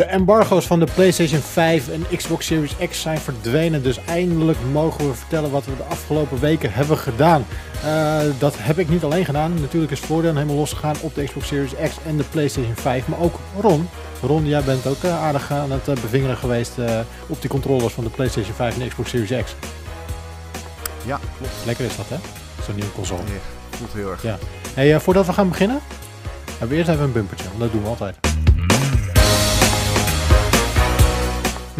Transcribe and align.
De 0.00 0.06
embargo's 0.06 0.66
van 0.66 0.80
de 0.80 0.86
PlayStation 0.94 1.40
5 1.40 1.88
en 1.88 2.16
Xbox 2.16 2.46
Series 2.46 2.76
X 2.88 3.00
zijn 3.00 3.18
verdwenen. 3.18 3.82
Dus 3.82 4.04
eindelijk 4.04 4.58
mogen 4.72 5.08
we 5.08 5.14
vertellen 5.14 5.50
wat 5.50 5.64
we 5.64 5.76
de 5.76 5.82
afgelopen 5.82 6.40
weken 6.40 6.72
hebben 6.72 6.98
gedaan. 6.98 7.46
Uh, 7.84 8.20
dat 8.38 8.54
heb 8.58 8.78
ik 8.78 8.88
niet 8.88 9.04
alleen 9.04 9.24
gedaan. 9.24 9.60
Natuurlijk 9.60 9.92
is 9.92 10.00
Florian 10.00 10.34
helemaal 10.34 10.56
losgegaan 10.56 10.96
op 11.00 11.14
de 11.14 11.24
Xbox 11.24 11.46
Series 11.46 11.72
X 11.88 11.96
en 12.06 12.16
de 12.16 12.24
PlayStation 12.30 12.74
5. 12.74 13.08
Maar 13.08 13.18
ook 13.18 13.38
Ron. 13.60 13.88
Ron, 14.22 14.46
jij 14.46 14.62
bent 14.62 14.86
ook 14.86 15.02
uh, 15.02 15.22
aardig 15.22 15.52
aan 15.52 15.70
het 15.70 15.88
uh, 15.88 15.94
bevingeren 15.94 16.36
geweest 16.36 16.72
op 17.26 17.40
die 17.40 17.50
controllers 17.50 17.94
van 17.94 18.04
de 18.04 18.10
PlayStation 18.10 18.54
5 18.54 18.74
en 18.74 18.80
de 18.80 18.88
Xbox 18.88 19.10
Series 19.10 19.44
X. 19.44 19.54
Ja, 21.06 21.20
klopt. 21.38 21.52
Lekker 21.64 21.84
is 21.84 21.96
dat, 21.96 22.08
hè? 22.08 22.16
Zo'n 22.64 22.74
nieuwe 22.74 22.92
console. 22.92 23.20
Ja, 23.20 23.76
voelt 23.76 23.92
heel 23.92 24.10
erg. 24.10 24.22
Ja. 24.22 24.38
Hey, 24.74 25.00
voordat 25.00 25.26
we 25.26 25.32
gaan 25.32 25.48
beginnen, 25.48 25.80
hebben 26.50 26.68
we 26.68 26.76
eerst 26.76 26.90
even 26.90 27.04
een 27.04 27.12
bumpertje. 27.12 27.46
Dat 27.58 27.72
doen 27.72 27.82
we 27.82 27.88
altijd. 27.88 28.29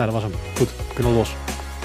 Nou, 0.00 0.12
dat 0.12 0.22
was 0.22 0.30
hem. 0.30 0.40
Goed, 0.56 0.76
we 0.88 0.94
kunnen 0.94 1.12
los. 1.12 1.34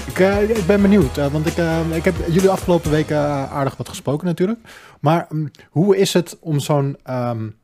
Ik, 0.06 0.18
uh, 0.18 0.50
ik 0.50 0.66
ben 0.66 0.82
benieuwd, 0.82 1.18
uh, 1.18 1.26
want 1.26 1.46
ik, 1.46 1.56
uh, 1.56 1.96
ik 1.96 2.04
heb 2.04 2.14
jullie 2.28 2.50
afgelopen 2.50 2.90
weken 2.90 3.18
aardig 3.48 3.76
wat 3.76 3.88
gesproken 3.88 4.26
natuurlijk. 4.26 4.60
Maar 5.00 5.26
um, 5.32 5.50
hoe 5.70 5.96
is 5.96 6.12
het 6.12 6.36
om 6.40 6.60
zo'n... 6.60 6.96
Um, 7.10 7.56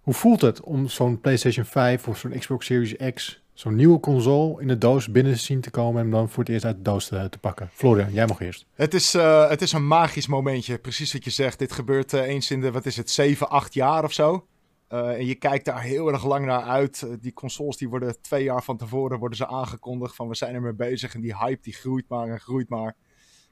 hoe 0.00 0.14
voelt 0.14 0.40
het 0.40 0.60
om 0.60 0.88
zo'n 0.88 1.20
PlayStation 1.20 1.64
5 1.64 2.08
of 2.08 2.18
zo'n 2.18 2.38
Xbox 2.38 2.66
Series 2.66 3.12
X, 3.14 3.42
zo'n 3.52 3.74
nieuwe 3.74 4.00
console 4.00 4.60
in 4.60 4.68
de 4.68 4.78
doos 4.78 5.10
binnen 5.10 5.32
te 5.32 5.38
zien 5.38 5.60
te 5.60 5.70
komen 5.70 6.02
en 6.02 6.10
dan 6.10 6.28
voor 6.28 6.42
het 6.42 6.52
eerst 6.52 6.64
uit 6.64 6.76
de 6.76 6.82
doos 6.82 7.06
te, 7.06 7.28
te 7.30 7.38
pakken? 7.38 7.68
Florian, 7.72 8.12
jij 8.12 8.26
mag 8.26 8.40
eerst. 8.40 8.66
Het 8.74 8.94
is, 8.94 9.12
het 9.48 9.62
is 9.62 9.72
een 9.72 9.86
magisch 9.86 10.26
momentje, 10.26 10.78
precies 10.78 11.12
wat 11.12 11.24
je 11.24 11.30
zegt. 11.30 11.58
Dit 11.58 11.72
gebeurt 11.72 12.12
eens 12.12 12.50
in 12.50 12.60
de, 12.60 12.70
wat 12.70 12.86
is 12.86 12.96
het, 12.96 13.10
7, 13.10 13.48
8 13.48 13.74
jaar 13.74 14.04
of 14.04 14.12
zo. 14.12 14.46
Uh, 14.88 15.08
en 15.08 15.26
je 15.26 15.34
kijkt 15.34 15.64
daar 15.64 15.82
heel 15.82 16.08
erg 16.08 16.24
lang 16.24 16.46
naar 16.46 16.62
uit. 16.62 17.02
Uh, 17.04 17.14
die 17.20 17.32
consoles 17.32 17.76
die 17.76 17.88
worden 17.88 18.20
twee 18.20 18.44
jaar 18.44 18.62
van 18.62 18.76
tevoren 18.76 19.18
worden 19.18 19.38
ze 19.38 19.46
aangekondigd 19.46 20.14
van 20.14 20.28
we 20.28 20.34
zijn 20.34 20.54
ermee 20.54 20.72
bezig. 20.72 21.14
En 21.14 21.20
die 21.20 21.36
hype 21.36 21.62
die 21.62 21.72
groeit 21.72 22.08
maar 22.08 22.28
en 22.28 22.40
groeit 22.40 22.68
maar. 22.68 22.96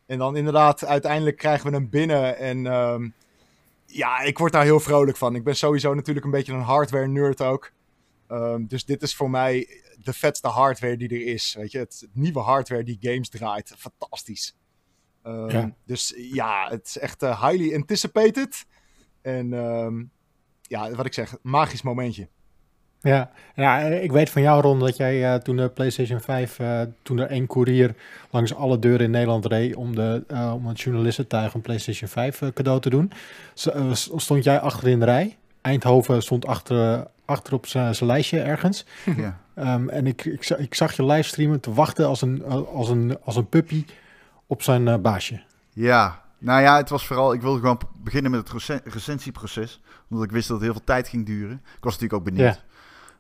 En 0.07 0.19
dan 0.19 0.37
inderdaad, 0.37 0.85
uiteindelijk 0.85 1.37
krijgen 1.37 1.71
we 1.71 1.77
hem 1.77 1.91
binnen. 1.91 2.37
En 2.37 2.67
um, 2.67 3.15
ja, 3.87 4.21
ik 4.21 4.39
word 4.39 4.53
daar 4.53 4.65
heel 4.65 4.81
vrolijk 4.81 5.17
van. 5.17 5.35
Ik 5.35 5.45
ben 5.45 5.57
sowieso 5.57 5.95
natuurlijk 5.95 6.25
een 6.25 6.31
beetje 6.31 6.53
een 6.53 6.61
hardware 6.61 7.09
nerd 7.09 7.43
ook. 7.43 7.73
Um, 8.29 8.67
dus 8.67 8.85
dit 8.85 9.03
is 9.03 9.17
voor 9.17 9.31
mij 9.31 9.83
de 9.99 10.13
vetste 10.13 10.49
hardware 10.49 10.97
die 10.97 11.09
er 11.09 11.27
is. 11.27 11.55
Weet 11.59 11.73
je, 11.73 11.79
het, 11.79 11.99
het 12.01 12.15
nieuwe 12.15 12.41
hardware 12.41 12.85
die 12.85 12.99
games 13.01 13.29
draait. 13.29 13.75
Fantastisch. 13.79 14.57
Um, 15.23 15.51
ja. 15.51 15.75
Dus 15.85 16.15
ja, 16.17 16.69
het 16.69 16.87
is 16.87 16.99
echt 16.99 17.23
uh, 17.23 17.49
highly 17.49 17.75
anticipated. 17.75 18.67
En 19.23 19.53
ja, 20.73 20.91
wat 20.91 21.07
ik 21.07 21.15
zeg, 21.15 21.37
magisch 21.43 21.83
momentje. 21.83 22.29
Ja, 23.01 23.31
ja, 23.55 23.79
ik 23.79 24.13
weet 24.13 24.31
van 24.31 24.43
jou, 24.43 24.63
Ron, 24.63 24.79
dat 24.79 24.97
jij 24.97 25.33
uh, 25.33 25.35
toen 25.35 25.57
de 25.57 25.69
PlayStation 25.69 26.21
5, 26.21 26.59
uh, 26.59 26.81
toen 27.03 27.19
er 27.19 27.31
één 27.31 27.47
courier 27.47 27.95
langs 28.31 28.55
alle 28.55 28.79
deuren 28.79 29.05
in 29.05 29.11
Nederland 29.11 29.47
reed 29.47 29.77
om, 29.77 29.95
de, 29.95 30.25
uh, 30.33 30.53
om 30.55 30.67
een 30.67 30.75
journalistentuig 30.75 31.55
een 31.55 31.61
PlayStation 31.61 32.09
5 32.09 32.43
cadeau 32.55 32.81
te 32.81 32.91
doen, 32.91 33.13
stond 34.17 34.45
jij 34.45 34.61
achter 34.61 34.89
in 34.89 34.99
de 34.99 35.05
rij. 35.05 35.37
Eindhoven 35.61 36.23
stond 36.23 36.47
achter, 36.47 37.07
achter 37.25 37.55
op 37.55 37.67
zijn 37.67 37.95
lijstje 38.01 38.41
ergens. 38.41 38.85
Ja. 39.17 39.41
Um, 39.75 39.89
en 39.89 40.07
ik, 40.07 40.25
ik, 40.25 40.49
ik, 40.49 40.75
zag 40.75 40.97
je 40.97 41.05
livestreamen 41.05 41.61
te 41.61 41.73
wachten 41.73 42.07
als 42.07 42.23
een, 42.23 42.45
als 42.67 42.89
een, 42.89 43.19
als 43.25 43.37
een 43.37 43.49
puppy 43.49 43.85
op 44.47 44.63
zijn 44.63 45.03
baasje. 45.03 45.41
Ja, 45.73 46.23
nou 46.43 46.61
ja, 46.61 46.77
het 46.77 46.89
was 46.89 47.07
vooral, 47.07 47.33
ik 47.33 47.41
wilde 47.41 47.61
gewoon 47.61 47.81
beginnen 47.97 48.31
met 48.31 48.49
het 48.49 48.83
recensieproces 48.85 49.81
omdat 50.09 50.25
ik 50.25 50.33
wist 50.33 50.49
dat 50.49 50.57
het 50.57 50.65
heel 50.65 50.75
veel 50.75 50.85
tijd 50.85 51.09
ging 51.09 51.27
duren. 51.27 51.63
Ik 51.77 51.85
was 51.85 51.93
natuurlijk 51.93 52.13
ook 52.13 52.35
benieuwd. 52.35 52.63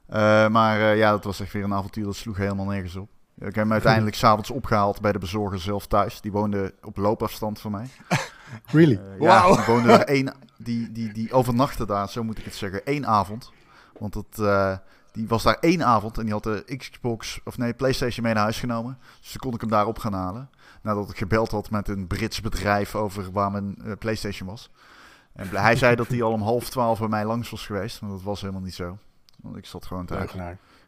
Ja. 0.09 0.45
Uh, 0.45 0.53
maar 0.53 0.79
uh, 0.79 0.97
ja, 0.97 1.11
dat 1.11 1.25
was 1.25 1.41
echt 1.41 1.53
weer 1.53 1.65
een 1.65 1.75
avontuur. 1.75 2.05
Dat 2.05 2.17
sloeg 2.17 2.37
helemaal 2.37 2.67
nergens 2.67 2.97
op. 2.97 3.09
Ik 3.39 3.45
heb 3.45 3.55
hem 3.55 3.73
uiteindelijk 3.73 4.17
s'avonds 4.23 4.51
opgehaald 4.51 5.01
bij 5.01 5.13
de 5.13 5.19
bezorger 5.19 5.61
zelf 5.61 5.87
thuis. 5.87 6.21
Die 6.21 6.33
woonde 6.33 6.75
op 6.83 6.97
loopafstand 6.97 7.61
van 7.61 7.71
mij. 7.71 7.89
Really? 8.67 9.01
Uh, 9.15 9.21
ja, 9.21 9.47
wow. 9.47 9.57
die 9.57 9.65
woonde 9.65 9.89
daar 9.89 10.01
één... 10.17 10.35
Die, 10.57 10.93
die, 10.93 11.13
die 11.13 11.33
overnachtte 11.33 11.87
daar, 11.87 12.09
zo 12.09 12.23
moet 12.25 12.39
ik 12.39 12.45
het 12.45 12.55
zeggen, 12.55 12.87
één 12.87 13.07
avond. 13.07 13.53
Want 13.99 14.13
dat, 14.13 14.81
die 15.13 15.29
was 15.29 15.43
daar 15.43 15.57
één 15.61 15.85
avond 15.85 16.19
en 16.19 16.25
die 16.25 16.33
had 16.33 16.43
de 16.43 16.77
Xbox, 16.77 17.41
of 17.45 17.59
nee, 17.59 17.75
PlayStation 17.75 18.25
mee 18.25 18.35
naar 18.35 18.43
huis 18.43 18.59
genomen. 18.59 18.99
Dus 19.21 19.31
toen 19.31 19.41
kon 19.41 19.55
ik 19.55 19.61
hem 19.61 19.71
daar 19.71 19.87
op 19.87 19.99
gaan 19.99 20.13
halen. 20.13 20.51
Nadat 20.83 21.11
ik 21.11 21.17
gebeld 21.17 21.51
had 21.51 21.71
met 21.71 21.89
een 21.89 22.07
Brits 22.07 22.41
bedrijf 22.41 22.95
over 22.95 23.33
waar 23.33 23.51
mijn 23.51 23.77
PlayStation 23.99 24.49
was. 24.49 24.71
En 25.33 25.49
hij 25.49 25.77
zei 25.77 25.97
dat 25.97 26.09
hij 26.09 26.23
al 26.23 26.33
om 26.33 26.43
half 26.43 26.71
twaalf 26.71 26.99
bij 26.99 27.09
mij 27.09 27.25
langs 27.25 27.51
was 27.51 27.67
geweest. 27.67 28.01
Maar 28.01 28.11
dat 28.11 28.23
was 28.23 28.41
helemaal 28.41 28.63
niet 28.63 28.75
zo. 28.75 28.99
Want 29.43 29.57
ik 29.57 29.67
zat 29.67 29.87
gewoon 29.87 30.07
thuis. 30.07 30.33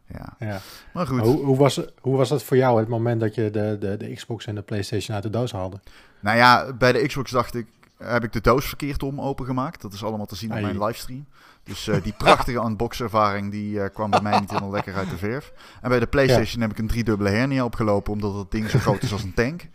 Ja. 0.07 0.37
ja. 0.39 0.61
Maar 0.93 1.07
goed. 1.07 1.21
Hoe, 1.21 1.45
hoe, 1.45 1.57
was, 1.57 1.81
hoe 2.01 2.17
was 2.17 2.29
dat 2.29 2.43
voor 2.43 2.57
jou 2.57 2.79
het 2.79 2.89
moment 2.89 3.21
dat 3.21 3.35
je 3.35 3.51
de, 3.51 3.77
de, 3.81 3.97
de 3.97 4.15
Xbox 4.15 4.47
en 4.47 4.55
de 4.55 4.63
PlayStation 4.63 5.15
uit 5.15 5.23
de 5.23 5.31
doos 5.31 5.53
haalde? 5.53 5.81
Nou 6.21 6.37
ja, 6.37 6.73
bij 6.73 6.93
de 6.93 7.07
Xbox 7.07 7.31
dacht 7.31 7.55
ik, 7.55 7.67
heb 7.99 8.25
ik 8.25 8.33
de 8.33 8.41
doos 8.41 8.67
verkeerd 8.67 9.03
om 9.03 9.21
opengemaakt. 9.21 9.83
Dat 9.83 9.93
is 9.93 10.05
allemaal 10.05 10.27
te 10.27 10.37
zien 10.37 10.53
op 10.53 10.61
mijn 10.61 10.85
livestream. 10.85 11.27
Dus 11.63 11.89
uh, 11.89 12.03
die 12.03 12.13
prachtige 12.13 12.59
unbox-ervaring 12.67 13.51
die 13.51 13.75
uh, 13.75 13.85
kwam 13.93 14.11
bij 14.11 14.21
mij 14.21 14.41
niet 14.41 14.51
helemaal 14.51 14.71
lekker 14.71 14.95
uit 14.95 15.11
de 15.11 15.17
verf. 15.17 15.53
En 15.81 15.89
bij 15.89 16.01
de 16.01 16.07
PlayStation 16.07 16.61
heb 16.61 16.71
ik 16.71 16.79
een 16.79 16.87
driedubbele 16.87 17.31
hernia 17.31 17.65
opgelopen, 17.65 18.13
omdat 18.13 18.35
dat 18.35 18.51
ding 18.51 18.71
zo 18.71 18.79
groot 18.79 19.03
is 19.03 19.13
als 19.13 19.23
een 19.23 19.35
tank. 19.35 19.69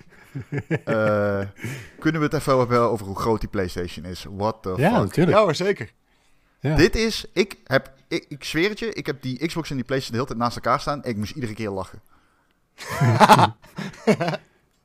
Uh, 0.86 1.42
kunnen 2.00 2.22
we 2.22 2.28
het 2.28 2.34
even 2.34 2.58
hebben 2.58 2.80
over 2.80 3.06
hoe 3.06 3.20
groot 3.20 3.40
die 3.40 3.50
PlayStation 3.50 4.06
is? 4.06 4.26
What 4.30 4.58
the 4.62 4.74
ja, 4.78 4.90
fuck? 4.90 5.00
Natuurlijk. 5.00 5.38
Ja, 5.38 5.54
zeker. 5.54 5.92
Ja. 6.60 6.76
Dit 6.76 6.96
is, 6.96 7.26
ik 7.34 7.56
heb, 7.64 7.94
ik, 8.08 8.26
ik 8.30 8.44
zweer 8.44 8.70
het 8.70 8.80
je, 8.80 8.94
ik 8.94 9.06
heb 9.06 9.22
die 9.22 9.48
Xbox 9.48 9.70
en 9.70 9.76
die 9.76 9.86
PlayStation 9.86 10.18
de 10.18 10.24
hele 10.24 10.28
tijd 10.28 10.38
naast 10.38 10.66
elkaar 10.66 10.80
staan. 10.80 11.04
En 11.04 11.10
ik 11.10 11.18
moest 11.18 11.36
iedere 11.36 11.54
keer 11.54 11.70
lachen. 11.70 12.02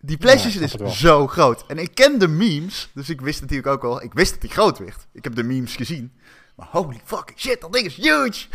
die 0.00 0.16
PlayStation 0.16 0.62
is 0.62 0.98
zo 0.98 1.26
groot. 1.26 1.64
En 1.66 1.78
ik 1.78 1.94
ken 1.94 2.18
de 2.18 2.28
memes, 2.28 2.90
dus 2.94 3.08
ik 3.10 3.20
wist 3.20 3.40
natuurlijk 3.40 3.68
ook 3.68 3.84
al, 3.84 4.02
ik 4.02 4.12
wist 4.12 4.32
dat 4.32 4.40
die 4.40 4.50
groot 4.50 4.78
werd. 4.78 5.06
Ik 5.12 5.24
heb 5.24 5.34
de 5.34 5.44
memes 5.44 5.76
gezien. 5.76 6.12
Maar 6.54 6.68
holy 6.70 7.00
fucking 7.04 7.38
shit, 7.38 7.60
dat 7.60 7.72
ding 7.72 7.86
is 7.86 7.96
huge! 7.96 8.46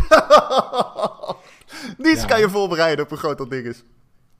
Niets 1.97 2.25
kan 2.25 2.39
je 2.39 2.49
voorbereiden 2.49 3.03
op 3.03 3.09
hoe 3.09 3.17
groot 3.17 3.37
dat 3.37 3.49
ding 3.49 3.65
is. 3.65 3.83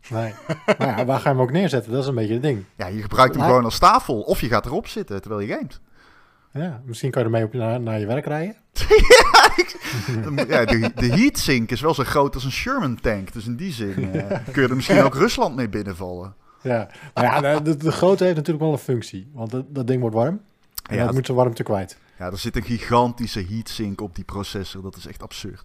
Nee. 0.09 0.33
maar 0.77 0.97
ja, 0.97 1.05
waar 1.05 1.19
ga 1.19 1.29
je 1.29 1.35
hem 1.35 1.41
ook 1.41 1.51
neerzetten? 1.51 1.91
Dat 1.91 2.01
is 2.01 2.07
een 2.07 2.15
beetje 2.15 2.33
het 2.33 2.41
ding. 2.41 2.65
Ja, 2.75 2.87
je 2.87 3.01
gebruikt 3.01 3.35
hem 3.35 3.43
gewoon 3.43 3.63
als 3.63 3.79
tafel. 3.79 4.21
Of 4.21 4.41
je 4.41 4.47
gaat 4.47 4.65
erop 4.65 4.87
zitten 4.87 5.21
terwijl 5.21 5.41
je 5.41 5.53
gamet. 5.53 5.79
Ja, 6.51 6.81
misschien 6.85 7.11
kan 7.11 7.21
je 7.21 7.27
ermee 7.27 7.43
op, 7.43 7.53
naar, 7.53 7.81
naar 7.81 7.99
je 7.99 8.05
werk 8.05 8.25
rijden. 8.25 8.55
ja, 9.07 9.51
ik, 9.55 9.77
ja, 10.47 10.65
de, 10.65 10.91
de 10.95 11.07
heatsink 11.07 11.71
is 11.71 11.81
wel 11.81 11.93
zo 11.93 12.03
groot 12.03 12.33
als 12.33 12.43
een 12.43 12.51
Sherman 12.51 12.99
tank. 13.01 13.33
Dus 13.33 13.45
in 13.45 13.55
die 13.55 13.71
zin 13.71 14.15
uh, 14.15 14.23
kun 14.51 14.61
je 14.61 14.67
er 14.67 14.75
misschien 14.75 15.01
ook 15.01 15.15
Rusland 15.15 15.55
mee 15.55 15.69
binnenvallen. 15.69 16.35
Ja, 16.61 16.89
maar 17.13 17.43
ja, 17.43 17.59
de, 17.59 17.77
de 17.77 17.91
grootte 17.91 18.23
heeft 18.23 18.35
natuurlijk 18.35 18.63
wel 18.63 18.73
een 18.73 18.79
functie. 18.79 19.29
Want 19.33 19.51
dat, 19.51 19.65
dat 19.69 19.87
ding 19.87 20.01
wordt 20.01 20.15
warm. 20.15 20.41
En 20.89 20.95
ja, 20.95 21.05
dat 21.05 21.13
moet 21.13 21.25
zijn 21.25 21.37
warmte 21.37 21.63
kwijt. 21.63 21.97
Ja, 22.19 22.25
er 22.25 22.37
zit 22.37 22.55
een 22.55 22.63
gigantische 22.63 23.45
heatsink 23.49 24.01
op 24.01 24.15
die 24.15 24.23
processor. 24.23 24.81
Dat 24.81 24.95
is 24.95 25.07
echt 25.07 25.23
absurd. 25.23 25.63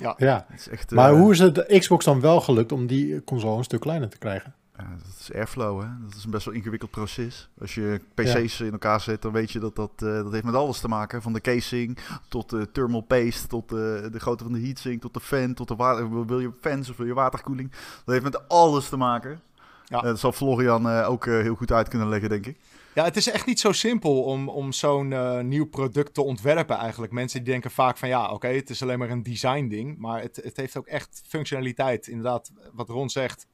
Ja, 0.00 0.14
ja. 0.16 0.46
Echt, 0.70 0.90
maar 0.90 1.12
uh, 1.12 1.18
hoe 1.18 1.32
is 1.32 1.38
het 1.38 1.54
de 1.54 1.78
Xbox 1.78 2.04
dan 2.04 2.20
wel 2.20 2.40
gelukt 2.40 2.72
om 2.72 2.86
die 2.86 3.24
console 3.24 3.56
een 3.56 3.64
stuk 3.64 3.80
kleiner 3.80 4.08
te 4.08 4.18
krijgen? 4.18 4.54
Ja, 4.76 4.86
dat 5.04 5.16
is 5.20 5.32
airflow, 5.32 5.80
hè? 5.80 5.86
Dat 6.06 6.16
is 6.16 6.24
een 6.24 6.30
best 6.30 6.44
wel 6.44 6.54
ingewikkeld 6.54 6.90
proces. 6.90 7.48
Als 7.60 7.74
je 7.74 8.00
PC's 8.14 8.58
ja. 8.58 8.64
in 8.64 8.72
elkaar 8.72 9.00
zet, 9.00 9.22
dan 9.22 9.32
weet 9.32 9.50
je 9.50 9.58
dat 9.58 9.76
dat, 9.76 9.90
uh, 10.02 10.12
dat 10.12 10.32
heeft 10.32 10.44
met 10.44 10.54
alles 10.54 10.80
te 10.80 10.88
maken. 10.88 11.22
Van 11.22 11.32
de 11.32 11.40
casing 11.40 11.98
tot 12.28 12.50
de 12.50 12.70
thermal 12.72 13.00
paste, 13.00 13.46
tot 13.46 13.68
de, 13.68 14.08
de 14.12 14.20
grootte 14.20 14.44
van 14.44 14.52
de 14.52 14.60
heatsink, 14.60 15.00
tot 15.00 15.14
de 15.14 15.20
fan, 15.20 15.54
tot 15.54 15.68
de 15.68 15.76
water. 15.76 16.26
Wil 16.26 16.40
je 16.40 16.50
fans 16.60 16.90
of 16.90 16.96
wil 16.96 17.06
je 17.06 17.14
waterkoeling? 17.14 17.70
Dat 17.70 18.14
heeft 18.14 18.22
met 18.22 18.48
alles 18.48 18.88
te 18.88 18.96
maken. 18.96 19.40
Ja. 19.84 19.96
Uh, 19.96 20.02
dat 20.02 20.18
zal 20.18 20.32
Florian 20.32 20.86
ook 20.88 21.24
heel 21.24 21.54
goed 21.54 21.72
uit 21.72 21.88
kunnen 21.88 22.08
leggen, 22.08 22.28
denk 22.28 22.46
ik. 22.46 22.58
Ja, 22.94 23.04
het 23.04 23.16
is 23.16 23.30
echt 23.30 23.46
niet 23.46 23.60
zo 23.60 23.72
simpel 23.72 24.22
om, 24.22 24.48
om 24.48 24.72
zo'n 24.72 25.10
uh, 25.10 25.40
nieuw 25.40 25.66
product 25.66 26.14
te 26.14 26.22
ontwerpen 26.22 26.76
eigenlijk. 26.76 27.12
Mensen 27.12 27.44
die 27.44 27.52
denken 27.52 27.70
vaak 27.70 27.96
van 27.96 28.08
ja, 28.08 28.32
oké, 28.32 28.48
het 28.48 28.70
is 28.70 28.82
alleen 28.82 28.98
maar 28.98 29.10
een 29.10 29.22
design 29.22 29.68
ding. 29.68 29.98
Maar 29.98 30.22
het, 30.22 30.36
het 30.36 30.56
heeft 30.56 30.76
ook 30.76 30.86
echt 30.86 31.22
functionaliteit. 31.26 32.06
Inderdaad, 32.06 32.52
wat 32.72 32.88
Ron 32.88 33.10
zegt, 33.10 33.46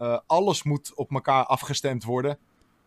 uh, 0.00 0.18
alles 0.26 0.62
moet 0.62 0.94
op 0.94 1.10
elkaar 1.10 1.44
afgestemd 1.44 2.04
worden. 2.04 2.38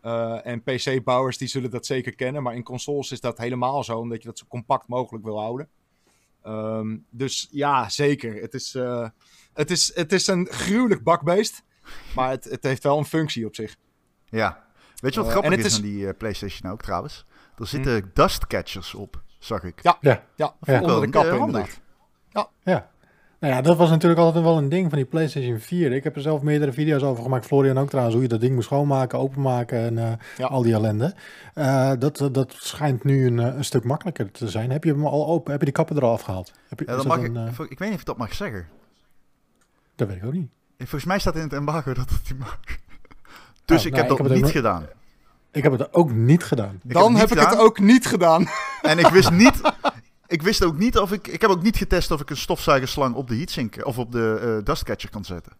Uh, 0.02 0.46
en 0.46 0.62
PC-bouwers 0.62 1.38
die 1.38 1.48
zullen 1.48 1.70
dat 1.70 1.86
zeker 1.86 2.14
kennen. 2.14 2.42
Maar 2.42 2.54
in 2.54 2.62
consoles 2.62 3.12
is 3.12 3.20
dat 3.20 3.38
helemaal 3.38 3.84
zo, 3.84 3.98
omdat 3.98 4.22
je 4.22 4.28
dat 4.28 4.38
zo 4.38 4.44
compact 4.48 4.88
mogelijk 4.88 5.24
wil 5.24 5.38
houden. 5.38 5.68
Um, 6.46 7.06
dus 7.10 7.48
ja, 7.50 7.88
zeker. 7.88 8.40
Het 8.40 8.54
is, 8.54 8.72
het, 9.52 9.70
is, 9.70 9.94
het 9.94 10.12
is 10.12 10.26
een 10.26 10.46
gruwelijk 10.46 11.02
bakbeest. 11.02 11.62
Maar 12.14 12.30
het, 12.30 12.44
het 12.44 12.62
heeft 12.62 12.82
wel 12.82 12.98
een 12.98 13.04
functie 13.04 13.46
op 13.46 13.54
zich. 13.54 13.76
Ja, 14.28 14.64
Weet 15.00 15.14
je 15.14 15.20
wat 15.20 15.28
uh, 15.28 15.36
grappig 15.36 15.58
is, 15.58 15.64
is 15.64 15.76
aan 15.76 15.82
die 15.82 15.98
uh, 15.98 16.10
PlayStation 16.18 16.70
ook 16.70 16.82
trouwens? 16.82 17.24
Er 17.58 17.66
zitten 17.66 17.92
hm. 17.92 18.06
dust 18.12 18.46
catchers 18.46 18.94
op, 18.94 19.22
zag 19.38 19.62
ik. 19.62 19.82
Ja, 19.82 19.98
ja, 20.00 20.24
ja, 20.34 20.54
ja. 20.60 20.80
onder 20.80 21.00
de 21.00 21.08
kap 21.08 21.24
inderdaad. 21.24 21.80
Ja. 22.30 22.48
ja. 22.62 22.92
Nou 23.44 23.56
ja, 23.56 23.62
dat 23.62 23.76
was 23.76 23.90
natuurlijk 23.90 24.20
altijd 24.20 24.44
wel 24.44 24.58
een 24.58 24.68
ding 24.68 24.88
van 24.88 24.98
die 24.98 25.06
PlayStation 25.06 25.58
4. 25.58 25.92
Ik 25.92 26.04
heb 26.04 26.16
er 26.16 26.22
zelf 26.22 26.42
meerdere 26.42 26.72
video's 26.72 27.02
over 27.02 27.22
gemaakt. 27.22 27.46
Florian 27.46 27.78
ook 27.78 27.88
trouwens, 27.88 28.14
hoe 28.14 28.24
je 28.24 28.30
dat 28.30 28.40
ding 28.40 28.54
moet 28.54 28.64
schoonmaken, 28.64 29.18
openmaken 29.18 29.78
en 29.78 29.96
uh, 29.96 30.12
ja. 30.36 30.46
al 30.46 30.62
die 30.62 30.74
ellende. 30.74 31.14
Uh, 31.54 31.92
dat, 31.98 32.28
dat 32.32 32.54
schijnt 32.58 33.04
nu 33.04 33.26
een, 33.26 33.38
een, 33.38 33.64
stuk 33.64 33.84
makkelijker 33.84 34.30
te 34.30 34.48
zijn. 34.48 34.70
Heb 34.70 34.84
je 34.84 34.90
hem 34.90 35.06
al 35.06 35.26
open? 35.26 35.50
Heb 35.50 35.60
je 35.60 35.66
die 35.66 35.74
kappen 35.74 35.96
er 35.96 36.02
al 36.02 36.12
afgehaald? 36.12 36.52
Heb 36.68 36.78
je, 36.78 36.84
ja, 36.88 36.96
dat 36.96 37.06
mag 37.06 37.18
een, 37.18 37.36
ik, 37.36 37.58
uh... 37.58 37.66
ik 37.68 37.78
weet 37.78 37.88
niet 37.88 37.94
of 37.94 38.00
ik 38.00 38.06
dat 38.06 38.16
mag 38.16 38.34
zeggen. 38.34 38.66
Dat 39.94 40.08
weet 40.08 40.16
ik 40.16 40.24
ook 40.24 40.32
niet. 40.32 40.50
Volgens 40.78 41.04
mij 41.04 41.18
staat 41.18 41.36
in 41.36 41.42
het 41.42 41.52
embargo 41.52 41.94
dat 41.94 42.10
het 42.10 42.30
niet 42.30 42.38
mag. 42.38 42.58
Dus 43.64 43.80
Oh, 43.80 43.86
ik 43.86 43.92
nou, 43.92 44.00
heb 44.06 44.16
dat 44.16 44.26
ik 44.26 44.32
heb 44.32 44.42
niet 44.42 44.52
gedaan. 44.52 44.86
Ik 45.52 45.62
heb 45.62 45.72
het 45.72 45.94
ook 45.94 46.12
niet 46.12 46.44
gedaan. 46.44 46.80
Ik 46.84 46.92
Dan 46.92 47.12
het 47.14 47.30
heb 47.30 47.38
ik 47.38 47.48
het 47.48 47.58
ook 47.58 47.78
niet 47.78 48.06
gedaan. 48.06 48.46
En 48.82 48.98
ik 48.98 49.06
wist 49.06 49.30
niet... 49.30 49.60
Ik 50.26 50.42
wist 50.42 50.64
ook 50.64 50.78
niet 50.78 50.98
of 50.98 51.12
ik... 51.12 51.26
Ik 51.26 51.40
heb 51.40 51.50
ook 51.50 51.62
niet 51.62 51.76
getest 51.76 52.10
of 52.10 52.20
ik 52.20 52.30
een 52.30 52.36
stofzuigerslang 52.36 53.14
op 53.14 53.28
de 53.28 53.36
heatsink... 53.36 53.76
Of 53.86 53.98
op 53.98 54.12
de 54.12 54.56
eh, 54.58 54.64
dustcatcher 54.64 55.10
kan 55.10 55.24
zetten. 55.24 55.52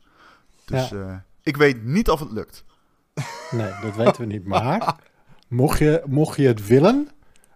Dus 0.65 0.93
eh, 0.93 1.15
ik 1.43 1.57
weet 1.57 1.85
niet 1.85 2.11
of 2.11 2.21
het 2.21 2.33
lukt. 2.33 2.65
Nee, 3.51 3.71
dat 3.83 3.97
weten 3.97 4.21
we 4.21 4.27
niet. 4.27 4.45
Maar 4.47 4.95
mocht 5.49 5.79
je, 5.79 6.03
mocht 6.07 6.37
je 6.37 6.47
het 6.47 6.67
willen, 6.67 7.09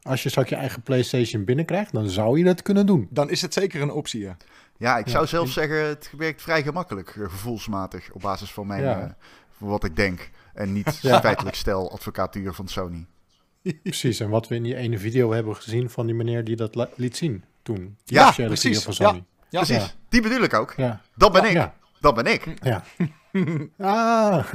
als 0.03 0.23
je 0.23 0.29
straks 0.29 0.49
je 0.49 0.57
eigen 0.57 0.83
PlayStation 0.83 1.45
binnenkrijgt, 1.45 1.93
dan 1.93 2.09
zou 2.09 2.39
je 2.39 2.45
dat 2.45 2.63
kunnen 2.63 2.87
doen. 2.87 3.07
Dan 3.11 3.31
is 3.31 3.43
het 3.43 3.53
zeker 3.53 3.83
een 3.83 3.91
optie, 3.91 4.21
ja. 4.21 4.37
Ja, 4.77 4.99
ik 4.99 5.05
Ja, 5.07 5.11
zou 5.13 5.27
zelfs 5.27 5.47
in- 5.57 5.63
zeggen... 5.63 5.87
Het 5.87 6.11
werkt 6.17 6.43
vrij 6.43 6.63
gemakkelijk, 6.63 7.09
eh, 7.09 7.23
gevoelsmatig. 7.31 8.11
Op 8.13 8.21
basis 8.21 8.53
van 8.53 8.67
mijn... 8.67 8.83
Ja. 8.83 9.01
eh, 9.01 9.11
van 9.59 9.69
wat 9.69 9.85
ik 9.85 9.97
denk. 9.97 10.31
En 10.59 10.73
niet 10.73 10.99
Ja. 11.03 11.21
feitelijk 11.21 11.57
stel 11.57 11.93
advocatuur 11.93 12.55
van 12.55 12.69
Sony. 12.69 13.07
Precies, 13.83 14.21
en 14.21 14.29
wat 14.29 14.49
we 14.49 14.55
in 14.55 14.63
die 14.63 14.75
ene 14.77 14.99
video 14.99 15.33
hebben 15.33 15.57
gezien 15.57 15.91
van 15.91 16.07
die 16.07 16.15
meneer 16.15 16.45
die 16.45 16.57
dat 16.57 16.89
liet 16.97 17.17
zien 17.17 17.45
toen. 17.63 17.97
Die 18.05 18.17
Ja, 18.19 18.31
precies, 18.33 18.83
van 18.83 18.93
Sony. 18.93 19.25
Ja, 19.49 19.61
Precies, 19.63 19.85
Ja. 19.85 19.91
die 20.09 20.23
bedoel 20.23 20.43
ik 20.43 20.55
ook. 20.55 20.75
Ja. 20.77 21.01
Dat 21.15 21.33
ben 21.33 21.45
ik. 21.45 21.53
Ja. 21.53 21.75
Dat 22.01 22.15
ben 22.15 22.27
ik. 22.27 22.55
Ja. 22.63 22.85
ah. 23.79 24.53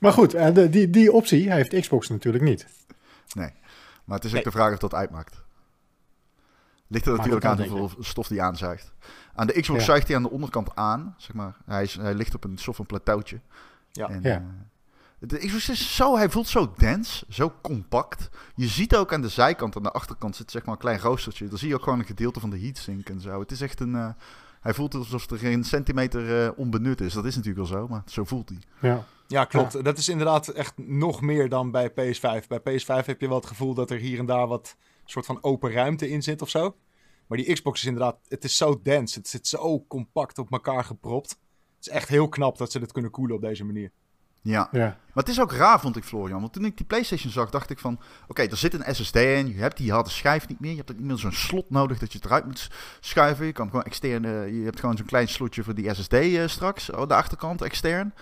maar 0.00 0.12
goed, 0.12 0.34
eh, 0.34 0.54
de, 0.54 0.68
die, 0.70 0.90
die 0.90 1.12
optie 1.12 1.52
heeft 1.52 1.80
Xbox 1.80 2.08
natuurlijk 2.08 2.44
niet. 2.44 2.66
Nee. 3.34 3.50
Maar 4.04 4.16
het 4.16 4.24
is 4.24 4.30
ook 4.30 4.34
Nee. 4.36 4.44
de 4.44 4.50
vraag 4.50 4.72
of 4.72 4.78
dat 4.78 4.94
uitmaakt. 4.94 5.44
Ligt 6.86 7.06
er 7.06 7.16
natuurlijk 7.16 7.44
aan 7.44 7.62
hoeveel 7.62 8.04
stof 8.04 8.28
die 8.28 8.42
aanzuigt. 8.42 8.92
Aan 9.36 9.46
de 9.46 9.60
Xbox 9.60 9.78
Ja. 9.80 9.84
zuigt 9.86 10.06
hij 10.06 10.16
aan 10.16 10.22
de 10.22 10.30
onderkant 10.30 10.74
aan. 10.74 11.14
Zeg 11.18 11.34
maar. 11.34 11.56
hij, 11.64 11.82
is, 11.82 11.94
hij 11.96 12.14
ligt 12.14 12.34
op 12.34 12.44
een 12.44 12.58
soort 12.58 12.76
van 12.76 12.86
plateautje. 12.86 13.40
Ja. 13.92 14.08
En, 14.08 14.20
Ja. 14.22 14.34
eh, 14.34 15.28
de 15.28 15.38
Xbox 15.38 15.68
is 15.68 15.96
zo, 15.96 16.16
hij 16.16 16.30
voelt 16.30 16.48
zo 16.48 16.72
dense, 16.76 17.24
zo 17.28 17.52
compact. 17.62 18.28
Je 18.54 18.66
ziet 18.66 18.96
ook 18.96 19.12
aan 19.12 19.20
de 19.20 19.28
zijkant, 19.28 19.76
aan 19.76 19.82
de 19.82 19.90
achterkant 19.92 20.36
zit 20.36 20.50
zeg 20.50 20.64
maar 20.64 20.74
een 20.74 20.80
klein 20.80 20.98
roostertje. 21.00 21.48
Dan 21.48 21.58
zie 21.58 21.68
je 21.68 21.74
ook 21.74 21.82
gewoon 21.82 21.98
een 21.98 22.04
gedeelte 22.04 22.40
van 22.40 22.50
de 22.50 22.58
heatsink 22.60 23.08
en 23.08 23.20
zo. 23.20 23.40
Het 23.40 23.50
is 23.50 23.60
echt 23.60 23.80
een, 23.80 23.94
eh, 23.94 24.08
hij 24.60 24.74
voelt 24.74 24.94
alsof 24.94 25.30
er 25.30 25.38
geen 25.38 25.64
centimeter 25.64 26.44
eh, 26.44 26.50
onbenut 26.56 27.00
is. 27.00 27.12
Dat 27.12 27.24
is 27.24 27.36
natuurlijk 27.36 27.68
wel 27.68 27.78
zo, 27.80 27.88
maar 27.88 28.02
zo 28.06 28.24
voelt 28.24 28.48
hij. 28.48 28.58
Ja. 28.90 29.04
Ja, 29.28 29.44
klopt. 29.44 29.84
Dat 29.84 29.98
is 29.98 30.08
inderdaad 30.08 30.48
echt 30.48 30.72
nog 30.76 31.20
meer 31.20 31.48
dan 31.48 31.70
bij 31.70 31.90
PS5. 31.90 32.46
Bij 32.48 32.60
PS5 32.60 33.06
heb 33.06 33.20
je 33.20 33.28
wel 33.28 33.36
het 33.36 33.46
gevoel 33.46 33.74
dat 33.74 33.90
er 33.90 33.98
hier 33.98 34.18
en 34.18 34.26
daar 34.26 34.46
wat 34.46 34.76
soort 35.04 35.26
van 35.26 35.38
open 35.42 35.70
ruimte 35.72 36.08
in 36.10 36.22
zit 36.22 36.42
of 36.42 36.48
zo. 36.48 36.76
Maar 37.26 37.38
die 37.38 37.52
Xbox 37.52 37.80
is 37.80 37.86
inderdaad, 37.86 38.18
het 38.28 38.44
is 38.44 38.56
zo 38.56 38.80
dense. 38.82 39.18
Het 39.18 39.28
zit 39.28 39.46
zo 39.46 39.84
compact 39.88 40.38
op 40.38 40.52
elkaar 40.52 40.84
gepropt. 40.84 41.30
Het 41.76 41.86
is 41.86 41.88
echt 41.88 42.08
heel 42.08 42.28
knap 42.28 42.58
dat 42.58 42.72
ze 42.72 42.78
dit 42.78 42.92
kunnen 42.92 43.10
koelen 43.10 43.36
op 43.36 43.42
deze 43.42 43.64
manier. 43.64 43.90
Ja. 44.42 44.68
Ja. 44.72 44.80
Maar 44.80 45.24
het 45.24 45.28
is 45.28 45.40
ook 45.40 45.52
raar, 45.52 45.80
vond 45.80 45.96
ik, 45.96 46.04
Florian. 46.04 46.40
Want 46.40 46.52
toen 46.52 46.64
ik 46.64 46.76
die 46.76 46.86
PlayStation 46.86 47.32
zag, 47.32 47.50
dacht 47.50 47.70
ik 47.70 47.78
van... 47.78 48.00
Oké, 48.28 48.42
er 48.42 48.56
zit 48.56 48.74
een 48.74 48.94
SSD 48.94 49.16
in. 49.16 49.48
Je 49.48 49.60
hebt 49.60 49.76
die 49.76 49.92
harde 49.92 50.10
schijf 50.10 50.48
niet 50.48 50.60
meer. 50.60 50.70
Je 50.70 50.76
hebt 50.76 50.90
ook 50.90 50.96
niet 50.96 51.06
meer 51.06 51.18
zo'n 51.18 51.32
slot 51.32 51.70
nodig 51.70 51.98
dat 51.98 52.12
je 52.12 52.18
het 52.18 52.26
eruit 52.26 52.44
moet 52.44 52.70
schuiven. 53.00 53.46
Je 53.46 53.52
kan 53.52 53.66
gewoon 53.66 53.84
extern... 53.84 54.24
eh, 54.24 54.58
je 54.58 54.64
hebt 54.64 54.80
gewoon 54.80 54.96
zo'n 54.96 55.06
klein 55.06 55.28
slotje 55.28 55.64
voor 55.64 55.74
die 55.74 55.94
SSD 55.94 56.12
eh, 56.12 56.46
straks. 56.46 56.92
Aan 56.92 57.08
de 57.08 57.14
achterkant, 57.14 57.62
extern. 57.62 58.14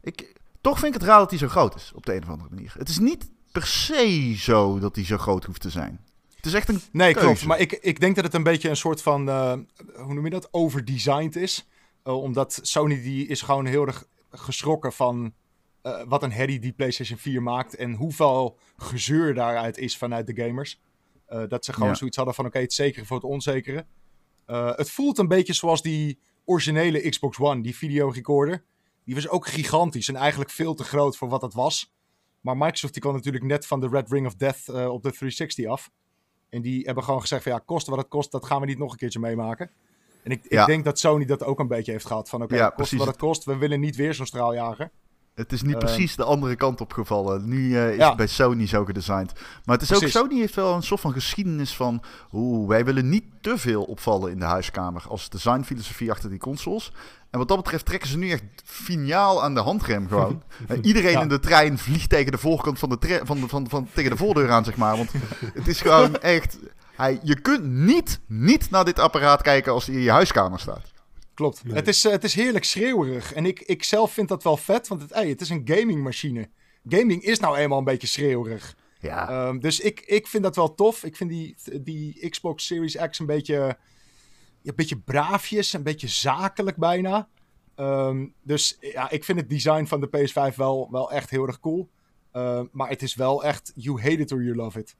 Ik, 0.00 0.40
toch 0.60 0.78
vind 0.78 0.94
ik 0.94 1.00
het 1.00 1.08
raar 1.08 1.18
dat 1.18 1.30
die 1.30 1.38
zo 1.38 1.48
groot 1.48 1.74
is, 1.74 1.92
op 1.94 2.06
de 2.06 2.14
een 2.14 2.22
of 2.22 2.28
andere 2.28 2.50
manier. 2.50 2.74
Het 2.78 2.88
is 2.88 2.98
niet 2.98 3.30
per 3.52 3.66
se 3.66 4.34
zo 4.36 4.78
dat 4.78 4.94
die 4.94 5.04
zo 5.04 5.18
groot 5.18 5.44
hoeft 5.44 5.60
te 5.60 5.70
zijn. 5.70 6.00
Het 6.44 6.52
is 6.52 6.58
echt 6.58 6.68
een 6.68 6.80
Nee, 6.92 7.12
keuze. 7.12 7.26
klopt. 7.28 7.44
Maar 7.44 7.58
ik, 7.60 7.72
ik 7.72 8.00
denk 8.00 8.14
dat 8.14 8.24
het 8.24 8.34
een 8.34 8.42
beetje 8.42 8.68
een 8.68 8.76
soort 8.76 9.02
van, 9.02 9.28
eh, 9.28 9.52
hoe 9.96 10.14
noem 10.14 10.24
je 10.24 10.30
dat, 10.30 10.48
overdesigned 10.50 11.36
is. 11.36 11.68
Eh, 12.02 12.22
omdat 12.22 12.58
Sony 12.62 13.02
die 13.02 13.26
is 13.26 13.42
gewoon 13.42 13.66
heel 13.66 13.86
erg 13.86 14.04
geschrokken 14.30 14.92
van 14.92 15.34
eh, 15.82 16.02
wat 16.06 16.22
een 16.22 16.32
herrie 16.32 16.58
die 16.60 16.72
PlayStation 16.72 17.18
4 17.18 17.42
maakt. 17.42 17.74
En 17.76 17.92
hoeveel 17.94 18.58
gezeur 18.76 19.34
daaruit 19.34 19.78
is 19.78 19.96
vanuit 19.96 20.26
de 20.26 20.42
gamers. 20.44 20.80
Dat 21.48 21.64
ze 21.64 21.72
gewoon 21.72 21.88
Ja. 21.88 21.94
zoiets 21.94 22.16
hadden 22.16 22.34
van 22.34 22.46
oké, 22.46 22.58
het 22.58 22.72
zekere 22.72 23.04
voor 23.04 23.16
het 23.16 23.26
onzekere. 23.26 23.86
Het 24.76 24.90
voelt 24.90 25.18
een 25.18 25.28
beetje 25.28 25.52
zoals 25.52 25.82
die 25.82 26.18
originele 26.44 27.08
Xbox 27.08 27.38
One, 27.38 27.62
die 27.62 27.76
videorecorder. 27.76 28.64
Die 29.04 29.14
was 29.14 29.28
ook 29.28 29.46
gigantisch 29.46 30.08
en 30.08 30.16
eigenlijk 30.16 30.50
veel 30.50 30.74
te 30.74 30.84
groot 30.84 31.16
voor 31.16 31.28
wat 31.28 31.42
het 31.42 31.54
was. 31.54 31.92
Maar 32.40 32.56
Microsoft 32.56 32.92
die 32.92 33.02
kwam 33.02 33.14
natuurlijk 33.14 33.44
net 33.44 33.66
van 33.66 33.80
de 33.80 33.88
Red 33.88 34.10
Ring 34.10 34.26
of 34.26 34.34
Death 34.34 34.68
op 34.68 35.02
de 35.02 35.10
360 35.12 35.66
af. 35.66 35.90
En 36.54 36.62
die 36.62 36.84
hebben 36.84 37.04
gewoon 37.04 37.20
gezegd 37.20 37.42
van 37.42 37.52
ja, 37.52 37.58
kost 37.64 37.86
wat 37.86 37.98
het 37.98 38.08
kost, 38.08 38.32
dat 38.32 38.44
gaan 38.46 38.60
we 38.60 38.66
niet 38.66 38.78
nog 38.78 38.92
een 38.92 38.98
keertje 38.98 39.18
meemaken. 39.18 39.70
En 40.22 40.30
ik, 40.30 40.46
Ja. 40.48 40.60
ik 40.60 40.66
denk 40.66 40.84
dat 40.84 40.98
Sony 40.98 41.24
dat 41.24 41.44
ook 41.44 41.58
een 41.58 41.68
beetje 41.68 41.92
heeft 41.92 42.06
gehad. 42.06 42.28
Van 42.28 42.42
oké, 42.42 42.54
Ja, 42.54 42.64
kost 42.64 42.76
precies. 42.76 42.98
wat 42.98 43.06
het 43.06 43.16
kost, 43.16 43.44
we 43.44 43.56
willen 43.56 43.80
niet 43.80 43.96
weer 43.96 44.14
zo'n 44.14 44.26
straaljager. 44.26 44.90
Het 45.34 45.52
is 45.52 45.62
nu 45.62 45.72
Eh, 45.72 45.78
precies 45.78 46.16
de 46.16 46.24
andere 46.24 46.56
kant 46.56 46.80
opgevallen. 46.80 47.48
Nu 47.48 47.76
eh, 47.76 47.90
is 47.90 47.96
Ja. 47.96 48.08
het 48.08 48.16
bij 48.16 48.26
Sony 48.26 48.66
zo 48.66 48.84
gedesigned. 48.84 49.32
Maar 49.64 49.74
het 49.78 49.82
is 49.82 49.88
Precies. 49.98 50.16
ook, 50.16 50.24
Sony 50.26 50.40
heeft 50.40 50.54
wel 50.54 50.74
een 50.74 50.82
soort 50.82 51.00
van 51.00 51.12
geschiedenis 51.12 51.74
van... 51.76 52.02
Oeh, 52.32 52.68
wij 52.68 52.84
willen 52.84 53.08
niet 53.08 53.24
te 53.40 53.58
veel 53.58 53.82
opvallen 53.84 54.30
in 54.30 54.38
de 54.38 54.44
huiskamer 54.44 55.02
als 55.08 55.28
designfilosofie 55.28 56.10
achter 56.10 56.30
die 56.30 56.38
consoles. 56.38 56.92
En 57.30 57.38
wat 57.38 57.48
dat 57.48 57.56
betreft 57.56 57.84
trekken 57.84 58.08
ze 58.08 58.18
nu 58.18 58.30
echt 58.30 58.42
finaal 58.64 59.42
aan 59.42 59.54
de 59.54 59.60
handrem 59.60 60.08
gewoon. 60.08 60.42
Iedereen 60.82 61.10
Ja. 61.12 61.20
in 61.22 61.28
de 61.28 61.40
trein 61.40 61.78
vliegt 61.78 62.08
tegen 62.08 62.32
de 62.32 62.38
voorkant 62.38 62.78
van 62.78 62.88
de, 62.88 63.20
van 63.24 63.40
de, 63.40 63.48
van, 63.48 63.68
van, 63.68 63.88
tegen 63.92 64.10
de 64.10 64.16
voordeur 64.16 64.50
aan, 64.50 64.64
zeg 64.64 64.76
maar. 64.76 64.96
Want 64.96 65.10
het 65.54 65.66
is 65.68 65.80
gewoon 65.80 66.16
echt... 66.16 66.58
Hij, 66.96 67.20
je 67.22 67.40
kunt 67.40 67.64
niet, 67.64 68.20
niet 68.26 68.70
naar 68.70 68.84
dit 68.84 68.98
apparaat 68.98 69.42
kijken 69.42 69.72
als 69.72 69.86
hij 69.86 69.94
in 69.94 70.00
je 70.02 70.10
huiskamer 70.10 70.58
staat. 70.60 70.92
Klopt. 71.34 71.64
Nee. 71.64 71.74
Het, 71.74 71.88
is, 71.88 72.04
eh, 72.04 72.12
het 72.12 72.24
is 72.24 72.34
heerlijk 72.34 72.64
schreeuwerig. 72.64 73.32
En 73.32 73.46
ik, 73.46 73.60
ik 73.60 73.84
zelf 73.84 74.12
vind 74.12 74.28
dat 74.28 74.42
wel 74.42 74.56
vet, 74.56 74.88
want 74.88 75.00
het, 75.00 75.14
hey, 75.14 75.28
het 75.28 75.40
is 75.40 75.48
een 75.48 75.62
gamingmachine. 75.64 76.48
Gaming 76.88 77.22
is 77.22 77.38
nou 77.38 77.56
eenmaal 77.56 77.78
een 77.78 77.84
beetje 77.84 78.06
schreeuwerig. 78.06 78.76
Ja, 79.00 79.28
Ehm, 79.28 79.58
dus 79.58 79.80
ik, 79.80 80.00
ik 80.00 80.26
vind 80.26 80.42
dat 80.42 80.56
wel 80.56 80.74
tof. 80.74 81.04
Ik 81.04 81.16
vind 81.16 81.30
die, 81.30 81.56
die 81.80 82.28
Xbox 82.28 82.66
Series 82.66 82.96
X 83.10 83.18
een 83.18 83.26
beetje, 83.26 83.54
ja, 83.54 83.76
een 84.62 84.76
beetje 84.76 84.98
braafjes, 84.98 85.72
een 85.72 85.82
beetje 85.82 86.08
zakelijk 86.08 86.76
bijna. 86.76 87.28
Ehm, 87.74 88.26
dus 88.42 88.76
ja, 88.80 89.10
ik 89.10 89.24
vind 89.24 89.40
het 89.40 89.48
design 89.48 89.84
van 89.84 90.00
de 90.00 90.08
PS5 90.08 90.56
wel, 90.56 90.88
wel 90.90 91.10
echt 91.10 91.30
heel 91.30 91.46
erg 91.46 91.60
cool. 91.60 91.90
Ehm, 92.32 92.66
maar 92.72 92.88
het 92.88 93.02
is 93.02 93.14
wel 93.14 93.44
echt, 93.44 93.72
you 93.74 94.00
hate 94.00 94.18
it 94.18 94.32
or 94.32 94.42
you 94.42 94.56
love 94.56 94.78
it. 94.78 94.96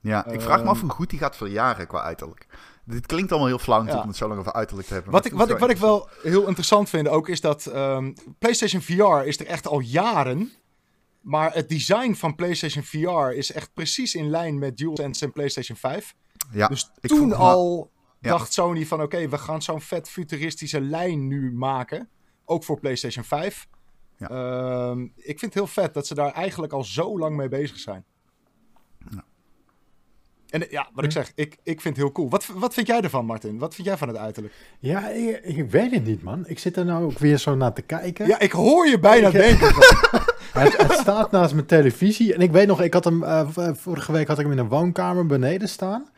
Ja, 0.00 0.26
ik 0.26 0.40
vraag 0.40 0.62
me 0.62 0.68
af 0.68 0.80
hoe 0.80 0.90
goed 0.90 1.10
die 1.10 1.18
gaat 1.18 1.36
verjaren 1.36 1.86
qua 1.86 2.02
uiterlijk. 2.02 2.46
Dit 2.84 3.06
klinkt 3.06 3.30
allemaal 3.30 3.48
heel 3.48 3.58
flauw 3.58 3.78
natuurlijk 3.82 3.96
Ja. 3.98 4.02
om 4.04 4.08
het 4.08 4.18
zo 4.18 4.28
lang 4.28 4.40
over 4.40 4.52
uiterlijk 4.52 4.88
te 4.88 4.94
hebben. 4.94 5.12
Wat 5.12 5.24
ik, 5.24 5.32
wat, 5.32 5.50
ik, 5.50 5.58
wat 5.58 5.70
ik 5.70 5.76
wel 5.76 6.08
heel 6.22 6.46
interessant 6.46 6.88
vind 6.88 7.08
ook, 7.08 7.28
is 7.28 7.40
dat 7.40 7.66
ehm, 7.66 8.12
PlayStation 8.38 8.82
VR 8.82 9.26
is 9.26 9.38
er 9.40 9.46
echt 9.46 9.66
al 9.66 9.80
jaren. 9.80 10.52
Maar 11.20 11.54
het 11.54 11.68
design 11.68 12.12
van 12.14 12.34
PlayStation 12.34 12.84
VR 12.84 13.30
is 13.36 13.52
echt 13.52 13.72
precies 13.74 14.14
in 14.14 14.30
lijn 14.30 14.58
met 14.58 14.76
DualSense 14.76 15.24
en 15.24 15.32
PlayStation 15.32 15.76
5. 15.78 16.14
Ja, 16.52 16.68
dus 16.68 16.90
toen 17.00 17.32
al 17.32 17.90
Ja. 18.20 18.30
dacht 18.30 18.52
Sony 18.52 18.86
van 18.86 19.02
oké, 19.02 19.28
we 19.28 19.38
gaan 19.38 19.62
zo'n 19.62 19.80
vet 19.80 20.08
futuristische 20.08 20.80
lijn 20.80 21.26
nu 21.26 21.52
maken. 21.52 22.08
Ook 22.44 22.64
voor 22.64 22.80
PlayStation 22.80 23.24
5. 23.24 23.66
Ja. 24.16 24.28
Ehm, 24.28 25.02
ik 25.02 25.38
vind 25.38 25.40
het 25.40 25.54
heel 25.54 25.66
vet 25.66 25.94
dat 25.94 26.06
ze 26.06 26.14
daar 26.14 26.32
eigenlijk 26.32 26.72
al 26.72 26.84
zo 26.84 27.18
lang 27.18 27.36
mee 27.36 27.48
bezig 27.48 27.78
zijn. 27.78 28.04
Ja. 29.10 29.24
En 30.54 30.62
eh, 30.62 30.70
ja, 30.70 30.88
wat 30.92 31.04
ik 31.04 31.10
zeg, 31.12 31.32
ik, 31.34 31.56
ik 31.62 31.80
vind 31.80 31.96
het 31.96 32.04
heel 32.04 32.12
cool. 32.12 32.28
Wat, 32.28 32.46
wat 32.54 32.74
vind 32.74 32.86
jij 32.86 33.00
ervan, 33.00 33.24
Martin? 33.26 33.58
Wat 33.58 33.74
vind 33.74 33.86
jij 33.86 33.96
van 33.96 34.08
het 34.08 34.16
uiterlijk? 34.16 34.54
Ja, 34.78 35.08
ik, 35.08 35.40
ik 35.44 35.70
weet 35.70 35.90
het 35.90 36.04
niet, 36.04 36.22
man. 36.22 36.44
Ik 36.46 36.58
zit 36.58 36.76
er 36.76 36.84
nou 36.84 37.04
ook 37.04 37.18
weer 37.18 37.38
zo 37.38 37.54
naar 37.54 37.72
te 37.72 37.82
kijken. 37.82 38.26
Ja, 38.26 38.38
ik 38.40 38.52
hoor 38.52 38.86
je 38.86 38.98
bijna 38.98 39.26
Ik- 39.26 39.32
denken. 39.32 39.72
Het, 40.52 40.76
het 40.76 40.92
staat 40.92 41.30
naast 41.30 41.54
mijn 41.54 41.66
televisie. 41.66 42.34
En 42.34 42.40
ik 42.40 42.50
weet 42.52 42.66
nog, 42.66 42.80
ik 42.82 42.92
had 42.92 43.04
hem 43.04 43.22
eh, 43.22 43.48
vorige 43.72 44.12
week 44.12 44.26
had 44.28 44.38
ik 44.38 44.44
hem 44.44 44.52
in 44.52 44.58
een 44.58 44.68
woonkamer 44.68 45.26
beneden 45.26 45.68
staan. 45.68 46.08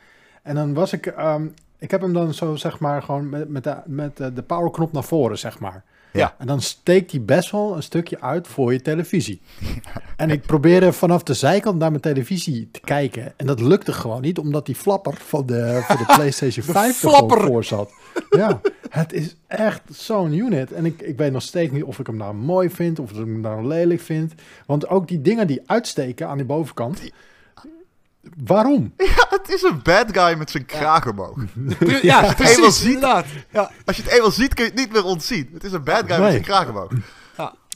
En 0.43 0.55
dan 0.55 0.75
was 0.75 0.93
ik, 0.93 1.07
ehm, 1.07 1.47
ik 1.79 1.91
heb 1.91 2.01
hem 2.01 2.13
dan 2.13 2.35
zo 2.35 2.57
zeg 2.57 2.79
maar 2.79 3.03
gewoon 3.03 3.29
met, 3.29 3.49
met, 3.49 3.65
de, 3.65 3.77
met 3.87 4.17
de, 4.17 4.33
de 4.33 4.43
powerknop 4.43 4.93
naar 4.93 5.05
voren, 5.05 5.39
zeg 5.39 5.59
maar. 5.59 5.85
Ja. 6.17 6.35
En 6.39 6.47
dan 6.47 6.61
steekt 6.61 7.11
hij 7.11 7.23
best 7.23 7.51
wel 7.51 7.77
een 7.77 7.83
stukje 7.83 8.21
uit 8.21 8.49
voor 8.49 8.73
je 8.73 8.83
televisie. 8.83 9.41
En 10.17 10.31
ik 10.31 10.43
probeerde 10.43 10.93
vanaf 10.93 11.23
de 11.23 11.35
zijkant 11.35 11.79
naar 11.79 11.91
mijn 11.91 12.03
televisie 12.03 12.69
te 12.71 12.81
kijken. 12.81 13.33
En 13.37 13.47
dat 13.47 13.61
lukte 13.61 13.93
gewoon 13.93 14.21
niet, 14.21 14.39
omdat 14.39 14.67
die 14.67 14.75
flapper 14.75 15.15
van 15.15 15.47
de, 15.47 15.83
voor 15.83 15.97
de 15.97 16.13
PlayStation 16.17 16.65
5 16.65 16.89
er 16.89 16.95
flapper. 16.95 17.37
gewoon 17.37 17.53
voor 17.53 17.65
zat. 17.65 17.93
Ja, 18.31 18.61
het 18.89 19.13
is 19.13 19.37
echt 19.47 19.83
zo'n 19.91 20.33
unit. 20.33 20.73
En 20.73 20.85
ik, 20.85 21.03
ik 21.03 21.19
weet 21.19 21.33
nog 21.33 21.43
steeds 21.43 21.73
niet 21.73 21.83
of 21.83 21.99
ik 21.99 22.07
hem 22.07 22.17
nou 22.17 22.35
mooi 22.35 22.71
vind, 22.71 22.99
of 22.99 23.11
ik 23.11 23.17
hem 23.17 23.41
nou 23.41 23.67
lelijk 23.67 24.01
vind. 24.01 24.35
Want 24.67 24.89
ook 24.89 25.09
die 25.09 25.23
dingen 25.23 25.47
die 25.47 25.63
uitsteken 25.67 26.29
aan 26.29 26.37
die 26.37 26.47
bovenkant. 26.47 27.01
Waarom? 28.45 28.93
Ja, 29.17 29.27
het 29.29 29.49
is 29.49 29.63
een 29.63 29.81
bad 29.83 30.07
guy 30.19 30.39
met 30.39 30.51
zijn 30.51 30.67
kraag 30.67 31.07
omhoog. 31.11 31.39
Ja, 32.03 32.35
precies, 32.35 32.81
ziet-. 32.81 33.01
Ja, 33.01 33.71
Als 33.85 33.97
je 33.97 34.03
het 34.03 34.13
eenmaal 34.13 34.31
ziet, 34.31 34.55
kun 34.55 34.65
je 34.65 34.71
het 34.71 34.79
niet 34.79 34.93
meer 34.93 35.05
ontzien. 35.05 35.51
Het 35.53 35.65
is 35.65 35.73
een 35.73 35.85
bad 35.85 36.05
guy 36.07 36.21
met 36.21 36.31
zijn 36.31 36.43
kraag 36.43 36.69
omhoog. 36.69 36.91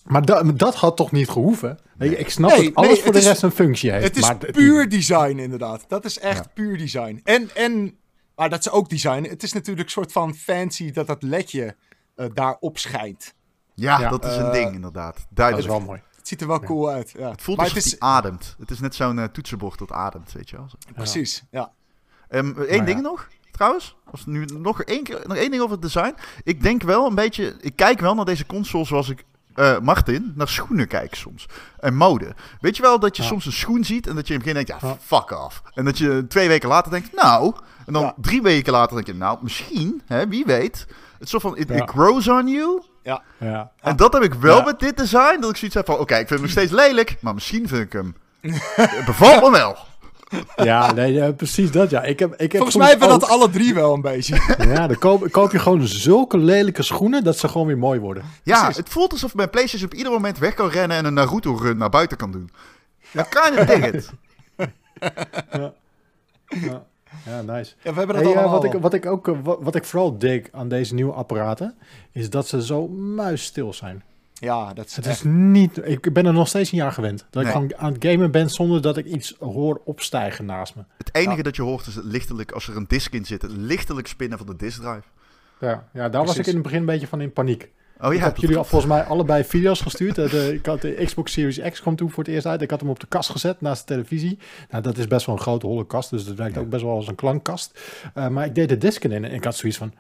Maar 0.05 0.25
da- 0.25 0.43
maar 0.43 0.57
dat 0.57 0.75
had 0.75 0.97
toch 0.97 1.13
niet 1.13 1.29
gehoeven? 1.29 1.79
Ik- 1.99 2.19
Ik 2.19 2.31
snap 2.31 2.51
Nee, 2.51 2.65
dat 2.65 2.75
alles 2.75 2.89
nee, 2.91 2.97
voor 2.97 3.05
het 3.07 3.15
de 3.15 3.21
is- 3.21 3.27
rest 3.27 3.43
een 3.43 3.51
functie 3.51 3.91
heeft. 3.91 4.05
het 4.05 4.17
is 4.17 4.23
maar 4.23 4.37
puur 4.37 4.89
design 4.89 5.39
inderdaad. 5.39 5.85
Dat 5.89 6.05
is 6.05 6.19
echt 6.19 6.45
Ja. 6.45 6.51
puur 6.55 6.79
design. 6.79 7.21
En, 7.25 7.51
en 7.55 7.95
Maar 8.37 8.51
dat 8.51 8.59
is 8.59 8.71
ook 8.71 8.89
design. 8.89 9.23
Het 9.29 9.43
is 9.43 9.53
natuurlijk 9.53 9.87
een 9.87 9.93
soort 9.93 10.13
van 10.13 10.35
fancy 10.35 10.93
dat 10.93 11.07
dat 11.07 11.23
ledje 11.23 11.77
uh, 12.17 12.27
daarop 12.35 12.79
schijnt. 12.79 13.35
Ja, 13.75 14.01
ja, 14.01 14.09
dat 14.11 14.25
is 14.25 14.37
een 14.37 14.53
ding 14.53 14.75
inderdaad. 14.75 15.27
Duidelijk. 15.31 15.67
Dat 15.69 15.77
is 15.77 15.85
wel 15.87 15.95
mooi. 15.95 16.03
Het 16.31 16.39
ziet 16.39 16.49
er 16.49 16.59
wel 16.59 16.67
cool 16.67 16.91
uit. 16.91 17.15
Ja. 17.19 17.31
Het 17.31 17.43
voelt 17.43 17.59
alsof 17.59 17.75
het 17.75 17.85
is... 17.85 18.01
ademt. 18.01 18.57
Het 18.59 18.71
is 18.71 18.81
net 18.81 18.95
zo'n 18.95 19.17
uh, 19.17 19.25
toetsenbord 19.25 19.79
dat 19.79 19.93
ademt, 19.93 20.33
weet 20.33 20.51
je 20.51 20.57
wel. 20.57 20.67
Precies, 20.95 21.45
ja. 21.51 21.73
Um, 22.29 22.55
Eén 22.69 22.85
ding 22.85 23.01
nog, 23.01 23.29
trouwens. 23.51 23.97
Als 24.11 24.27
nu 24.27 24.45
nog 24.45 24.83
één, 24.83 25.03
keer, 25.03 25.21
nog 25.27 25.37
één 25.37 25.51
ding 25.51 25.63
over 25.63 25.73
het 25.73 25.83
design. 25.83 26.15
Ik 26.45 26.63
denk 26.63 26.83
wel 26.83 27.07
een 27.07 27.15
beetje... 27.15 27.57
Ik 27.61 27.77
kijk 27.77 28.01
wel 28.01 28.15
naar 28.15 28.25
deze 28.25 28.47
console 28.47 28.85
zoals 28.85 29.09
ik 29.09 29.25
uh, 29.57 29.79
Martin, 29.79 30.33
naar 30.37 30.49
schoenen 30.49 30.89
kijk 30.89 31.15
soms. 31.15 31.47
En 31.79 31.95
mode. 31.95 32.35
Weet 32.61 32.77
je 32.77 32.83
wel 32.83 32.99
dat 32.99 33.17
je 33.17 33.23
soms 33.23 33.47
een 33.47 33.53
schoen 33.53 33.85
ziet 33.85 34.07
en 34.07 34.15
dat 34.15 34.27
je 34.27 34.35
in 34.35 34.41
het 34.41 34.49
begin 34.49 34.67
denkt, 34.67 34.83
ja, 34.83 34.97
fuck 35.01 35.31
off. 35.31 35.63
En 35.75 35.85
dat 35.85 35.99
je 35.99 36.25
twee 36.29 36.49
weken 36.49 36.69
later 36.69 36.91
denkt, 36.91 37.15
nou. 37.15 37.55
En 37.87 37.93
dan 37.93 38.13
drie 38.17 38.43
weken 38.43 38.73
later 38.73 38.95
denk 38.95 39.07
je, 39.07 39.15
nou, 39.15 39.39
misschien, 39.43 40.03
hè, 40.07 40.29
wie 40.29 40.45
weet. 40.45 40.87
Het 41.19 41.29
soort 41.29 41.43
van, 41.43 41.57
it, 41.57 41.71
it 41.71 41.91
grows 41.91 42.29
on 42.29 42.49
you. 42.49 42.83
Ja. 43.03 43.23
ja. 43.39 43.71
En 43.81 43.97
dat 43.97 44.13
heb 44.13 44.23
ik 44.23 44.35
wel 44.35 44.63
met 44.63 44.81
dit 44.81 44.97
design. 44.97 45.41
Dat 45.41 45.51
ik 45.51 45.57
zoiets 45.57 45.77
heb 45.77 45.87
van, 45.87 45.99
oké, 45.99 46.13
ik 46.15 46.29
vind 46.29 46.31
hem 46.31 46.41
nog 46.41 46.51
steeds 46.51 46.73
lelijk. 46.73 47.17
Maar 47.21 47.35
misschien 47.35 47.69
vind 47.69 47.83
ik 47.83 47.93
hem... 47.93 48.17
bevalt 49.07 49.43
me 49.43 49.51
wel. 49.59 49.77
Ja, 50.57 50.93
nee, 50.93 51.33
precies 51.33 51.71
dat. 51.71 51.91
Ja. 51.91 52.03
Ik 52.03 52.19
heb, 52.19 52.33
ik 52.33 52.39
heb 52.39 52.51
Volgens 52.51 52.77
mij 52.77 52.89
hebben 52.89 53.09
we 53.09 53.19
dat 53.19 53.29
alle 53.29 53.51
drie 53.51 53.75
wel 53.75 53.95
een 53.95 54.01
beetje. 54.01 54.55
Ja, 54.75 54.87
dan 54.87 54.99
koop, 54.99 55.31
koop 55.31 55.53
je 55.53 55.59
gewoon 55.59 55.87
zulke 55.87 56.39
lelijke 56.39 56.83
schoenen 56.83 57.25
dat 57.25 57.39
ze 57.39 57.49
gewoon 57.49 57.67
weer 57.67 57.79
mooi 57.79 58.01
worden. 58.01 58.25
Ja, 58.43 58.71
het 58.75 58.89
voelt 58.89 59.13
alsof 59.13 59.35
mijn 59.35 59.51
PlayStation 59.51 59.91
op 59.91 59.97
ieder 59.97 60.13
moment 60.13 60.39
weg 60.39 60.55
kan 60.55 60.69
rennen 60.69 60.97
en 60.97 61.05
een 61.05 61.15
Naruto-run 61.15 61.77
naar 61.77 61.91
buiten 61.91 62.17
kan 62.17 62.33
doen. 62.33 62.51
Ja, 63.11 63.23
kind 63.23 63.59
of 63.59 63.67
dig 63.67 63.93
it. 63.93 64.11
Ja. 66.61 66.85
Ja. 67.27 67.43
Nice. 67.43 67.75
Ja, 67.83 67.93
we 67.93 67.99
hebben 67.99 68.17
dat 68.17 68.25
hey, 68.25 68.45
uh, 68.45 68.51
wat, 68.51 68.65
ik, 68.65 68.73
wat 68.73 68.95
ik 68.95 69.07
ook 69.07 69.27
wat, 69.43 69.59
wat 69.61 69.75
ik 69.75 69.85
vooral 69.85 70.19
dig 70.19 70.49
aan 70.53 70.69
deze 70.69 70.95
nieuwe 70.95 71.13
apparaten, 71.13 71.75
is 72.13 72.31
dat 72.31 72.49
ze 72.49 72.65
zo 72.65 72.89
muisstil 72.89 73.73
zijn. 73.73 74.03
Ja, 74.35 74.73
dat 74.73 74.87
is 74.87 74.97
Het 74.97 75.07
echt... 75.07 75.17
is 75.17 75.23
niet... 75.25 75.81
Ik 75.89 76.13
ben 76.13 76.27
er 76.27 76.33
nog 76.33 76.49
steeds 76.49 76.73
een 76.73 76.79
jaar 76.79 76.93
gewend. 76.93 77.27
Dat 77.31 77.43
ik 77.43 77.49
gewoon 77.49 77.77
aan 77.77 77.93
het 77.93 78.05
gamen 78.05 78.31
ben 78.31 78.51
zonder 78.51 78.83
dat 78.83 78.97
ik 78.97 79.07
iets 79.07 79.37
hoor 79.39 79.81
opstijgen 79.85 80.45
naast 80.45 80.75
me. 80.75 80.83
Het 80.97 81.15
enige 81.15 81.43
dat 81.43 81.57
je 81.57 81.63
hoort 81.63 81.87
is 81.87 81.95
het 81.95 82.05
lichtelijk, 82.05 82.53
als 82.53 82.69
er 82.69 82.77
een 82.77 82.85
disk 82.89 83.13
in 83.13 83.25
zit, 83.25 83.43
het 83.43 83.51
lichtelijk 83.51 84.07
spinnen 84.07 84.39
van 84.39 84.47
de 84.47 84.57
disk 84.57 84.81
drive. 84.81 85.03
Ja, 85.61 85.89
ja 85.93 86.09
daar 86.09 86.25
was 86.25 86.39
ik 86.39 86.47
in 86.47 86.55
het 86.55 86.63
begin 86.63 86.79
een 86.79 86.87
beetje 86.87 87.07
van 87.07 87.21
in 87.21 87.33
paniek. 87.33 87.71
Oh 88.03 88.13
ja, 88.13 88.19
ik 88.19 88.25
heb 88.25 88.37
jullie 88.37 88.57
volgens 88.57 88.87
mij 88.87 89.03
allebei 89.03 89.45
video's 89.45 89.81
gestuurd. 89.81 90.15
De, 90.15 90.55
ik 90.55 90.67
had 90.67 90.81
de 90.81 91.03
Xbox 91.05 91.33
Series 91.33 91.61
X 91.71 91.81
kwam 91.81 91.97
toen 91.97 92.11
voor 92.11 92.25
het 92.25 92.33
eerst 92.33 92.47
uit. 92.47 92.63
Ik 92.63 92.71
had 92.71 92.81
hem 92.81 92.91
op 92.91 93.01
de 93.01 93.07
kast 93.07 93.31
gezet 93.31 93.61
naast 93.61 93.89
de 93.89 93.95
televisie. 93.95 94.39
Nou, 94.71 94.83
dat 94.83 94.99
is 94.99 95.07
best 95.07 95.27
wel 95.27 95.35
een 95.35 95.41
grote 95.41 95.67
holle 95.67 95.87
kast, 95.87 96.11
dus 96.11 96.25
dat 96.25 96.37
werkt 96.37 96.59
ook 96.59 96.69
best 96.69 96.83
wel 96.83 96.95
als 96.95 97.09
een 97.09 97.15
klankkast. 97.15 97.81
Uh, 98.15 98.29
maar 98.29 98.45
ik 98.45 98.55
deed 98.55 98.69
de 98.69 98.79
disken 98.79 99.13
in 99.13 99.25
en 99.25 99.33
ik 99.33 99.45
had 99.45 99.57
zoiets 99.57 99.79
van... 99.79 99.93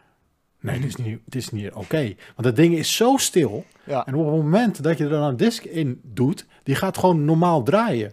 Nee, 0.61 0.80
dit 0.80 0.88
is 0.88 0.97
niet, 0.97 1.21
dit 1.25 1.42
is 1.42 1.50
niet 1.50 1.73
oké. 1.73 2.02
Want 2.02 2.42
dat 2.42 2.57
ding 2.57 2.75
is 2.75 2.97
zo 2.97 3.16
stil. 3.16 3.64
Ja. 3.85 4.07
En 4.07 4.14
op 4.14 4.25
het 4.25 4.35
moment 4.35 4.83
dat 4.83 4.99
je 4.99 5.04
er 5.04 5.11
dan 5.11 5.23
een 5.23 5.37
disk 5.37 5.64
in 5.64 6.00
doet, 6.02 6.47
die 6.62 6.75
gaat 6.75 6.99
gewoon 6.99 7.25
normaal 7.25 7.62
draaien. 7.62 8.12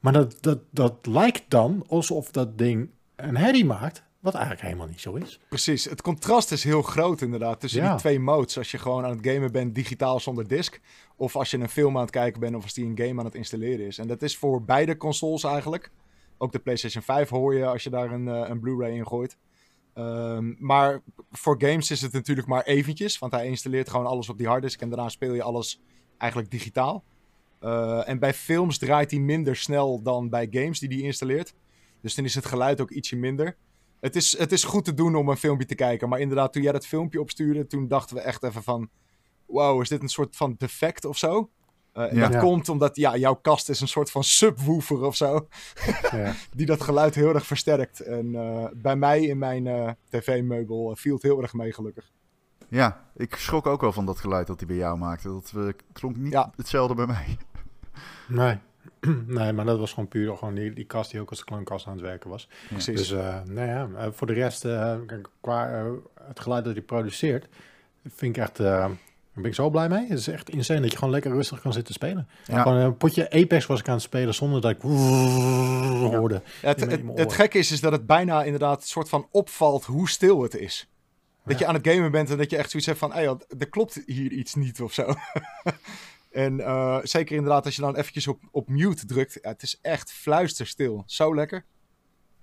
Maar 0.00 0.12
dat, 0.12 0.36
dat, 0.40 0.58
dat 0.70 0.94
lijkt 1.02 1.42
dan 1.48 1.84
alsof 1.88 2.30
dat 2.30 2.58
ding 2.58 2.90
een 3.16 3.36
herrie 3.36 3.64
maakt. 3.64 4.02
Wat 4.20 4.34
eigenlijk 4.34 4.64
helemaal 4.64 4.86
niet 4.86 5.00
zo 5.00 5.14
is. 5.14 5.40
Precies, 5.48 5.84
het 5.84 6.02
contrast 6.02 6.52
is 6.52 6.64
heel 6.64 6.82
groot 6.82 7.20
inderdaad 7.20 7.60
tussen 7.60 7.82
Ja. 7.82 7.90
die 7.90 7.98
twee 7.98 8.20
modes. 8.20 8.58
Als 8.58 8.70
je 8.70 8.78
gewoon 8.78 9.04
aan 9.04 9.16
het 9.16 9.26
gamen 9.26 9.52
bent 9.52 9.74
digitaal 9.74 10.20
zonder 10.20 10.48
disc. 10.48 10.80
Of 11.16 11.36
als 11.36 11.50
je 11.50 11.58
een 11.58 11.68
film 11.68 11.94
aan 11.96 12.02
het 12.02 12.10
kijken 12.10 12.40
bent 12.40 12.54
of 12.56 12.62
als 12.62 12.74
die 12.74 12.84
een 12.86 12.98
game 12.98 13.18
aan 13.18 13.24
het 13.24 13.34
installeren 13.34 13.86
is. 13.86 13.98
En 13.98 14.06
dat 14.06 14.22
is 14.22 14.36
voor 14.36 14.62
beide 14.62 14.96
consoles 14.96 15.44
eigenlijk. 15.44 15.90
Ook 16.38 16.52
de 16.52 16.58
PlayStation 16.58 17.02
5 17.02 17.28
hoor 17.28 17.54
je 17.54 17.66
als 17.66 17.82
je 17.82 17.90
daar 17.90 18.12
een, 18.12 18.28
eh, 18.28 18.48
een 18.48 18.60
Blu-ray 18.60 18.90
in 18.90 19.06
gooit. 19.06 19.36
Ehm, 19.94 20.54
maar 20.58 21.02
voor 21.30 21.54
games 21.58 21.90
is 21.90 22.00
het 22.00 22.12
natuurlijk 22.12 22.46
maar 22.48 22.62
eventjes. 22.62 23.18
Want 23.18 23.32
hij 23.32 23.46
installeert 23.46 23.90
gewoon 23.90 24.06
alles 24.06 24.28
op 24.28 24.38
die 24.38 24.46
harddisk. 24.46 24.80
En 24.80 24.88
daarna 24.88 25.08
speel 25.08 25.34
je 25.34 25.42
alles 25.42 25.80
eigenlijk 26.18 26.50
digitaal. 26.50 27.04
Eh, 27.60 28.08
en 28.08 28.18
bij 28.18 28.34
films 28.34 28.78
draait 28.78 29.10
hij 29.10 29.20
minder 29.20 29.56
snel 29.56 30.02
dan 30.02 30.28
bij 30.28 30.48
games 30.50 30.78
die 30.78 30.88
hij 30.88 30.98
installeert. 30.98 31.54
Dus 32.00 32.14
dan 32.14 32.24
is 32.24 32.34
het 32.34 32.46
geluid 32.46 32.80
ook 32.80 32.90
ietsje 32.90 33.16
minder. 33.16 33.56
Het 34.00 34.16
is, 34.16 34.38
het 34.38 34.52
is 34.52 34.64
goed 34.64 34.84
te 34.84 34.94
doen 34.94 35.16
om 35.16 35.28
een 35.28 35.36
filmpje 35.36 35.66
te 35.66 35.74
kijken. 35.74 36.08
Maar 36.08 36.20
inderdaad, 36.20 36.52
toen 36.52 36.62
jij 36.62 36.72
dat 36.72 36.86
filmpje 36.86 37.20
opstuurde, 37.20 37.66
toen 37.66 37.88
dachten 37.88 38.16
we 38.16 38.22
echt 38.22 38.42
even 38.42 38.62
van... 38.62 38.88
Wow, 39.46 39.80
is 39.82 39.88
dit 39.88 40.02
een 40.02 40.08
soort 40.08 40.36
van 40.36 40.54
defect 40.58 41.04
of 41.04 41.16
zo? 41.18 41.50
Uh, 41.94 42.04
en 42.10 42.16
Ja. 42.16 42.22
dat 42.22 42.32
Ja. 42.32 42.40
komt 42.40 42.68
omdat 42.68 42.96
ja, 42.96 43.16
jouw 43.16 43.34
kast 43.34 43.68
is 43.68 43.80
een 43.80 43.88
soort 43.88 44.10
van 44.10 44.24
subwoofer 44.24 45.02
of 45.02 45.16
zo. 45.16 45.46
Ja. 46.10 46.34
Die 46.54 46.66
dat 46.66 46.82
geluid 46.82 47.14
heel 47.14 47.34
erg 47.34 47.46
versterkt. 47.46 48.00
En 48.00 48.34
eh, 48.34 48.64
bij 48.74 48.96
mij 48.96 49.22
in 49.22 49.38
mijn 49.38 49.66
eh, 49.66 49.90
tv-meubel 50.08 50.90
eh, 50.90 50.96
viel 50.96 51.14
het 51.14 51.22
heel 51.22 51.42
erg 51.42 51.52
mee, 51.52 51.72
gelukkig. 51.72 52.10
Ja, 52.68 53.04
ik 53.16 53.34
schrok 53.34 53.66
ook 53.66 53.80
wel 53.80 53.92
van 53.92 54.06
dat 54.06 54.18
geluid 54.18 54.46
dat 54.46 54.58
hij 54.58 54.66
bij 54.68 54.76
jou 54.76 54.98
maakte. 54.98 55.28
Dat 55.28 55.52
eh, 55.56 55.68
klonk 55.92 56.16
niet 56.16 56.32
Ja. 56.32 56.52
hetzelfde 56.56 56.94
bij 56.94 57.06
mij. 57.06 57.36
Nee. 58.28 58.58
nee, 59.26 59.52
maar 59.52 59.64
dat 59.64 59.78
was 59.78 59.90
gewoon 59.92 60.08
puur 60.08 60.36
gewoon 60.36 60.54
die, 60.54 60.72
die 60.72 60.84
kast 60.84 61.10
die 61.10 61.20
ook 61.20 61.30
als 61.30 61.44
klankkast 61.44 61.86
aan 61.86 61.92
het 61.92 62.02
werken 62.02 62.30
was. 62.30 62.48
Precies. 62.68 62.96
Dus 62.96 63.10
eh, 63.10 63.40
nou 63.44 63.66
ja, 63.66 63.88
eh, 63.96 64.06
voor 64.12 64.26
de 64.26 64.32
rest, 64.32 64.64
eh, 64.64 64.96
kijk, 65.06 65.28
qua 65.40 65.84
het 66.26 66.40
geluid 66.40 66.64
dat 66.64 66.72
hij 66.72 66.82
produceert, 66.82 67.48
vind 68.14 68.36
ik 68.36 68.42
echt, 68.42 68.58
eh, 68.58 68.66
daar 68.66 68.90
ben 69.34 69.44
ik 69.44 69.54
zo 69.54 69.70
blij 69.70 69.88
mee. 69.88 70.08
Het 70.08 70.18
is 70.18 70.28
echt 70.28 70.50
insane 70.50 70.80
dat 70.80 70.90
je 70.90 70.96
gewoon 70.96 71.12
lekker 71.12 71.32
rustig 71.32 71.60
kan 71.60 71.72
zitten 71.72 71.94
spelen. 71.94 72.28
Ja. 72.44 72.62
Gewoon 72.62 72.78
een 72.78 72.96
potje 72.96 73.30
Apex 73.30 73.66
was 73.66 73.80
ik 73.80 73.88
aan 73.88 73.94
het 73.94 74.02
spelen 74.02 74.34
zonder 74.34 74.60
dat 74.60 74.70
ik 74.70 74.80
hoorde. 74.80 76.42
Ja, 76.62 76.68
het, 76.68 77.00
het, 77.14 77.32
gekke 77.32 77.58
is, 77.58 77.72
is 77.72 77.80
dat 77.80 77.92
het 77.92 78.06
bijna 78.06 78.44
inderdaad 78.44 78.80
een 78.80 78.88
soort 78.88 79.08
van 79.08 79.28
opvalt 79.30 79.84
hoe 79.84 80.08
stil 80.08 80.42
het 80.42 80.56
is. 80.56 80.88
Dat 81.44 81.58
je 81.58 81.66
aan 81.66 81.74
het 81.74 81.88
gamen 81.88 82.10
bent 82.10 82.30
en 82.30 82.36
dat 82.36 82.50
je 82.50 82.56
echt 82.56 82.70
zoiets 82.70 82.88
hebt 82.88 83.00
van, 83.00 83.12
hey, 83.12 83.36
er 83.58 83.68
klopt 83.68 84.02
hier 84.06 84.32
iets 84.32 84.54
niet 84.54 84.80
of 84.80 84.92
zo. 84.92 85.06
en 86.30 86.60
eh, 86.60 86.98
zeker 87.02 87.36
inderdaad 87.36 87.64
als 87.64 87.76
je 87.76 87.82
dan 87.82 87.96
eventjes 87.96 88.26
op, 88.26 88.40
op 88.50 88.68
mute 88.68 89.06
drukt, 89.06 89.38
ja, 89.42 89.48
het 89.48 89.62
is 89.62 89.78
echt 89.82 90.12
fluisterstil. 90.12 91.02
Zo 91.06 91.34
lekker. 91.34 91.64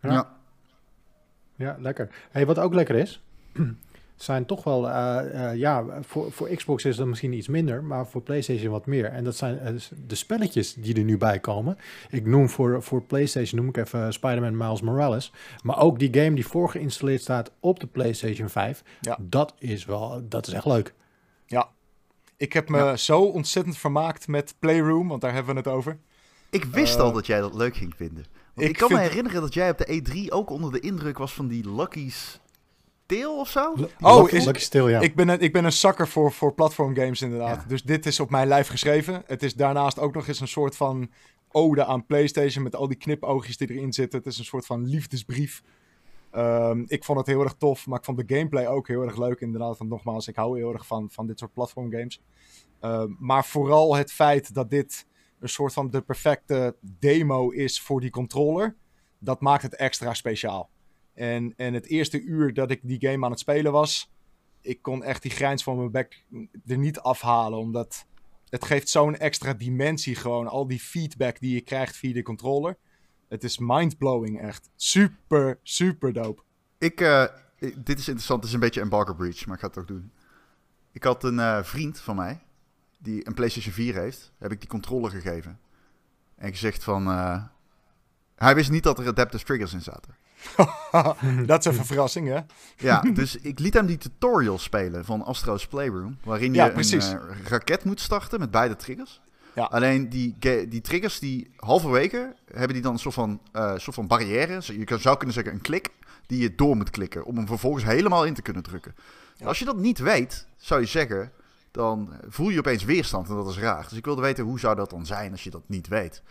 Ja. 0.01 0.11
Ja. 0.11 0.43
Ja, 1.55 1.77
lekker. 1.79 2.09
Hey, 2.31 2.45
wat 2.45 2.59
ook 2.59 2.73
lekker 2.73 2.95
is, 2.95 3.23
zijn 4.15 4.45
toch 4.45 4.63
wel, 4.63 4.89
eh, 4.89 5.49
eh, 5.49 5.57
ja, 5.57 5.85
voor, 6.01 6.31
voor 6.31 6.49
Xbox 6.49 6.85
is 6.85 6.95
dat 6.95 7.07
misschien 7.07 7.33
iets 7.33 7.47
minder, 7.47 7.83
maar 7.83 8.07
voor 8.07 8.21
PlayStation 8.21 8.71
wat 8.71 8.85
meer. 8.85 9.05
En 9.05 9.23
dat 9.23 9.35
zijn 9.35 9.79
de 10.07 10.15
spelletjes 10.15 10.73
die 10.73 10.95
er 10.95 11.03
nu 11.03 11.17
bij 11.17 11.39
komen. 11.39 11.77
Ik 12.09 12.25
noem 12.25 12.49
voor, 12.49 12.83
voor 12.83 13.03
PlayStation, 13.03 13.59
noem 13.59 13.69
ik 13.69 13.77
even 13.77 14.13
Spider-Man 14.13 14.57
Miles 14.57 14.81
Morales. 14.81 15.31
Maar 15.63 15.79
ook 15.79 15.99
die 15.99 16.13
game 16.13 16.35
die 16.35 16.47
voorgeïnstalleerd 16.47 17.21
staat 17.21 17.51
op 17.59 17.79
de 17.79 17.87
PlayStation 17.87 18.49
5. 18.49 18.83
Ja. 19.01 19.17
Dat 19.21 19.53
is 19.57 19.85
wel, 19.85 20.21
dat 20.29 20.47
is 20.47 20.53
echt 20.53 20.65
leuk. 20.65 20.93
Ja. 21.45 21.69
Ik 22.37 22.53
heb 22.53 22.69
me 22.69 22.97
zo 22.97 23.21
ontzettend 23.21 23.77
vermaakt 23.77 24.27
met 24.27 24.55
Playroom, 24.59 25.07
want 25.07 25.21
daar 25.21 25.33
hebben 25.33 25.53
we 25.53 25.59
het 25.59 25.69
over. 25.69 25.97
Ik 26.49 26.63
wist 26.63 26.95
Eh, 26.95 27.01
al 27.01 27.11
dat 27.11 27.25
jij 27.25 27.39
dat 27.39 27.53
leuk 27.55 27.75
ging 27.75 27.93
vinden. 27.95 28.25
Want 28.53 28.67
ik, 28.67 28.73
ik 28.73 28.77
kan 28.77 28.91
me 28.91 28.99
herinneren 28.99 29.41
dat 29.41 29.53
jij 29.53 29.69
op 29.69 29.77
de 29.77 30.01
E3 30.03 30.29
ook 30.33 30.49
onder 30.49 30.71
de 30.71 30.79
indruk 30.79 31.17
was 31.17 31.33
van 31.33 31.47
die 31.47 31.75
Lucky's 31.75 32.39
Tail 33.05 33.39
of 33.39 33.49
zo. 33.49 33.73
Oh, 34.01 34.21
Lucky, 34.21 34.35
is- 34.35 34.45
Lucky 34.45 34.77
ja. 34.89 34.99
Ik 34.99 35.15
ben 35.15 35.27
een, 35.29 35.39
ik 35.39 35.53
ben 35.53 35.65
een 35.65 35.71
zakker 35.71 36.07
voor, 36.07 36.31
voor 36.31 36.53
platformgames 36.53 37.21
inderdaad. 37.21 37.61
Ja. 37.61 37.67
Dus 37.67 37.83
dit 37.83 38.05
is 38.05 38.19
op 38.19 38.29
mijn 38.29 38.47
lijf 38.47 38.67
geschreven. 38.67 39.23
Het 39.25 39.43
is 39.43 39.53
daarnaast 39.55 39.99
ook 39.99 40.13
nog 40.13 40.27
eens 40.27 40.39
een 40.39 40.47
soort 40.47 40.75
van 40.75 41.11
ode 41.51 41.85
aan 41.85 42.05
PlayStation 42.05 42.63
met 42.63 42.75
al 42.75 42.87
die 42.87 42.97
knipoogjes 42.97 43.57
die 43.57 43.69
erin 43.71 43.93
zitten. 43.93 44.19
Het 44.19 44.27
is 44.27 44.37
een 44.37 44.45
soort 44.45 44.65
van 44.65 44.85
liefdesbrief. 44.85 45.61
Ehm, 46.35 46.83
ik 46.87 47.03
vond 47.03 47.17
het 47.17 47.27
heel 47.27 47.41
erg 47.41 47.53
tof, 47.53 47.87
maar 47.87 47.99
ik 47.99 48.05
vond 48.05 48.17
de 48.17 48.35
gameplay 48.35 48.67
ook 48.67 48.87
heel 48.87 49.01
erg 49.01 49.17
leuk 49.17 49.39
inderdaad. 49.39 49.77
Want 49.77 49.89
nogmaals, 49.89 50.27
ik 50.27 50.35
hou 50.35 50.57
heel 50.57 50.73
erg 50.73 50.87
van, 50.87 51.09
van 51.11 51.27
dit 51.27 51.39
soort 51.39 51.53
platformgames. 51.53 52.21
Ehm, 52.79 53.11
maar 53.19 53.45
vooral 53.45 53.95
het 53.95 54.11
feit 54.11 54.53
dat 54.53 54.69
dit 54.69 55.07
een 55.39 55.49
soort 55.49 55.73
van 55.73 55.89
de 55.89 56.01
perfecte 56.01 56.75
demo 56.99 57.49
is 57.49 57.81
voor 57.81 58.01
die 58.01 58.09
controller. 58.09 58.75
Dat 59.19 59.41
maakt 59.41 59.63
het 59.63 59.75
extra 59.75 60.13
speciaal. 60.13 60.69
En, 61.13 61.53
en 61.57 61.73
het 61.73 61.85
eerste 61.85 62.21
uur 62.21 62.53
dat 62.53 62.71
ik 62.71 62.79
die 62.83 63.09
game 63.09 63.25
aan 63.25 63.31
het 63.31 63.39
spelen 63.39 63.71
was, 63.71 64.11
ik 64.61 64.81
kon 64.81 65.03
echt 65.03 65.21
die 65.21 65.31
grijns 65.31 65.63
van 65.63 65.77
mijn 65.77 65.91
bek 65.91 66.25
er 66.65 66.77
niet 66.77 66.99
afhalen. 66.99 67.59
Omdat 67.59 68.05
het 68.49 68.65
geeft 68.65 68.89
zo'n 68.89 69.17
extra 69.17 69.53
dimensie 69.53 70.15
gewoon. 70.15 70.47
Al 70.47 70.67
die 70.67 70.79
feedback 70.79 71.39
die 71.39 71.53
je 71.53 71.61
krijgt 71.61 71.95
via 71.95 72.13
de 72.13 72.23
controller. 72.23 72.77
Het 73.27 73.43
is 73.43 73.57
mindblowing 73.57 74.41
echt. 74.41 74.69
Super, 74.75 75.59
super 75.63 76.13
dope. 76.13 76.41
Ik, 76.77 77.01
eh, 77.01 77.23
dit 77.59 77.99
is 77.99 78.07
interessant, 78.07 78.39
het 78.39 78.47
is 78.47 78.53
een 78.53 78.59
beetje 78.59 78.81
embargo 78.81 79.13
breach, 79.13 79.45
maar 79.45 79.55
ik 79.55 79.61
ga 79.61 79.67
het 79.67 79.77
ook 79.77 79.87
doen. 79.87 80.11
Ik 80.91 81.03
had 81.03 81.23
een 81.23 81.39
eh, 81.39 81.63
vriend 81.63 81.99
van 81.99 82.15
mij, 82.15 82.43
die 82.97 83.27
een 83.27 83.33
PlayStation 83.33 83.73
4 83.73 83.95
heeft, 83.95 84.31
heb 84.37 84.51
ik 84.51 84.59
die 84.59 84.69
controller 84.69 85.11
gegeven. 85.11 85.59
En 86.35 86.49
gezegd 86.49 86.83
van, 86.83 87.07
eh, 87.07 87.43
hij 88.35 88.55
wist 88.55 88.71
niet 88.71 88.83
dat 88.83 88.99
er 88.99 89.07
adaptive 89.07 89.45
triggers 89.45 89.73
in 89.73 89.81
zaten. 89.81 90.15
Dat 91.45 91.65
is 91.65 91.77
een 91.77 91.85
verrassing, 91.85 92.27
hè? 92.27 92.39
Ja, 92.77 93.01
dus 93.01 93.35
ik 93.35 93.59
liet 93.59 93.73
hem 93.73 93.85
die 93.85 93.97
tutorial 93.97 94.57
spelen 94.57 95.05
van 95.05 95.23
Astro's 95.23 95.67
Playroom, 95.67 96.17
waarin 96.23 96.53
je 96.53 96.57
Ja, 96.57 96.75
een 96.75 97.45
raket 97.47 97.83
moet 97.83 97.99
starten 97.99 98.39
met 98.39 98.51
beide 98.51 98.75
triggers. 98.75 99.21
Ja. 99.55 99.63
Alleen 99.63 100.09
die, 100.09 100.35
die 100.67 100.81
triggers, 100.81 101.19
die 101.19 101.51
halverwege, 101.55 102.35
hebben 102.53 102.73
die 102.73 102.81
dan 102.81 102.93
een 102.93 102.99
soort 102.99 103.13
van, 103.13 103.41
eh, 103.51 103.73
soort 103.77 103.95
van 103.95 104.07
barrière. 104.07 104.53
Je 104.61 104.97
zou 104.99 105.17
kunnen 105.17 105.35
zeggen 105.35 105.53
een 105.53 105.61
klik 105.61 105.89
die 106.27 106.41
je 106.41 106.55
door 106.55 106.75
moet 106.75 106.89
klikken. 106.89 107.25
Om 107.25 107.35
hem 107.35 107.47
vervolgens 107.47 107.83
helemaal 107.83 108.25
in 108.25 108.33
te 108.33 108.41
kunnen 108.41 108.63
drukken. 108.63 108.95
Ja. 109.35 109.45
Als 109.45 109.59
je 109.59 109.65
dat 109.65 109.77
niet 109.77 109.99
weet, 109.99 110.47
zou 110.57 110.81
je 110.81 110.87
zeggen, 110.87 111.31
dan 111.71 112.13
voel 112.27 112.49
je 112.49 112.59
opeens 112.59 112.83
weerstand. 112.83 113.29
En 113.29 113.35
dat 113.35 113.49
is 113.49 113.57
raar. 113.57 113.85
Dus 113.89 113.97
ik 113.97 114.05
wilde 114.05 114.21
weten, 114.21 114.43
hoe 114.43 114.59
zou 114.59 114.75
dat 114.75 114.89
dan 114.89 115.05
zijn 115.05 115.31
als 115.31 115.43
je 115.43 115.49
dat 115.49 115.63
niet 115.65 115.87
weet? 115.87 116.21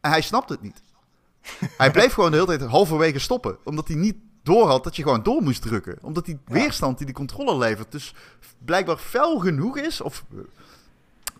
En 0.00 0.10
hij 0.10 0.20
snapt 0.20 0.48
het 0.48 0.62
niet. 0.62 0.82
hij 1.78 1.90
bleef 1.90 2.12
gewoon 2.12 2.30
de 2.30 2.36
hele 2.36 2.58
tijd 2.58 2.70
halverwege 2.70 3.18
stoppen. 3.18 3.58
Omdat 3.64 3.88
hij 3.88 3.96
niet 3.96 4.16
door 4.42 4.66
had 4.66 4.84
dat 4.84 4.96
je 4.96 5.02
gewoon 5.02 5.22
door 5.22 5.42
moest 5.42 5.62
drukken. 5.62 5.98
Omdat 6.02 6.24
die 6.24 6.38
Ja. 6.46 6.52
weerstand 6.52 6.96
die 6.96 7.06
die 7.06 7.14
controller 7.14 7.58
levert 7.58 7.92
dus 7.92 8.14
blijkbaar 8.64 8.96
fel 8.96 9.38
genoeg 9.38 9.78
is. 9.78 10.00
Of, 10.00 10.24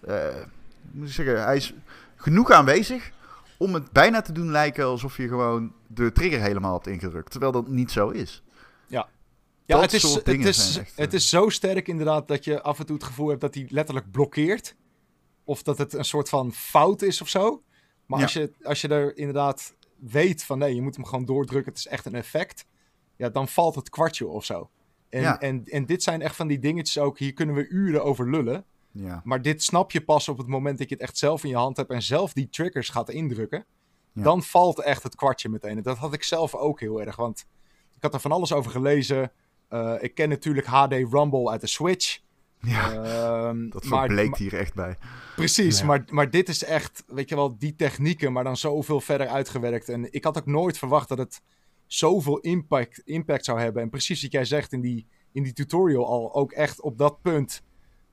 eh, 0.07 0.17
moet 0.93 1.09
ik 1.09 1.13
zeggen, 1.15 1.45
hij 1.45 1.57
is 1.57 1.75
genoeg 2.17 2.51
aanwezig 2.51 3.13
om 3.59 3.75
het 3.75 3.93
bijna 3.93 4.23
te 4.23 4.33
doen 4.33 4.51
lijken 4.51 4.85
alsof 4.85 5.17
je 5.17 5.29
gewoon 5.29 5.73
de 5.87 6.13
trigger 6.13 6.41
helemaal 6.41 6.73
hebt 6.75 6.87
ingedrukt. 6.87 7.31
Terwijl 7.31 7.53
dat 7.53 7.69
niet 7.69 7.91
zo 7.91 8.09
is. 8.09 8.43
Ja, 8.89 9.09
Dat 9.79 9.93
het 9.93 9.93
is, 9.93 10.15
het, 10.15 10.29
is, 10.29 10.77
echt, 10.79 10.97
het 10.97 11.09
eh, 11.09 11.15
is 11.15 11.29
zo 11.29 11.49
sterk 11.49 11.89
inderdaad 11.89 12.29
dat 12.29 12.45
je 12.45 12.63
af 12.63 12.79
en 12.79 12.87
toe 12.87 12.97
het 12.97 13.05
gevoel 13.05 13.29
hebt 13.29 13.41
dat 13.41 13.55
hij 13.55 13.67
letterlijk 13.71 14.11
blokkeert. 14.11 14.77
Of 15.45 15.63
dat 15.63 15.79
het 15.79 15.93
een 15.93 16.05
soort 16.05 16.29
van 16.29 16.53
fout 16.53 17.03
is 17.03 17.21
of 17.21 17.29
zo. 17.29 17.63
Maar 18.07 18.19
Ja. 18.19 18.25
als, 18.25 18.33
je, 18.33 18.53
als 18.63 18.81
je 18.81 18.89
er 18.89 19.17
inderdaad 19.17 19.75
weet 19.97 20.45
van 20.45 20.59
nee, 20.59 20.75
je 20.75 20.83
moet 20.83 20.97
hem 20.97 21.05
gewoon 21.05 21.25
doordrukken, 21.25 21.73
het 21.73 21.81
is 21.81 21.87
echt 21.87 22.05
een 22.05 22.15
effect. 22.15 22.67
Ja, 23.17 23.29
dan 23.29 23.49
valt 23.49 23.75
het 23.75 23.91
kwartje 23.91 24.27
of 24.27 24.45
zo. 24.45 24.71
En, 25.09 25.21
Ja. 25.21 25.41
en, 25.41 25.65
en 25.65 25.87
dit 25.87 26.03
zijn 26.03 26.23
echt 26.23 26.37
van 26.37 26.47
die 26.47 26.59
dingetjes 26.59 26.99
ook, 26.99 27.19
hier 27.19 27.33
kunnen 27.33 27.55
we 27.55 27.69
uren 27.69 28.05
over 28.05 28.31
lullen. 28.31 28.65
Ja. 28.97 29.21
Maar 29.25 29.43
dit 29.43 29.63
snap 29.63 29.91
je 29.91 30.01
pas 30.05 30.29
op 30.29 30.39
het 30.39 30.47
moment 30.47 30.79
dat 30.79 30.89
je 30.89 30.95
het 30.95 31.03
echt 31.05 31.19
zelf 31.19 31.43
in 31.45 31.51
je 31.51 31.57
hand 31.57 31.77
hebt 31.77 31.91
en 31.91 32.03
zelf 32.03 32.33
die 32.33 32.49
triggers 32.49 32.89
gaat 32.89 33.11
indrukken. 33.11 33.65
Ja. 34.13 34.23
Dan 34.23 34.43
valt 34.43 34.81
echt 34.81 35.03
het 35.03 35.15
kwartje 35.15 35.49
meteen. 35.49 35.77
En 35.77 35.83
dat 35.83 35.97
had 35.99 36.13
ik 36.13 36.23
zelf 36.23 36.55
ook 36.55 36.81
heel 36.81 37.01
erg, 37.01 37.17
want 37.17 37.47
ik 37.97 38.03
had 38.03 38.15
er 38.15 38.21
van 38.21 38.33
alles 38.33 38.53
over 38.53 38.71
gelezen. 38.71 39.33
Eh, 39.69 39.95
ik 40.01 40.15
ken 40.15 40.29
natuurlijk 40.29 40.67
HD 40.67 40.93
Rumble 40.93 41.51
uit 41.51 41.61
de 41.61 41.67
Switch. 41.67 42.19
ja, 42.61 42.93
Ehm, 42.93 43.69
dat 43.69 43.87
verbleekt 43.87 44.31
maar- 44.31 44.39
hier 44.39 44.55
echt 44.55 44.75
bij. 44.75 44.97
Precies, 45.37 45.79
Ja. 45.79 45.85
maar, 45.85 46.05
maar 46.11 46.31
dit 46.31 46.49
is 46.49 46.65
echt, 46.65 47.05
weet 47.07 47.29
je 47.29 47.35
wel, 47.35 47.59
die 47.59 47.75
technieken, 47.77 48.33
maar 48.33 48.45
dan 48.45 48.57
zoveel 48.57 49.01
verder 49.01 49.27
uitgewerkt. 49.29 49.89
En 49.89 50.13
ik 50.13 50.25
had 50.25 50.39
ook 50.39 50.47
nooit 50.47 50.79
verwacht 50.79 51.09
dat 51.09 51.19
het 51.19 51.43
zoveel 51.87 52.39
impact, 52.39 52.99
impact 53.05 53.45
zou 53.45 53.61
hebben. 53.61 53.83
En 53.83 53.91
precies 53.91 54.23
wat 54.23 54.33
jij 54.33 54.45
zegt 54.45 54.73
in 54.73 54.81
die, 54.81 55.07
in 55.33 55.43
die 55.43 55.53
tutorial 55.53 56.07
al, 56.07 56.35
ook 56.35 56.53
echt 56.53 56.81
op 56.81 56.99
dat 56.99 57.23
punt. 57.23 57.63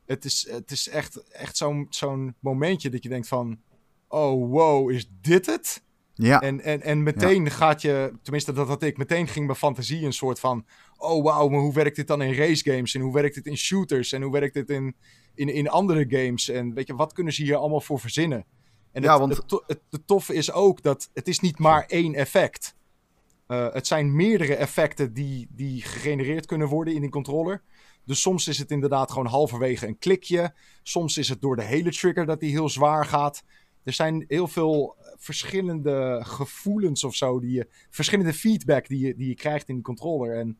Het 0.06 0.26
is, 0.26 0.48
het 0.52 0.72
is 0.72 0.90
echt, 0.90 1.32
echt 1.32 1.58
zo'n 1.58 1.88
zo'n 1.90 2.36
momentje 2.40 2.90
dat 2.90 3.04
je 3.04 3.10
denkt 3.10 3.28
van, 3.28 3.60
oh 4.08 4.50
wow, 4.52 4.92
is 4.92 5.10
dit 5.22 5.46
het? 5.46 5.84
Ja, 6.16 6.42
En, 6.42 6.62
en, 6.62 6.82
en 6.82 7.04
meteen 7.04 7.52
gaat 7.52 7.82
je, 7.82 8.14
tenminste 8.22 8.54
dat 8.54 8.68
had 8.68 8.84
ik, 8.84 8.98
meteen 8.98 9.28
ging 9.28 9.46
mijn 9.46 9.58
fantasie 9.58 10.06
een 10.06 10.14
soort 10.14 10.40
van, 10.40 10.66
oh 10.98 11.24
wauw, 11.24 11.48
maar 11.48 11.60
hoe 11.60 11.74
werkt 11.74 11.96
dit 11.96 12.08
dan 12.08 12.22
in 12.22 12.34
race 12.34 12.72
games? 12.72 12.96
En 12.96 13.02
hoe 13.02 13.14
werkt 13.14 13.36
dit 13.36 13.46
in 13.46 13.58
shooters? 13.58 14.12
En 14.12 14.22
hoe 14.22 14.32
werkt 14.32 14.54
dit 14.54 14.70
in, 14.70 14.96
in, 15.36 15.50
in 15.50 15.70
andere 15.70 16.06
games? 16.10 16.50
En 16.50 16.74
weet 16.74 16.88
je, 16.88 16.96
wat 16.96 17.14
kunnen 17.14 17.34
ze 17.34 17.44
hier 17.44 17.56
allemaal 17.56 17.82
voor 17.82 18.00
verzinnen? 18.00 18.46
En 18.92 19.02
Ja, 19.02 19.10
het, 19.12 19.20
want- 19.20 19.38
het, 19.38 19.48
to- 19.48 19.64
het, 19.68 19.82
het 19.90 20.08
toffe 20.08 20.34
is 20.34 20.52
ook 20.52 20.82
dat 20.82 21.10
het 21.14 21.28
is 21.28 21.40
niet 21.40 21.60
maar 21.60 21.86
één 21.86 22.14
effect. 22.14 22.76
Eh, 23.48 23.74
het 23.74 23.88
zijn 23.88 24.16
meerdere 24.16 24.56
effecten 24.56 25.14
die, 25.14 25.48
die 25.50 25.82
gegenereerd 25.82 26.46
kunnen 26.46 26.68
worden 26.68 26.94
in 26.94 27.02
die 27.02 27.10
controller. 27.10 27.62
Dus 28.06 28.22
soms 28.22 28.48
is 28.48 28.58
het 28.58 28.72
inderdaad 28.72 29.12
gewoon 29.12 29.28
halverwege 29.28 29.88
een 29.88 29.98
klikje. 29.98 30.54
Soms 30.84 31.18
is 31.18 31.30
het 31.30 31.42
door 31.42 31.56
de 31.56 31.64
hele 31.64 31.92
trigger 31.92 32.26
dat 32.26 32.40
die 32.40 32.52
heel 32.52 32.70
zwaar 32.70 33.06
gaat. 33.06 33.44
Er 33.84 33.94
zijn 33.94 34.26
heel 34.28 34.48
veel 34.48 34.96
verschillende 35.18 36.20
gevoelens 36.24 37.04
of 37.04 37.16
zo. 37.16 37.40
Die 37.40 37.52
je, 37.52 37.68
verschillende 37.90 38.34
feedback 38.34 38.88
die 38.88 39.08
je, 39.08 39.16
die 39.16 39.28
je 39.28 39.36
krijgt 39.36 39.70
in 39.70 39.76
die 39.76 39.84
controller. 39.84 40.38
En 40.38 40.58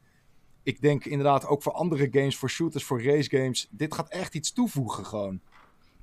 ik 0.64 0.82
denk 0.82 1.06
inderdaad 1.06 1.46
ook 1.46 1.64
voor 1.64 1.72
andere 1.72 2.08
games, 2.12 2.38
voor 2.38 2.50
shooters, 2.50 2.84
voor 2.84 3.04
race 3.04 3.30
games. 3.30 3.68
Dit 3.72 3.94
gaat 3.94 4.10
echt 4.10 4.36
iets 4.36 4.54
toevoegen 4.54 5.06
gewoon. 5.06 5.40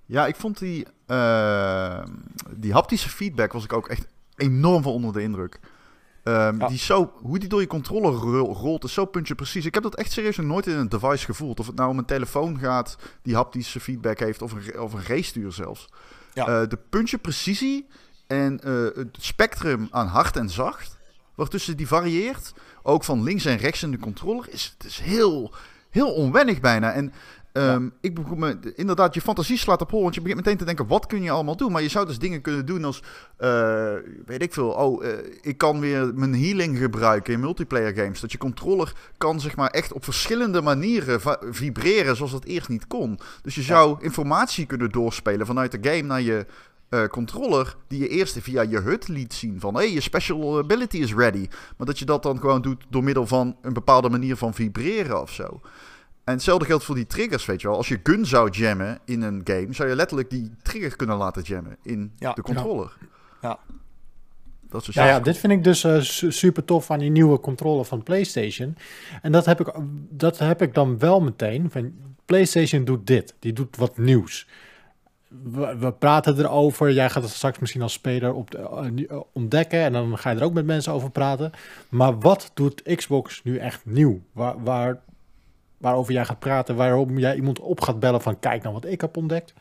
ja 0.07 0.27
ik 0.27 0.37
vond 0.37 0.59
die, 0.59 0.87
eh, 1.07 2.05
die 2.57 2.73
haptische 2.73 3.09
feedback 3.09 3.53
was 3.53 3.65
ik 3.65 3.73
ook 3.73 3.89
echt 3.89 4.07
enorm 4.37 4.83
van 4.83 4.93
onder 4.93 5.13
de 5.13 5.23
indruk. 5.23 5.61
Ja. 6.25 6.51
die 6.53 6.79
zo, 6.79 7.13
hoe 7.23 7.39
die 7.39 7.49
door 7.49 7.61
je 7.61 7.67
controller 7.67 8.13
rol- 8.13 8.55
rolt, 8.55 8.85
is 8.85 8.93
zo 8.93 9.05
puntje 9.05 9.35
precies. 9.35 9.65
Ik 9.65 9.75
heb 9.75 9.83
dat 9.83 9.95
echt 9.95 10.13
serieus 10.13 10.37
nog 10.37 10.47
nooit 10.47 10.67
in 10.67 10.77
een 10.77 10.89
device 10.89 11.25
gevoeld. 11.25 11.61
Of 11.61 11.67
het 11.67 11.77
nou 11.77 11.91
om 11.91 11.99
een 11.99 12.05
telefoon 12.05 12.59
gaat 12.59 12.97
die 13.23 13.35
haptische 13.35 13.81
feedback 13.81 14.19
heeft, 14.19 14.43
of 14.43 14.53
een, 14.53 14.81
of 14.81 14.93
een 14.93 15.05
race-stuur 15.07 15.53
zelfs. 15.53 15.89
Ja. 16.35 16.47
Eh, 16.47 16.69
de 16.69 16.79
puntje 16.91 17.19
precisie 17.19 17.87
en 18.27 18.61
eh, 18.61 18.73
het 18.95 19.17
spectrum 19.21 19.89
aan 19.91 20.07
hard 20.07 20.37
en 20.37 20.49
zacht, 20.51 20.99
waartussen 21.35 21.77
die 21.77 21.87
varieert, 21.87 22.53
ook 22.83 23.05
van 23.05 23.23
links 23.23 23.45
en 23.45 23.57
rechts 23.57 23.83
in 23.83 23.91
de 23.91 23.99
controller, 23.99 24.47
is 24.49 24.75
het 24.79 24.87
is 24.87 24.99
heel, 24.99 25.55
heel 25.91 26.13
onwennig 26.13 26.61
bijna. 26.61 26.93
En 26.93 27.13
ehm, 27.53 27.89
ik 28.01 28.15
begon 28.15 28.39
me, 28.39 28.73
inderdaad, 28.75 29.15
je 29.15 29.21
fantasie 29.21 29.59
slaat 29.59 29.81
op 29.81 29.91
hol, 29.91 30.03
want 30.03 30.15
je 30.15 30.21
begint 30.21 30.41
meteen 30.41 30.57
te 30.57 30.65
denken, 30.65 30.87
wat 30.87 31.07
kun 31.07 31.23
je 31.23 31.31
allemaal 31.31 31.57
doen? 31.57 31.73
Maar 31.73 31.83
je 31.83 31.89
zou 31.89 32.07
dus 32.07 32.19
dingen 32.19 32.41
kunnen 32.41 32.67
doen 32.67 32.85
als, 32.85 33.03
eh, 33.37 33.95
weet 34.27 34.43
ik 34.43 34.53
veel, 34.53 34.69
oh, 34.69 35.07
eh, 35.07 35.13
ik 35.41 35.59
kan 35.59 35.81
weer 35.81 36.15
mijn 36.15 36.35
healing 36.35 36.79
gebruiken 36.79 37.33
in 37.33 37.41
multiplayer 37.41 37.95
games. 37.95 38.21
Dat 38.21 38.33
je 38.33 38.39
controller 38.39 38.93
kan, 39.19 39.41
zeg 39.41 39.57
maar, 39.57 39.71
echt 39.71 39.93
op 39.93 40.05
verschillende 40.05 40.63
manieren 40.63 41.21
vibreren 41.51 42.17
zoals 42.17 42.33
dat 42.33 42.45
eerst 42.45 42.69
niet 42.69 42.87
kon. 42.87 43.19
Dus 43.43 43.55
je 43.55 43.63
zou 43.63 43.97
informatie 44.01 44.67
kunnen 44.67 44.91
doorspelen 44.91 45.47
vanuit 45.47 45.73
de 45.73 45.91
game 45.91 46.03
naar 46.03 46.23
je 46.23 46.47
eh, 46.91 47.05
controller, 47.05 47.77
die 47.89 48.01
je 48.01 48.09
eerst 48.09 48.39
via 48.41 48.63
je 48.63 48.81
HUD 48.81 49.09
liet 49.09 49.35
zien 49.35 49.61
van, 49.61 49.75
hé, 49.75 49.81
hey, 49.81 49.93
je 49.93 50.01
special 50.01 50.59
ability 50.59 50.97
is 50.97 51.15
ready. 51.15 51.49
Maar 51.77 51.87
dat 51.87 51.99
je 51.99 52.05
dat 52.05 52.23
dan 52.23 52.41
gewoon 52.41 52.63
doet 52.63 52.85
door 52.89 53.05
middel 53.05 53.27
van 53.27 53.57
een 53.63 53.73
bepaalde 53.73 54.09
manier 54.09 54.37
van 54.37 54.55
vibreren 54.55 55.21
of 55.21 55.33
zo. 55.33 55.61
En 56.25 56.33
hetzelfde 56.33 56.65
geldt 56.65 56.85
voor 56.85 56.95
die 56.95 57.07
triggers, 57.07 57.47
weet 57.47 57.61
je 57.61 57.69
wel. 57.69 57.77
Als 57.77 57.89
je 57.89 58.01
gun 58.03 58.27
zou 58.27 58.51
jammen 58.51 58.99
in 59.05 59.23
een 59.23 59.41
game, 59.45 59.67
zou 59.71 59.89
je 59.89 59.95
letterlijk 59.95 60.31
die 60.31 60.51
trigger 60.63 60.97
kunnen 60.97 61.17
laten 61.17 61.43
jammen 61.43 61.77
in 61.83 62.13
Ja. 62.19 62.33
de 62.33 62.43
controller. 62.43 62.97
Ja. 63.43 63.59
Dat 64.69 64.85
soort 64.85 64.97
Ja, 64.97 65.07
ja, 65.07 65.21
dit 65.21 65.39
vind 65.39 65.53
ik 65.53 65.65
dus 65.65 65.85
eh, 65.85 66.01
su- 66.01 66.31
super 66.31 66.65
tof 66.65 66.91
aan 66.91 66.99
die 66.99 67.11
nieuwe 67.11 67.41
controller 67.41 67.85
van 67.85 68.03
PlayStation. 68.03 68.77
En 69.23 69.33
dat 69.33 69.47
heb 69.47 69.61
ik, 69.61 69.73
dat 70.11 70.39
heb 70.39 70.63
ik 70.63 70.75
dan 70.75 70.99
wel 70.99 71.21
meteen. 71.21 71.71
Van, 71.71 71.93
PlayStation 72.25 72.85
doet 72.85 73.07
dit. 73.07 73.35
Die 73.39 73.53
doet 73.53 73.77
wat 73.77 73.99
nieuws. 73.99 74.47
We, 75.29 75.77
we 75.79 75.93
praten 75.93 76.39
erover. 76.39 76.93
Jij 76.93 77.11
gaat 77.11 77.23
het 77.23 77.33
straks 77.33 77.59
misschien 77.59 77.83
als 77.83 77.93
speler 77.93 78.33
op 78.33 78.51
de, 78.51 78.59
eh, 78.59 79.11
eh, 79.17 79.21
ontdekken. 79.33 79.81
En 79.81 79.93
dan 79.93 80.19
ga 80.19 80.31
je 80.31 80.39
er 80.39 80.45
ook 80.45 80.53
met 80.53 80.67
mensen 80.67 80.93
over 80.93 81.11
praten. 81.11 81.51
Maar 81.89 82.19
wat 82.19 82.51
doet 82.55 82.83
Xbox 82.97 83.41
nu 83.45 83.57
echt 83.59 83.81
nieuw? 83.85 84.21
Waar, 84.33 84.63
waar, 84.63 85.01
waarover 85.81 86.13
jij 86.13 86.25
gaat 86.25 86.39
praten. 86.39 86.77
Waarom 86.77 87.19
jij 87.19 87.37
iemand 87.37 87.59
op 87.61 87.81
gaat 87.81 88.01
bellen 88.01 88.21
van 88.23 88.39
kijk 88.39 88.63
nou 88.63 88.75
wat 88.75 88.85
ik 88.85 89.01
heb 89.01 89.17
ontdekt. 89.17 89.53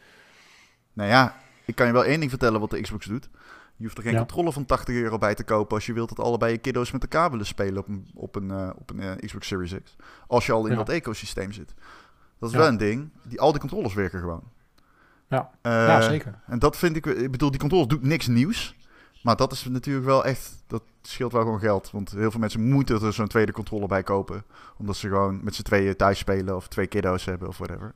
Nou 0.94 1.10
ja, 1.10 1.36
ik 1.66 1.76
kan 1.76 1.88
je 1.88 1.94
wel 1.94 2.06
één 2.06 2.20
ding 2.20 2.30
vertellen 2.30 2.60
wat 2.60 2.70
de 2.70 2.82
Xbox 2.82 3.06
doet. 3.06 3.30
Je 3.76 3.84
hoeft 3.86 3.98
er 3.98 4.04
geen 4.04 4.12
Ja. 4.14 4.18
controller 4.20 4.54
van 4.54 4.66
80 4.66 4.96
euro 4.96 5.18
bij 5.18 5.36
te 5.36 5.44
kopen 5.44 5.76
als 5.76 5.86
je 5.86 5.94
wilt 5.94 6.10
dat 6.10 6.20
allebei 6.26 6.52
je 6.52 6.58
kiddo's 6.58 6.92
met 6.92 7.02
elkaar 7.02 7.30
willen 7.32 7.46
spelen 7.46 7.78
op 7.78 7.88
een, 7.88 8.08
op 8.14 8.36
een, 8.36 8.52
eh, 8.52 8.70
op 8.76 8.90
een 8.90 9.00
eh, 9.00 9.16
Xbox 9.16 9.48
Series 9.48 9.74
X. 9.84 9.96
Als 10.28 10.46
je 10.46 10.52
al 10.52 10.66
in 10.66 10.72
Ja. 10.72 10.78
dat 10.78 10.90
ecosysteem 10.90 11.52
zit. 11.52 11.74
Dat 12.40 12.50
is 12.50 12.56
Ja. 12.56 12.62
wel 12.62 12.68
een 12.68 12.78
ding. 12.78 13.10
Die, 13.24 13.40
al 13.42 13.52
die 13.52 13.60
controllers 13.60 13.94
werken 13.94 14.20
gewoon. 14.20 14.44
Ja, 15.30 15.50
Eh, 15.62 15.72
ja 15.72 16.02
zeker. 16.02 16.40
En 16.48 16.60
dat 16.60 16.78
vind 16.78 16.96
ik, 16.96 17.06
ik 17.06 17.32
bedoel, 17.32 17.50
die 17.52 17.60
controllers 17.60 17.90
doet 17.90 18.04
niks 18.04 18.28
nieuws. 18.28 18.76
Maar 19.24 19.36
dat 19.36 19.52
is 19.52 19.64
natuurlijk 19.64 20.06
wel 20.06 20.26
echt, 20.26 20.64
dat 20.68 20.84
scheelt 21.02 21.32
wel 21.32 21.42
gewoon 21.42 21.60
geld. 21.60 21.92
Want 21.92 22.12
heel 22.12 22.32
veel 22.32 22.40
mensen 22.40 22.70
moeten 22.70 23.02
er 23.02 23.14
zo'n 23.14 23.28
tweede 23.28 23.52
controller 23.52 23.88
bij 23.88 24.04
kopen. 24.04 24.44
Omdat 24.78 24.96
ze 24.96 25.08
gewoon 25.08 25.44
met 25.44 25.56
z'n 25.56 25.62
tweeën 25.62 25.96
thuis 25.96 26.20
spelen 26.20 26.56
of 26.56 26.68
twee 26.68 26.88
kiddo's 26.88 27.26
hebben 27.26 27.48
of 27.48 27.58
whatever. 27.58 27.96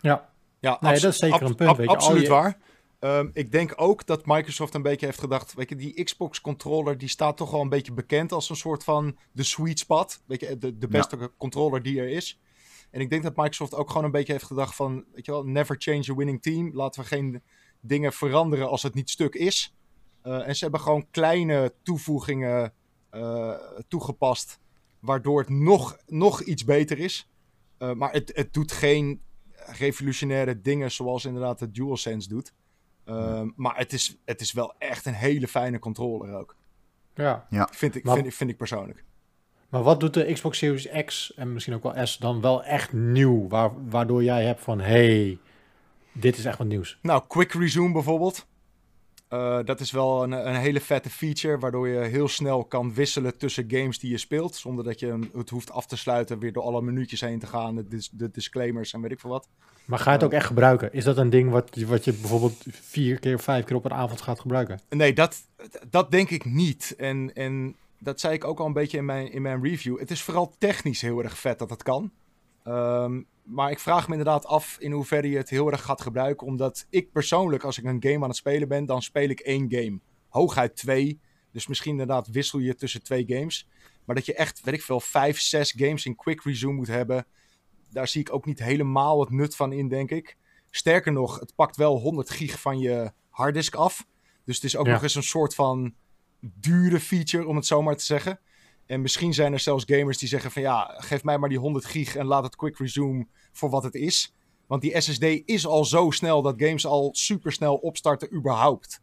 Ja, 0.00 0.28
Ja, 0.60 0.76
Nee, 0.80 1.00
dat 1.00 1.12
is 1.12 1.18
zeker 1.18 1.42
een 1.42 1.54
punt, 1.54 1.70
ab- 1.70 1.76
weet 1.76 1.86
je. 1.86 1.92
Al 1.96 1.98
absoluut 2.00 2.22
je- 2.22 2.28
waar. 2.28 2.58
Ehm, 2.98 3.28
ik 3.32 3.52
denk 3.52 3.72
ook 3.76 4.06
dat 4.06 4.26
Microsoft 4.26 4.74
een 4.74 4.82
beetje 4.82 5.06
heeft 5.06 5.18
gedacht, 5.18 5.54
weet 5.54 5.68
je, 5.68 5.76
die 5.76 6.04
Xbox 6.04 6.40
controller 6.40 6.98
die 6.98 7.08
staat 7.08 7.36
toch 7.36 7.50
wel 7.50 7.60
een 7.60 7.68
beetje 7.68 7.92
bekend 7.92 8.32
als 8.32 8.50
een 8.50 8.56
soort 8.56 8.84
van 8.84 9.16
de 9.32 9.42
sweet 9.42 9.78
spot, 9.78 10.22
weet 10.26 10.40
je, 10.40 10.58
de, 10.58 10.78
de 10.78 10.88
beste 10.88 11.30
controller 11.36 11.82
die 11.82 12.00
er 12.00 12.08
is. 12.08 12.40
En 12.90 13.00
ik 13.00 13.10
denk 13.10 13.22
dat 13.22 13.36
Microsoft 13.36 13.74
ook 13.74 13.88
gewoon 13.88 14.04
een 14.04 14.10
beetje 14.10 14.32
heeft 14.32 14.44
gedacht 14.44 14.74
van, 14.74 15.04
weet 15.14 15.26
je 15.26 15.32
wel, 15.32 15.44
never 15.44 15.76
change 15.78 16.10
a 16.10 16.14
winning 16.14 16.42
team. 16.42 16.70
Laten 16.74 17.02
we 17.02 17.08
geen 17.08 17.42
dingen 17.80 18.12
veranderen 18.12 18.68
als 18.68 18.82
het 18.82 18.94
niet 18.94 19.10
stuk 19.10 19.34
is. 19.34 19.74
Eh, 20.22 20.46
en 20.48 20.56
ze 20.56 20.62
hebben 20.62 20.80
gewoon 20.80 21.06
kleine 21.10 21.74
toevoegingen 21.82 22.72
eh, 23.10 23.52
toegepast, 23.88 24.60
waardoor 25.00 25.40
het 25.40 25.48
nog, 25.48 25.96
nog 26.06 26.40
iets 26.42 26.64
beter 26.64 26.98
is. 26.98 27.28
Eh, 27.78 27.92
maar 27.92 28.12
het, 28.12 28.32
het 28.34 28.52
doet 28.52 28.72
geen 28.72 29.20
revolutionaire 29.66 30.60
dingen 30.60 30.90
zoals 30.90 31.24
inderdaad 31.24 31.58
de 31.58 31.70
DualSense 31.70 32.28
doet. 32.28 32.52
Ehm, 33.04 33.48
Maar 33.56 33.76
het 33.76 33.92
is, 33.92 34.16
het 34.24 34.40
is 34.40 34.52
wel 34.52 34.74
echt 34.78 35.06
een 35.06 35.14
hele 35.14 35.48
fijne 35.48 35.78
controller 35.78 36.34
ook. 36.34 36.56
ja. 37.14 37.68
Vind 37.72 37.94
ik, 37.94 38.04
Maar- 38.04 38.14
vind, 38.14 38.26
ik- 38.26 38.32
vind 38.32 38.50
ik 38.50 38.56
persoonlijk. 38.56 39.04
Maar 39.68 39.82
wat 39.82 40.00
doet 40.00 40.14
de 40.14 40.32
Xbox 40.32 40.58
Series 40.58 40.88
X 41.04 41.34
en 41.34 41.52
misschien 41.52 41.74
ook 41.74 41.82
wel 41.82 42.06
S 42.06 42.16
dan 42.18 42.40
wel 42.40 42.64
echt 42.64 42.92
nieuw? 42.92 43.48
Waar, 43.48 43.88
waardoor 43.90 44.22
jij 44.24 44.44
hebt 44.44 44.60
van, 44.60 44.80
hey, 44.80 45.38
dit 46.12 46.38
is 46.38 46.44
echt 46.44 46.58
wat 46.58 46.66
nieuws. 46.66 46.98
Nou, 47.02 47.22
Quick 47.28 47.52
Resume 47.52 47.92
bijvoorbeeld. 47.92 48.46
Uh, 49.32 49.58
dat 49.64 49.80
is 49.80 49.90
wel 49.90 50.22
een, 50.22 50.32
een, 50.32 50.54
hele 50.54 50.80
vette 50.80 51.10
feature, 51.10 51.58
waardoor 51.58 51.88
je 51.88 51.98
heel 51.98 52.28
snel 52.28 52.64
kan 52.64 52.94
wisselen 52.94 53.38
tussen 53.38 53.64
games 53.68 53.98
die 53.98 54.10
je 54.10 54.18
speelt. 54.18 54.54
Zonder 54.54 54.84
dat 54.84 55.00
je 55.00 55.18
het 55.36 55.50
hoeft 55.50 55.70
af 55.70 55.86
te 55.86 55.96
sluiten, 55.96 56.38
weer 56.38 56.52
door 56.52 56.62
alle 56.62 56.82
minuutjes 56.82 57.20
heen 57.20 57.38
te 57.38 57.46
gaan, 57.46 57.74
de, 57.74 57.88
dis 57.88 58.08
de 58.12 58.30
disclaimers 58.30 58.92
en 58.92 59.00
weet 59.00 59.10
ik 59.10 59.20
veel 59.20 59.30
wat. 59.30 59.48
Maar 59.84 59.98
ga 59.98 60.10
je 60.10 60.16
het 60.16 60.24
ook 60.24 60.32
echt 60.32 60.46
gebruiken? 60.46 60.92
Is 60.92 61.04
dat 61.04 61.16
een 61.16 61.30
ding 61.30 61.50
wat, 61.50 61.76
wat 61.76 62.04
je 62.04 62.12
bijvoorbeeld 62.12 62.64
vier 62.70 63.18
keer, 63.18 63.40
vijf 63.40 63.64
keer 63.64 63.76
op 63.76 63.84
een 63.84 63.92
avond 63.92 64.20
gaat 64.20 64.40
gebruiken? 64.40 64.80
Nee, 64.88 65.12
dat, 65.12 65.36
dat 65.90 66.10
denk 66.10 66.30
ik 66.30 66.44
niet. 66.44 66.94
En, 66.98 67.34
en 67.34 67.76
dat 67.98 68.20
zei 68.20 68.34
ik 68.34 68.44
ook 68.44 68.58
al 68.58 68.66
een 68.66 68.72
beetje 68.72 68.98
in 68.98 69.04
mijn, 69.04 69.32
in 69.32 69.42
mijn 69.42 69.62
review. 69.62 69.98
Het 69.98 70.10
is 70.10 70.22
vooral 70.22 70.54
technisch 70.58 71.00
heel 71.00 71.22
erg 71.22 71.38
vet 71.38 71.58
dat 71.58 71.70
het 71.70 71.82
kan. 71.82 72.10
Um, 72.68 73.26
maar 73.42 73.70
ik 73.70 73.78
vraag 73.78 74.06
me 74.06 74.12
inderdaad 74.12 74.46
af 74.46 74.76
in 74.78 74.92
hoeverre 74.92 75.30
je 75.30 75.36
het 75.36 75.50
heel 75.50 75.70
erg 75.70 75.82
gaat 75.82 76.00
gebruiken. 76.00 76.46
Omdat 76.46 76.86
ik 76.90 77.12
persoonlijk, 77.12 77.64
als 77.64 77.78
ik 77.78 77.84
een 77.84 78.02
game 78.02 78.22
aan 78.22 78.28
het 78.28 78.36
spelen 78.36 78.68
ben, 78.68 78.86
dan 78.86 79.02
speel 79.02 79.28
ik 79.28 79.40
één 79.40 79.66
game. 79.70 80.00
Hooguit 80.28 80.76
twee. 80.76 81.20
Dus 81.52 81.66
misschien 81.66 81.90
inderdaad 81.90 82.28
wissel 82.28 82.58
je 82.58 82.74
tussen 82.74 83.02
twee 83.02 83.24
games. 83.26 83.68
Maar 84.04 84.14
dat 84.16 84.26
je 84.26 84.34
echt, 84.34 84.60
weet 84.64 84.74
ik 84.74 84.82
veel, 84.82 85.00
vijf, 85.00 85.40
zes 85.40 85.74
games 85.76 86.06
in 86.06 86.16
quick 86.16 86.42
resume 86.42 86.72
moet 86.72 86.86
hebben. 86.86 87.26
Daar 87.90 88.08
zie 88.08 88.20
ik 88.20 88.32
ook 88.32 88.44
niet 88.44 88.58
helemaal 88.58 89.20
het 89.20 89.30
nut 89.30 89.56
van 89.56 89.72
in, 89.72 89.88
denk 89.88 90.10
ik. 90.10 90.36
Sterker 90.70 91.12
nog, 91.12 91.40
het 91.40 91.54
pakt 91.54 91.76
wel 91.76 91.98
100 91.98 92.30
gig 92.30 92.60
van 92.60 92.78
je 92.78 93.12
harddisk 93.28 93.74
af. 93.74 94.06
Dus 94.44 94.54
het 94.54 94.64
is 94.64 94.76
ook 94.76 94.86
nog 94.86 95.02
eens 95.02 95.14
een 95.14 95.22
soort 95.22 95.54
van 95.54 95.94
dure 96.40 97.00
feature, 97.00 97.46
om 97.46 97.56
het 97.56 97.66
zo 97.66 97.82
maar 97.82 97.96
te 97.96 98.04
zeggen. 98.04 98.40
En 98.88 99.00
misschien 99.00 99.34
zijn 99.34 99.52
er 99.52 99.60
zelfs 99.60 99.84
gamers 99.86 100.18
die 100.18 100.28
zeggen 100.28 100.50
van 100.50 100.62
ja, 100.62 100.94
geef 100.98 101.24
mij 101.24 101.38
maar 101.38 101.48
die 101.48 101.58
100 101.58 101.84
gig 101.84 102.16
en 102.16 102.26
laat 102.26 102.42
het 102.42 102.56
quick 102.56 102.78
resume 102.78 103.26
voor 103.52 103.70
wat 103.70 103.82
het 103.82 103.94
is. 103.94 104.34
Want 104.66 104.82
die 104.82 105.00
SSD 105.00 105.22
is 105.44 105.66
al 105.66 105.84
zo 105.84 106.10
snel 106.10 106.42
dat 106.42 106.54
games 106.62 106.86
al 106.86 107.10
super 107.12 107.52
snel 107.52 107.76
opstarten 107.76 108.34
überhaupt. 108.34 109.00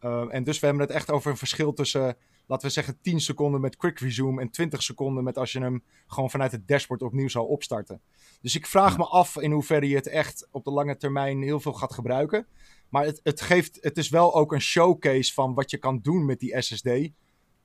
Uh, 0.00 0.34
en 0.34 0.44
dus 0.44 0.58
we 0.58 0.66
hebben 0.66 0.86
het 0.86 0.94
echt 0.94 1.10
over 1.10 1.30
een 1.30 1.36
verschil 1.36 1.72
tussen, 1.72 2.16
laten 2.46 2.66
we 2.66 2.72
zeggen, 2.72 2.98
10 3.02 3.20
seconden 3.20 3.60
met 3.60 3.76
quick 3.76 3.98
resume 3.98 4.40
en 4.40 4.50
20 4.50 4.82
seconden 4.82 5.24
met 5.24 5.38
als 5.38 5.52
je 5.52 5.60
hem 5.60 5.82
gewoon 6.06 6.30
vanuit 6.30 6.52
het 6.52 6.68
dashboard 6.68 7.02
opnieuw 7.02 7.28
zou 7.28 7.48
opstarten. 7.48 8.00
Dus 8.40 8.54
ik 8.54 8.66
vraag 8.66 8.98
me 8.98 9.04
af 9.04 9.36
in 9.36 9.52
hoeverre 9.52 9.88
je 9.88 9.94
het 9.94 10.06
echt 10.06 10.48
op 10.50 10.64
de 10.64 10.70
lange 10.70 10.96
termijn 10.96 11.42
heel 11.42 11.60
veel 11.60 11.72
gaat 11.72 11.94
gebruiken. 11.94 12.46
Maar 12.88 13.04
het, 13.04 13.20
het, 13.22 13.40
geeft, 13.40 13.78
het 13.80 13.98
is 13.98 14.08
wel 14.08 14.34
ook 14.34 14.52
een 14.52 14.60
showcase 14.60 15.32
van 15.32 15.54
wat 15.54 15.70
je 15.70 15.78
kan 15.78 16.00
doen 16.02 16.24
met 16.24 16.40
die 16.40 16.62
SSD. 16.62 16.88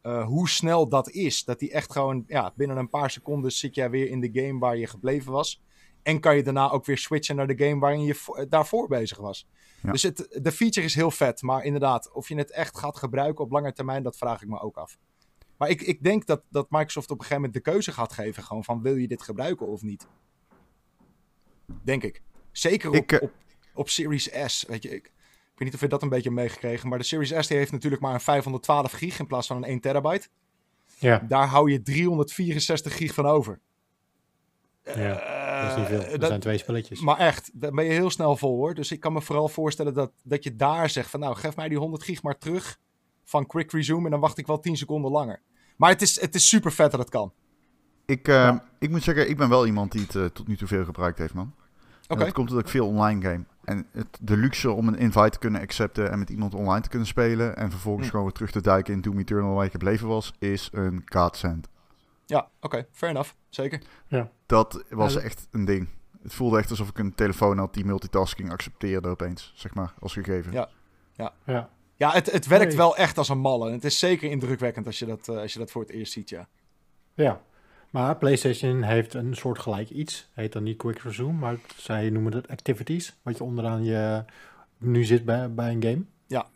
Uh, 0.05 0.25
hoe 0.25 0.49
snel 0.49 0.89
dat 0.89 1.09
is. 1.09 1.43
Dat 1.43 1.59
die 1.59 1.71
echt 1.71 1.91
gewoon, 1.91 2.23
ja, 2.27 2.53
binnen 2.55 2.77
een 2.77 2.89
paar 2.89 3.11
seconden 3.11 3.51
zit 3.51 3.75
jij 3.75 3.89
weer 3.89 4.09
in 4.09 4.19
de 4.19 4.29
game 4.41 4.59
waar 4.59 4.77
je 4.77 4.87
gebleven 4.87 5.31
was. 5.31 5.63
En 6.03 6.19
kan 6.19 6.35
je 6.35 6.43
daarna 6.43 6.71
ook 6.71 6.85
weer 6.85 6.97
switchen 6.97 7.35
naar 7.35 7.47
de 7.47 7.65
game 7.65 7.79
waarin 7.79 8.03
je 8.03 8.19
eh, 8.35 8.45
daarvoor 8.49 8.87
bezig 8.87 9.17
was. 9.17 9.47
Dus 9.81 10.03
het, 10.03 10.39
de 10.41 10.51
feature 10.51 10.85
is 10.85 10.95
heel 10.95 11.11
vet. 11.11 11.41
Maar 11.41 11.63
inderdaad, 11.63 12.11
of 12.11 12.27
je 12.27 12.35
het 12.35 12.51
echt 12.51 12.77
gaat 12.77 12.97
gebruiken 12.97 13.43
op 13.43 13.51
lange 13.51 13.73
termijn, 13.73 14.03
dat 14.03 14.17
vraag 14.17 14.41
ik 14.41 14.47
me 14.47 14.59
ook 14.59 14.77
af. 14.77 14.97
Maar 15.57 15.69
ik, 15.69 15.81
ik 15.81 16.03
denk 16.03 16.25
dat, 16.25 16.43
dat 16.49 16.69
Microsoft 16.69 17.11
op 17.11 17.19
een 17.19 17.25
gegeven 17.25 17.43
moment 17.43 17.65
de 17.65 17.71
keuze 17.71 17.91
gaat 17.91 18.13
geven. 18.13 18.43
Gewoon 18.43 18.63
van, 18.63 18.81
wil 18.81 18.95
je 18.95 19.07
dit 19.07 19.21
gebruiken 19.21 19.67
of 19.67 19.81
niet? 19.81 20.07
Denk 21.83 22.03
ik. 22.03 22.21
Zeker 22.51 22.89
op, 22.89 23.11
eh, 23.11 23.21
op, 23.21 23.31
op 23.73 23.89
Series 23.89 24.29
S. 24.45 24.65
Weet 24.67 24.83
je, 24.83 24.89
ik, 24.89 25.11
ik 25.55 25.61
weet 25.61 25.67
niet 25.67 25.73
of 25.73 25.83
je 25.83 25.87
dat 25.87 26.01
een 26.01 26.09
beetje 26.09 26.31
meegekregen. 26.31 26.89
Maar 26.89 26.97
de 26.97 27.03
Series 27.03 27.33
S 27.39 27.47
die 27.47 27.57
heeft 27.57 27.71
natuurlijk 27.71 28.01
maar 28.01 28.13
een 28.13 28.19
512 28.19 28.91
gig 28.91 29.19
in 29.19 29.27
plaats 29.27 29.47
van 29.47 29.57
een 29.57 29.63
1 29.63 29.79
terabyte. 29.79 30.27
Ja. 30.97 31.25
Daar 31.27 31.47
hou 31.47 31.71
je 31.71 31.81
364 31.81 32.97
gig 32.97 33.13
van 33.13 33.25
over. 33.25 33.59
Ja, 34.83 35.61
dat 35.61 35.71
is 35.71 35.77
niet 35.77 35.87
veel. 35.87 36.11
Dat, 36.11 36.19
dat 36.19 36.29
zijn 36.29 36.39
twee 36.39 36.57
spelletjes. 36.57 37.01
Maar 37.01 37.17
echt, 37.17 37.51
daar 37.53 37.71
ben 37.71 37.85
je 37.85 37.91
heel 37.91 38.09
snel 38.09 38.37
vol 38.37 38.55
hoor. 38.55 38.73
Dus 38.73 38.91
ik 38.91 38.99
kan 38.99 39.13
me 39.13 39.21
vooral 39.21 39.47
voorstellen 39.47 39.93
dat, 39.93 40.11
dat 40.23 40.43
je 40.43 40.55
daar 40.55 40.89
zegt 40.89 41.09
van 41.09 41.19
nou, 41.19 41.35
geef 41.35 41.55
mij 41.55 41.69
die 41.69 41.77
100 41.77 42.03
gig 42.03 42.23
maar 42.23 42.37
terug 42.37 42.77
van 43.23 43.45
Quick 43.45 43.71
Resume 43.71 44.05
en 44.05 44.11
dan 44.11 44.19
wacht 44.19 44.37
ik 44.37 44.47
wel 44.47 44.59
10 44.59 44.77
seconden 44.77 45.11
langer. 45.11 45.41
Maar 45.77 45.89
het 45.89 46.01
is, 46.01 46.21
het 46.21 46.35
is 46.35 46.47
super 46.47 46.71
vet 46.71 46.91
dat 46.91 46.99
het 46.99 47.09
kan. 47.09 47.33
Ik, 48.05 48.27
uh, 48.27 48.55
ik 48.79 48.89
moet 48.89 49.03
zeggen, 49.03 49.29
ik 49.29 49.37
ben 49.37 49.49
wel 49.49 49.65
iemand 49.65 49.91
die 49.91 50.01
het 50.01 50.13
uh, 50.13 50.25
tot 50.25 50.47
nu 50.47 50.57
toe 50.57 50.67
veel 50.67 50.85
gebruikt 50.85 51.17
heeft, 51.17 51.33
man. 51.33 51.53
Oké. 51.55 52.13
Okay. 52.13 52.25
Dat 52.25 52.33
komt 52.33 52.49
omdat 52.49 52.65
ik 52.65 52.71
veel 52.71 52.87
online 52.87 53.21
game. 53.21 53.45
En 53.65 53.87
het, 53.91 54.17
de 54.21 54.37
luxe 54.37 54.71
om 54.71 54.87
een 54.87 54.97
invite 54.97 55.29
te 55.29 55.39
kunnen 55.39 55.61
accepten 55.61 56.11
en 56.11 56.19
met 56.19 56.29
iemand 56.29 56.53
online 56.53 56.81
te 56.81 56.89
kunnen 56.89 57.07
spelen. 57.07 57.55
En 57.57 57.71
vervolgens 57.71 58.05
hm. 58.05 58.09
gewoon 58.09 58.25
weer 58.25 58.35
terug 58.35 58.51
te 58.51 58.61
duiken 58.61 58.93
in 58.93 59.01
Doom 59.01 59.19
Eternal 59.19 59.53
waar 59.53 59.63
je 59.63 59.69
gebleven 59.69 60.07
was, 60.07 60.33
is 60.39 60.69
een 60.71 61.01
godsend. 61.05 61.67
Ja, 62.25 62.39
oké, 62.39 62.65
okay, 62.65 62.87
fair 62.91 63.11
enough. 63.11 63.31
Zeker. 63.49 63.81
Ja. 64.07 64.29
Dat 64.45 64.83
was 64.89 65.15
echt 65.15 65.47
een 65.51 65.65
ding. 65.65 65.87
Het 66.21 66.33
voelde 66.33 66.57
echt 66.57 66.69
alsof 66.69 66.89
ik 66.89 66.97
een 66.97 67.15
telefoon 67.15 67.57
had 67.57 67.73
die 67.73 67.85
multitasking 67.85 68.51
accepteerde 68.51 69.07
opeens, 69.07 69.53
zeg 69.55 69.73
maar, 69.73 69.93
als 69.99 70.13
gegeven. 70.13 70.51
Ja, 70.51 70.69
ja. 71.13 71.33
ja. 71.45 71.69
ja 71.95 72.11
het, 72.11 72.31
het 72.31 72.47
werkt 72.47 72.75
wel 72.75 72.97
echt 72.97 73.17
als 73.17 73.29
een 73.29 73.39
malle. 73.39 73.71
Het 73.71 73.83
is 73.83 73.99
zeker 73.99 74.31
indrukwekkend 74.31 74.85
als 74.85 74.99
je 74.99 75.05
dat, 75.05 75.27
uh, 75.27 75.37
als 75.37 75.53
je 75.53 75.59
dat 75.59 75.71
voor 75.71 75.81
het 75.81 75.91
eerst 75.91 76.13
ziet, 76.13 76.29
ja. 76.29 76.47
Ja, 77.13 77.41
maar 77.95 78.17
PlayStation 78.17 78.81
heeft 78.81 79.13
een 79.13 79.35
soort 79.35 79.59
gelijk 79.59 79.89
iets. 79.89 80.29
Heet 80.33 80.53
dan 80.53 80.63
niet 80.63 80.77
Quick 80.77 80.99
Resume, 80.99 81.31
maar 81.31 81.57
zij 81.77 82.09
noemen 82.09 82.33
het 82.33 82.47
Activities. 82.47 83.15
Wat 83.21 83.37
je 83.37 83.43
onderaan 83.43 83.83
je 83.83 84.23
nu 84.77 85.03
zit 85.03 85.25
bij, 85.25 85.53
bij 85.53 85.71
een 85.71 85.83
game. 85.83 86.03
Ja. 86.27 86.47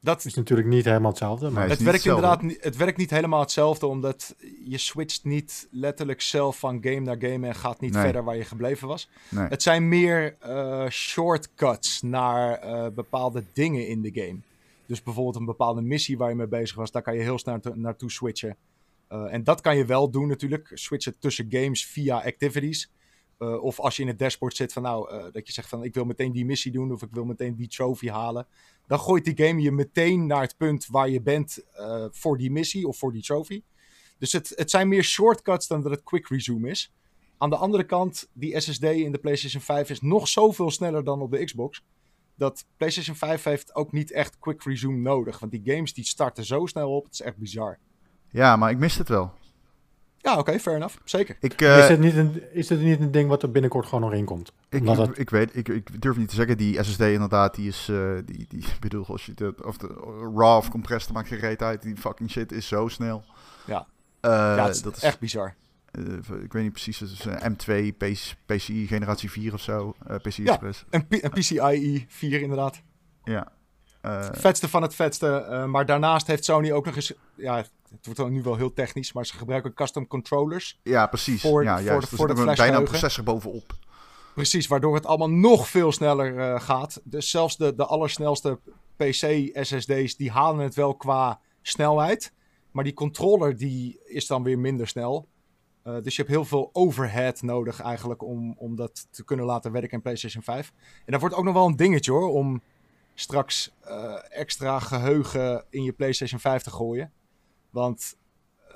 Dat 0.00 0.24
is 0.24 0.34
natuurlijk 0.34 0.68
niet 0.68 0.84
helemaal 0.84 1.10
hetzelfde. 1.10 1.50
Maar 1.50 1.68
het, 1.68 1.82
werkt 1.82 2.04
inderdaad 2.04 2.42
niet, 2.42 2.64
het 2.64 2.76
werkt 2.76 2.96
niet 2.96 3.10
helemaal 3.10 3.40
hetzelfde, 3.40 3.86
omdat 3.86 4.34
je 4.64 4.78
switcht 4.78 5.24
niet 5.24 5.68
letterlijk 5.70 6.20
zelf 6.20 6.58
van 6.58 6.78
game 6.82 7.00
naar 7.00 7.16
game 7.18 7.46
en 7.46 7.54
gaat 7.54 7.80
niet 7.80 7.96
verder 7.96 8.24
waar 8.24 8.36
je 8.36 8.44
gebleven 8.44 8.88
was. 8.88 9.08
Nee. 9.28 9.46
Het 9.46 9.62
zijn 9.62 9.88
meer 9.88 10.36
uh, 10.46 10.88
shortcuts 10.88 12.02
naar 12.02 12.64
uh, 12.64 12.86
bepaalde 12.94 13.44
dingen 13.52 13.88
in 13.88 14.02
de 14.02 14.10
game. 14.14 14.38
Dus 14.86 15.02
bijvoorbeeld 15.02 15.36
een 15.36 15.44
bepaalde 15.44 15.80
missie 15.80 16.18
waar 16.18 16.28
je 16.28 16.34
mee 16.34 16.46
bezig 16.46 16.76
was, 16.76 16.90
daar 16.90 17.02
kan 17.02 17.14
je 17.14 17.22
heel 17.22 17.38
snel 17.38 17.60
naartoe 17.74 18.10
switchen. 18.10 18.56
Uh, 19.12 19.32
en 19.32 19.44
dat 19.44 19.60
kan 19.60 19.76
je 19.76 19.84
wel 19.84 20.10
doen 20.10 20.28
natuurlijk, 20.28 20.70
switchen 20.74 21.18
tussen 21.18 21.46
games 21.48 21.86
via 21.86 22.24
activities. 22.24 22.92
Uh, 23.38 23.62
of 23.62 23.80
als 23.80 23.96
je 23.96 24.02
in 24.02 24.08
het 24.08 24.18
dashboard 24.18 24.56
zit 24.56 24.72
van 24.72 24.82
nou, 24.82 25.14
uh, 25.14 25.24
dat 25.32 25.46
je 25.46 25.52
zegt 25.52 25.68
van 25.68 25.84
ik 25.84 25.94
wil 25.94 26.04
meteen 26.04 26.32
die 26.32 26.44
missie 26.44 26.72
doen 26.72 26.92
of 26.92 27.02
ik 27.02 27.12
wil 27.12 27.24
meteen 27.24 27.56
die 27.56 27.68
trophy 27.68 28.08
halen. 28.08 28.46
Dan 28.86 28.98
gooit 28.98 29.24
die 29.24 29.46
game 29.46 29.60
je 29.60 29.72
meteen 29.72 30.26
naar 30.26 30.42
het 30.42 30.56
punt 30.56 30.86
waar 30.86 31.08
je 31.08 31.22
bent 31.22 31.64
voor 32.10 32.38
die 32.38 32.50
missie 32.50 32.88
of 32.88 32.96
voor 32.96 33.12
die 33.12 33.22
trophy. 33.22 33.62
Dus 34.18 34.32
het, 34.32 34.52
het 34.54 34.70
zijn 34.70 34.88
meer 34.88 35.02
shortcuts 35.02 35.66
dan 35.66 35.82
dat 35.82 35.90
het 35.90 36.02
quick 36.02 36.28
resume 36.28 36.70
is. 36.70 36.92
Aan 37.38 37.50
de 37.50 37.56
andere 37.56 37.84
kant, 37.84 38.28
die 38.32 38.60
SSD 38.60 38.82
in 38.82 39.12
de 39.12 39.18
PlayStation 39.18 39.62
5 39.62 39.90
is 39.90 40.00
nog 40.00 40.28
zoveel 40.28 40.70
sneller 40.70 41.04
dan 41.04 41.20
op 41.20 41.30
de 41.30 41.44
Xbox. 41.44 41.84
Dat 42.34 42.66
PlayStation 42.76 43.16
5 43.16 43.44
heeft 43.44 43.74
ook 43.74 43.92
niet 43.92 44.10
echt 44.10 44.38
quick 44.38 44.62
resume 44.62 44.98
nodig. 44.98 45.38
Want 45.38 45.52
die 45.52 45.62
games 45.64 45.94
die 45.94 46.04
starten 46.04 46.44
zo 46.44 46.66
snel 46.66 46.96
op, 46.96 47.04
het 47.04 47.12
is 47.12 47.20
echt 47.20 47.36
bizar. 47.36 47.78
Ja, 48.30 48.56
maar 48.56 48.70
ik 48.70 48.78
mis 48.78 48.98
het 48.98 49.08
wel. 49.08 49.32
Ja, 50.20 50.30
oké, 50.30 50.40
okay, 50.40 50.60
fair 50.60 50.76
enough. 50.76 50.96
Zeker. 51.04 51.36
Ik, 51.40 51.62
uh, 51.62 51.78
is, 51.78 51.88
het 51.88 52.00
niet 52.00 52.16
een, 52.16 52.42
is 52.52 52.68
het 52.68 52.80
niet 52.80 53.00
een 53.00 53.10
ding 53.10 53.28
wat 53.28 53.42
er 53.42 53.50
binnenkort 53.50 53.86
gewoon 53.86 54.00
nog 54.00 54.12
in 54.12 54.24
komt? 54.24 54.52
Ik, 54.68 54.82
ik, 54.82 55.16
ik, 55.16 55.30
weet, 55.30 55.56
ik, 55.56 55.68
ik 55.68 56.02
durf 56.02 56.16
niet 56.16 56.28
te 56.28 56.34
zeggen, 56.34 56.56
die 56.56 56.82
SSD 56.82 57.00
inderdaad, 57.00 57.54
die 57.54 57.68
is, 57.68 57.88
uh, 57.90 58.18
die, 58.24 58.46
die, 58.48 58.64
bedoel, 58.80 59.06
als 59.06 59.26
je 59.26 59.32
het, 59.34 59.64
of 59.64 59.76
de 59.76 59.86
RAW 60.34 60.56
of 60.56 60.70
compressed 60.70 61.12
maakt 61.12 61.28
geen 61.28 61.38
reet 61.38 61.62
uit, 61.62 61.82
die 61.82 61.96
fucking 61.96 62.30
shit 62.30 62.52
is 62.52 62.68
zo 62.68 62.88
snel. 62.88 63.24
Ja, 63.66 63.86
uh, 64.20 64.30
ja 64.30 64.64
het 64.64 64.74
is 64.74 64.82
dat 64.82 64.96
is 64.96 65.02
echt 65.02 65.18
bizar. 65.18 65.54
ik 66.42 66.52
weet 66.52 66.62
niet 66.62 66.72
precies, 66.72 66.98
het 66.98 67.10
is 67.10 67.24
een 67.24 67.56
M2 67.56 67.96
PCI 68.46 68.86
generatie 68.86 69.30
4 69.30 69.54
of 69.54 69.60
zo, 69.60 69.94
PCI 70.22 70.42
ja, 70.42 70.48
Express. 70.48 70.84
Een, 70.90 71.06
een 71.08 71.30
PCIe 71.30 72.06
4 72.08 72.40
inderdaad. 72.40 72.82
Ja. 73.24 73.52
vetste 74.32 74.68
van 74.68 74.82
het 74.82 74.94
vetste, 74.94 75.64
maar 75.68 75.86
daarnaast 75.86 76.26
heeft 76.26 76.44
Sony 76.44 76.72
ook 76.72 76.84
nog 76.84 76.96
eens, 76.96 77.12
ja, 77.34 77.64
het 77.90 78.04
wordt 78.04 78.20
dan 78.20 78.32
nu 78.32 78.42
wel 78.42 78.56
heel 78.56 78.72
technisch, 78.72 79.12
maar 79.12 79.26
ze 79.26 79.34
gebruiken 79.34 79.74
custom 79.74 80.06
controllers. 80.06 80.80
Ja, 80.82 81.06
precies. 81.06 81.40
Voor, 81.40 81.62
ja, 81.64 81.76
voor, 81.76 81.84
juist. 81.84 82.10
de, 82.10 82.16
voor 82.16 82.28
er 82.28 82.56
bijna 82.56 82.76
een 82.76 82.84
processor 82.84 83.24
bovenop. 83.24 83.76
Precies, 84.34 84.66
waardoor 84.66 84.94
het 84.94 85.06
allemaal 85.06 85.30
nog 85.30 85.68
veel 85.68 85.92
sneller 85.92 86.34
uh, 86.34 86.60
gaat. 86.60 87.00
Dus 87.04 87.30
zelfs 87.30 87.56
de, 87.56 87.74
de 87.74 87.84
allersnelste 87.84 88.58
PC-SSD's, 88.96 90.16
die 90.16 90.30
halen 90.30 90.64
het 90.64 90.74
wel 90.74 90.94
qua 90.94 91.40
snelheid. 91.62 92.32
Maar 92.70 92.84
die 92.84 92.94
controller 92.94 93.56
die 93.56 94.00
is 94.04 94.26
dan 94.26 94.42
weer 94.42 94.58
minder 94.58 94.88
snel. 94.88 95.28
Uh, 95.84 95.94
dus 96.02 96.16
je 96.16 96.22
hebt 96.22 96.34
heel 96.34 96.44
veel 96.44 96.70
overhead 96.72 97.42
nodig 97.42 97.80
eigenlijk 97.80 98.22
om, 98.22 98.54
om 98.58 98.76
dat 98.76 99.06
te 99.10 99.24
kunnen 99.24 99.46
laten 99.46 99.72
werken 99.72 99.90
in 99.90 100.02
PlayStation 100.02 100.42
5. 100.42 100.72
En 101.04 101.12
dat 101.12 101.20
wordt 101.20 101.34
ook 101.34 101.44
nog 101.44 101.54
wel 101.54 101.66
een 101.66 101.76
dingetje 101.76 102.12
hoor, 102.12 102.28
om 102.28 102.62
straks 103.14 103.74
uh, 103.88 104.14
extra 104.28 104.78
geheugen 104.78 105.64
in 105.70 105.82
je 105.82 105.92
PlayStation 105.92 106.40
5 106.40 106.62
te 106.62 106.70
gooien. 106.70 107.12
Want 107.70 108.16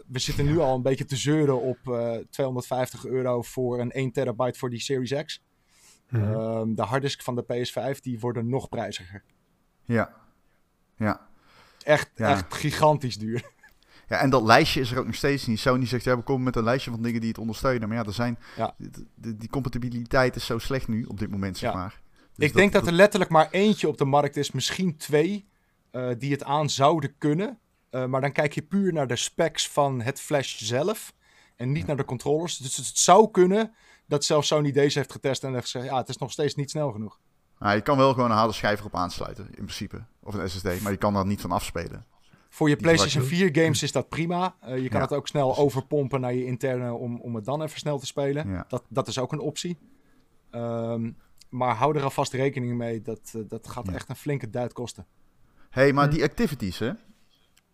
we 0.07 0.18
zitten 0.18 0.44
nu 0.44 0.59
al 0.59 0.74
een 0.74 0.83
beetje 0.83 1.05
te 1.05 1.16
zeuren 1.16 1.61
op 1.61 1.78
uh, 1.85 2.16
250 2.31 3.07
euro 3.07 3.42
voor 3.42 3.81
een 3.81 3.90
1 3.90 4.12
terabyte 4.12 4.59
voor 4.59 4.70
die 4.70 4.81
Series 4.81 5.24
X. 5.24 5.42
Mm 6.09 6.22
-hmm. 6.22 6.35
um, 6.35 6.74
de 6.74 6.83
harddisk 6.83 7.22
van 7.22 7.35
de 7.35 7.44
PS5 7.44 8.00
die 8.00 8.20
worden 8.20 8.48
nog 8.48 8.68
prijziger. 8.68 9.22
Ja. 9.83 10.14
Ja. 10.96 11.28
Echt, 11.83 12.11
ja. 12.14 12.31
echt 12.31 12.55
gigantisch 12.55 13.18
duur. 13.18 13.42
Ja, 14.09 14.18
en 14.18 14.31
dat 14.31 14.42
lijstje 14.42 14.81
is 14.81 14.90
er 14.90 14.98
ook 14.98 15.07
nog 15.07 15.14
steeds 15.14 15.46
niet. 15.46 15.59
Sony 15.59 15.87
zegt, 15.87 16.05
ja, 16.05 16.16
we 16.16 16.22
komen 16.22 16.42
met 16.42 16.57
een 16.57 16.64
lijstje 16.64 16.90
van 16.90 17.02
dingen 17.02 17.20
die 17.20 17.28
het 17.28 17.38
ondersteunen. 17.38 17.88
Maar 17.88 17.96
ja, 17.96 18.05
er 18.05 18.12
zijn, 18.12 18.38
ja. 18.57 18.74
Die, 19.14 19.37
die 19.37 19.48
compatibiliteit 19.48 20.37
is 20.37 20.46
zo 20.46 20.59
slecht 20.59 20.88
nu, 20.88 21.05
op 21.05 21.18
dit 21.18 21.31
moment, 21.31 21.59
zeg 21.59 21.72
ja. 21.72 21.78
maar. 21.78 22.00
Dus 22.37 22.48
ik 22.48 22.55
denk 22.55 22.72
dat 22.72 22.87
er 22.87 22.92
letterlijk 22.92 23.31
maar 23.31 23.48
eentje 23.50 23.88
op 23.88 23.98
de 23.98 24.05
markt 24.05 24.37
is, 24.37 24.52
misschien 24.52 24.96
twee, 24.96 25.48
eh, 25.90 26.09
die 26.18 26.33
het 26.33 26.44
aan 26.44 26.70
zouden 26.70 27.14
kunnen. 27.18 27.59
Eh, 27.92 28.05
maar 28.05 28.20
dan 28.20 28.33
kijk 28.33 28.52
je 28.52 28.62
puur 28.62 28.92
naar 28.92 29.07
de 29.07 29.16
specs 29.16 29.68
van 29.68 30.00
het 30.00 30.20
Flash 30.20 30.57
zelf 30.59 31.14
en 31.57 31.72
niet 31.72 31.87
naar 31.87 31.96
de 31.96 32.05
controllers. 32.05 32.57
Dus 32.57 32.76
het 32.76 32.98
zou 32.98 33.31
kunnen 33.31 33.72
dat 34.07 34.24
zelfs 34.24 34.48
Sony 34.48 34.72
deze 34.72 34.98
heeft 34.98 35.12
getest 35.12 35.44
en 35.44 35.52
heeft 35.52 35.62
gezegd, 35.70 35.85
ja, 35.85 35.96
het 35.96 36.09
is 36.09 36.16
nog 36.18 36.33
steeds 36.33 36.55
niet 36.55 36.70
snel 36.70 36.92
genoeg. 36.92 37.18
Nou, 37.59 37.74
je 37.74 37.81
kan 37.83 37.96
wel 37.96 38.12
gewoon 38.14 38.31
een 38.31 38.37
harde 38.37 38.52
schijf 38.52 38.78
erop 38.81 38.94
aansluiten, 38.94 39.44
in 39.46 39.52
principe. 39.55 40.05
Of 40.22 40.35
een 40.35 40.50
SSD, 40.50 40.81
maar 40.83 40.92
je 40.92 40.98
kan 40.98 41.14
daar 41.14 41.26
niet 41.26 41.40
van 41.40 41.50
afspelen. 41.52 42.07
Voor 42.48 42.68
je 42.68 42.74
Die 42.74 42.85
PlayStation 42.85 43.22
gebruik 43.24 43.52
4 43.52 43.62
games 43.62 43.83
is 43.83 43.92
dat 43.92 44.09
prima. 44.09 44.55
Eh, 44.61 44.68
je 44.83 44.88
kan 44.88 44.98
Ja, 45.00 45.05
het 45.07 45.14
ook 45.14 45.28
snel 45.28 45.57
overpompen 45.57 46.20
naar 46.20 46.35
je 46.35 46.44
interne 46.44 46.92
om, 46.92 47.20
om 47.20 47.35
het 47.35 47.44
dan 47.44 47.62
even 47.62 47.78
snel 47.78 47.98
te 47.98 48.07
spelen. 48.07 48.50
Ja. 48.50 48.64
Dat, 48.68 48.85
dat 48.88 49.09
is 49.09 49.18
ook 49.18 49.33
een 49.33 49.40
optie. 49.40 49.78
Ehm, 50.50 51.11
maar 51.48 51.74
hou 51.74 51.96
er 51.96 52.02
alvast 52.05 52.33
rekening 52.33 52.76
mee. 52.76 53.02
Dat, 53.02 53.33
eh, 53.37 53.42
dat 53.48 53.68
gaat 53.68 53.87
Ja. 53.87 53.92
echt 53.92 54.09
een 54.09 54.16
flinke 54.16 54.50
duit 54.50 54.72
kosten. 54.72 55.07
hey, 55.70 55.92
maar 55.92 56.05
Hm. 56.09 56.11
die 56.14 56.22
activities, 56.22 56.78
hè? 56.78 56.90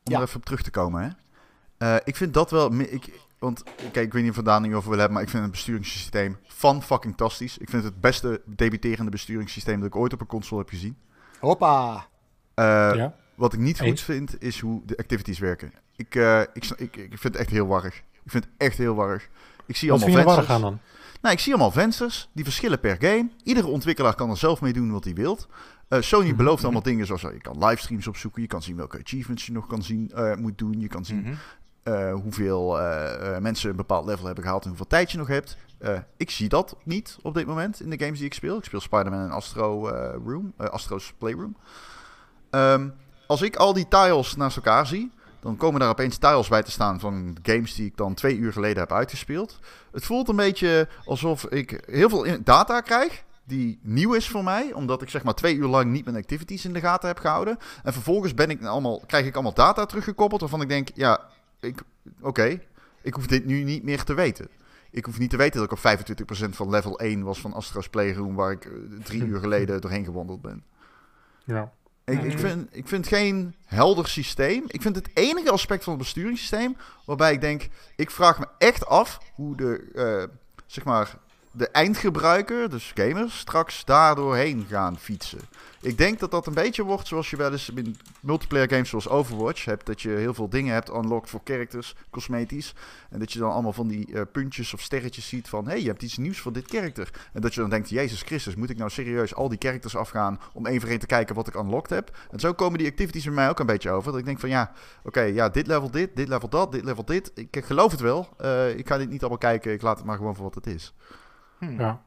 Om 0.09 0.15
Ja. 0.15 0.21
er 0.21 0.27
even 0.27 0.37
op 0.41 0.45
terug 0.45 0.63
te 0.63 0.71
komen, 0.71 1.03
hè? 1.03 1.09
Eh, 1.95 2.01
ik 2.05 2.17
vind 2.17 2.35
dat 2.35 2.51
wel... 2.51 2.73
Ik, 2.81 3.21
want, 3.39 3.63
kijk, 3.93 4.07
ik 4.07 4.13
weet 4.13 4.23
niet 4.23 4.31
of 4.31 4.37
we 4.37 4.43
daar 4.43 4.61
niet 4.61 4.73
over 4.73 4.83
willen 4.91 4.99
hebben, 4.99 5.13
maar 5.15 5.23
ik 5.23 5.29
vind 5.29 5.43
het 5.43 5.53
besturingssysteem 5.53 6.37
van 6.47 6.83
fucking 6.83 7.15
fantastisch. 7.17 7.59
Ik 7.59 7.71
vind 7.71 7.83
het 7.83 7.93
het 7.93 8.01
beste 8.01 8.43
debuterende 8.45 9.11
besturingssysteem 9.11 9.79
dat 9.79 9.89
ik 9.89 9.97
ooit 9.97 10.13
op 10.13 10.21
een 10.21 10.27
console 10.27 10.61
heb 10.61 10.69
gezien. 10.71 10.97
Hoppa! 11.41 12.07
Eh, 12.55 12.65
ja. 12.95 13.15
Wat 13.35 13.53
ik 13.53 13.59
niet 13.59 13.79
goed 13.79 13.87
Eens. 13.87 14.03
vind, 14.03 14.43
is 14.43 14.61
hoe 14.61 14.83
de 14.85 14.97
activities 14.97 15.39
werken. 15.39 15.73
Ik, 15.97 16.15
eh, 16.15 16.41
ik, 16.41 16.65
ik, 16.77 16.97
ik 16.97 17.09
vind 17.19 17.23
het 17.23 17.37
echt 17.37 17.51
heel 17.51 17.67
warrig. 17.67 17.95
Ik 18.25 18.31
vind 18.31 18.45
het 18.45 18.53
echt 18.57 18.79
heel 18.79 18.95
warrig. 18.95 19.29
Ik 19.67 19.77
zie 19.77 19.91
Wat 19.91 20.03
allemaal 20.03 20.19
er 20.19 20.25
vensters. 20.25 20.49
warrig 20.49 20.65
aan 20.65 20.71
dan? 20.71 20.81
Nou, 21.23 21.35
ik 21.35 21.41
zie 21.41 21.53
allemaal 21.53 21.71
vensters. 21.71 22.29
Die 22.33 22.45
verschillen 22.45 22.81
per 22.81 22.97
game. 23.01 23.29
Iedere 23.43 23.67
ontwikkelaar 23.67 24.15
kan 24.15 24.31
er 24.31 24.37
zelf 24.37 24.61
mee 24.61 24.73
doen 24.73 24.93
wat 24.93 25.05
hij 25.05 25.15
wilt. 25.15 25.49
Eh, 25.89 26.01
Sony 26.01 26.27
Mhm. 26.29 26.37
belooft 26.37 26.63
allemaal 26.65 26.83
dingen 26.83 27.07
zoals 27.07 27.25
eh, 27.25 27.33
je 27.33 27.41
kan 27.41 27.65
livestreams 27.67 28.07
opzoeken. 28.07 28.43
Je 28.43 28.49
kan 28.49 28.63
zien 28.63 28.77
welke 28.77 28.99
achievements 29.05 29.47
je 29.47 29.53
nog 29.53 29.67
kan 29.67 29.83
zien, 29.83 30.11
eh, 30.15 30.35
moet 30.35 30.59
doen. 30.59 30.81
Je 30.81 30.89
kan 30.89 31.05
zien 31.05 31.21
Mhm. 31.21 31.35
hoeveel 32.13 32.79
mensen 33.41 33.71
een 33.71 33.77
bepaald 33.77 34.07
level 34.07 34.25
hebben 34.27 34.45
gehaald 34.45 34.63
en 34.63 34.69
hoeveel 34.69 34.87
tijd 34.87 35.11
je 35.11 35.19
nog 35.19 35.29
hebt. 35.29 35.57
Ik 36.17 36.31
zie 36.31 36.49
dat 36.49 36.77
niet 36.85 37.17
op 37.23 37.35
dit 37.35 37.47
moment 37.47 37.81
in 37.81 37.91
de 37.91 37.99
games 37.99 38.17
die 38.19 38.27
ik 38.27 38.35
speel. 38.35 38.57
Ik 38.59 38.65
speel 38.65 38.81
Spider-Man 38.81 39.25
en 39.25 39.31
Astro 39.31 39.89
Room, 40.27 40.53
Astro's 40.57 41.13
Playroom. 41.19 41.57
Ehm, 42.51 42.89
als 43.27 43.43
ik 43.43 43.57
al 43.57 43.73
die 43.73 43.89
tiles 43.89 44.37
naast 44.37 44.57
elkaar 44.57 44.87
zie, 44.87 45.11
dan 45.41 45.57
komen 45.57 45.81
daar 45.81 45.89
opeens 45.89 46.17
tiles 46.17 46.49
bij 46.49 46.63
te 46.63 46.71
staan 46.71 47.01
van 47.01 47.37
games 47.43 47.75
die 47.75 47.87
ik 47.87 47.97
dan 47.97 48.15
twee 48.15 48.37
uur 48.37 48.53
geleden 48.53 48.79
heb 48.79 48.93
uitgespeeld. 48.93 49.59
Het 49.93 50.05
voelt 50.05 50.29
een 50.29 50.37
beetje 50.37 50.89
alsof 51.05 51.45
ik 51.47 51.83
heel 51.87 52.09
veel 52.09 52.27
data 52.45 52.81
krijg 52.81 53.25
die 53.49 53.79
nieuw 53.83 54.13
is 54.13 54.29
voor 54.29 54.45
mij, 54.45 54.73
omdat 54.73 55.03
ik 55.03 55.09
zeg 55.09 55.23
maar 55.23 55.35
twee 55.35 55.55
uur 55.55 55.69
lang 55.69 55.93
niet 55.93 56.05
mijn 56.05 56.17
activities 56.17 56.65
in 56.65 56.73
de 56.73 56.81
gaten 56.81 57.09
heb 57.09 57.19
gehouden. 57.19 57.57
En 57.83 57.93
vervolgens 57.93 58.35
ben 58.35 58.51
ik 58.51 58.65
allemaal, 58.65 59.03
krijg 59.07 59.27
ik 59.27 59.35
allemaal 59.35 59.55
data 59.55 59.87
teruggekoppeld 59.87 60.41
waarvan 60.41 60.61
ik 60.61 60.69
denk, 60.69 60.89
ja, 60.95 61.21
ik, 61.61 61.83
oké, 62.21 62.61
ik 63.03 63.15
hoef 63.15 63.27
dit 63.27 63.45
nu 63.45 63.63
niet 63.63 63.83
meer 63.83 64.05
te 64.05 64.15
weten. 64.15 64.49
Ik 64.91 65.05
hoef 65.05 65.19
niet 65.19 65.31
te 65.31 65.37
weten 65.37 65.61
dat 65.61 65.73
ik 65.73 65.85
op 65.85 66.47
25% 66.47 66.49
van 66.49 66.71
level 66.71 66.99
1 66.99 67.23
was 67.23 67.41
van 67.41 67.53
Astro's 67.53 67.89
Playroom, 67.89 68.35
waar 68.35 68.53
ik 68.53 68.65
eh, 68.65 68.73
drie 69.03 69.25
uur 69.25 69.41
geleden 69.47 69.81
doorheen 69.81 70.05
gewandeld 70.05 70.41
ben. 70.41 70.65
Ja. 71.45 71.73
Ik, 72.05 72.23
ik, 72.23 72.39
vind, 72.39 72.69
ik 72.71 72.89
vind 72.89 73.07
geen 73.07 73.55
helder 73.65 74.09
systeem. 74.09 74.65
Ik 74.67 74.83
vind 74.83 74.97
het 74.97 75.11
enige 75.15 75.51
aspect 75.51 75.85
van 75.85 75.93
het 75.93 76.03
besturingssysteem 76.03 76.77
waarbij 77.05 77.33
ik 77.33 77.41
denk, 77.41 77.69
ik 77.97 78.11
vraag 78.11 78.39
me 78.39 78.47
echt 78.59 78.87
af 78.87 79.19
hoe 79.35 79.57
de, 79.57 79.91
eh, 79.95 80.37
zeg 80.67 80.85
maar, 80.85 81.19
de 81.53 81.69
eindgebruiker, 81.69 82.71
dus 82.71 82.93
gamers, 82.95 83.39
straks 83.39 83.85
daar 83.85 84.15
doorheen 84.15 84.67
gaan 84.69 84.99
fietsen. 84.99 85.41
Ik 85.81 85.99
denk 85.99 86.19
dat 86.19 86.31
dat 86.31 86.47
een 86.47 86.55
beetje 86.55 86.83
wordt 86.83 87.07
zoals 87.07 87.31
je 87.31 87.37
wel 87.37 87.53
eens 87.53 87.71
in 87.71 87.97
multiplayer 88.21 88.69
games 88.69 88.89
zoals 88.89 89.09
Overwatch 89.09 89.65
hebt, 89.65 89.87
dat 89.87 90.03
je 90.03 90.09
heel 90.09 90.35
veel 90.35 90.49
dingen 90.49 90.75
hebt 90.75 90.89
unlocked 90.89 91.31
voor 91.31 91.41
characters, 91.45 91.95
cosmetisch. 92.11 92.75
En 93.11 93.19
dat 93.19 93.33
je 93.33 93.39
dan 93.39 93.53
allemaal 93.53 93.73
van 93.73 93.89
die 93.89 94.15
eh, 94.15 94.23
puntjes 94.33 94.75
of 94.75 94.81
sterretjes 94.81 95.29
ziet 95.29 95.49
van, 95.49 95.65
hé, 95.65 95.71
hey, 95.71 95.81
je 95.81 95.89
hebt 95.89 96.03
iets 96.03 96.17
nieuws 96.17 96.39
voor 96.39 96.53
dit 96.53 96.67
karakter. 96.67 97.11
En 97.33 97.41
dat 97.41 97.55
je 97.55 97.61
dan 97.61 97.71
denkt, 97.71 97.89
Jezus 97.89 98.23
Christus, 98.23 98.55
moet 98.55 98.71
ik 98.71 98.77
nou 98.77 98.91
serieus 98.91 99.35
al 99.35 99.49
die 99.49 99.59
characters 99.59 99.97
afgaan 99.97 100.41
om 100.53 100.67
één 100.67 100.81
voor 100.81 100.91
één 100.91 100.99
te 100.99 101.07
kijken 101.07 101.35
wat 101.35 101.49
ik 101.49 101.55
unlocked 101.55 101.91
heb? 101.91 102.17
En 102.31 102.41
zo 102.41 102.53
komen 102.53 102.79
die 102.79 102.89
activities 102.89 103.25
bij 103.25 103.35
mij 103.35 103.49
ook 103.49 103.59
een 103.59 103.67
beetje 103.67 103.91
over. 103.91 104.11
Dat 104.11 104.21
ik 104.21 104.27
denk 104.27 104.41
van, 104.41 104.49
ja, 104.49 104.73
oké, 105.03 105.23
ja, 105.23 105.49
dit 105.49 105.67
level 105.67 105.91
dit, 105.91 106.17
dit 106.17 106.29
level 106.29 106.49
dat, 106.49 106.73
dit 106.73 106.85
level 106.85 107.05
dit. 107.05 107.33
Ik 107.35 107.63
geloof 107.65 107.91
het 107.91 108.01
wel. 108.01 108.29
Eh, 108.37 108.77
ik 108.77 108.89
ga 108.89 108.99
dit 108.99 109.11
niet 109.11 109.21
allemaal 109.21 109.39
kijken, 109.39 109.73
ik 109.73 109.83
laat 109.83 109.97
het 109.97 110.07
maar 110.07 110.17
gewoon 110.17 110.35
voor 110.35 110.45
wat 110.45 110.55
het 110.55 110.67
is. 110.67 110.95
Hm. 111.59 111.81
Ja. 111.81 112.03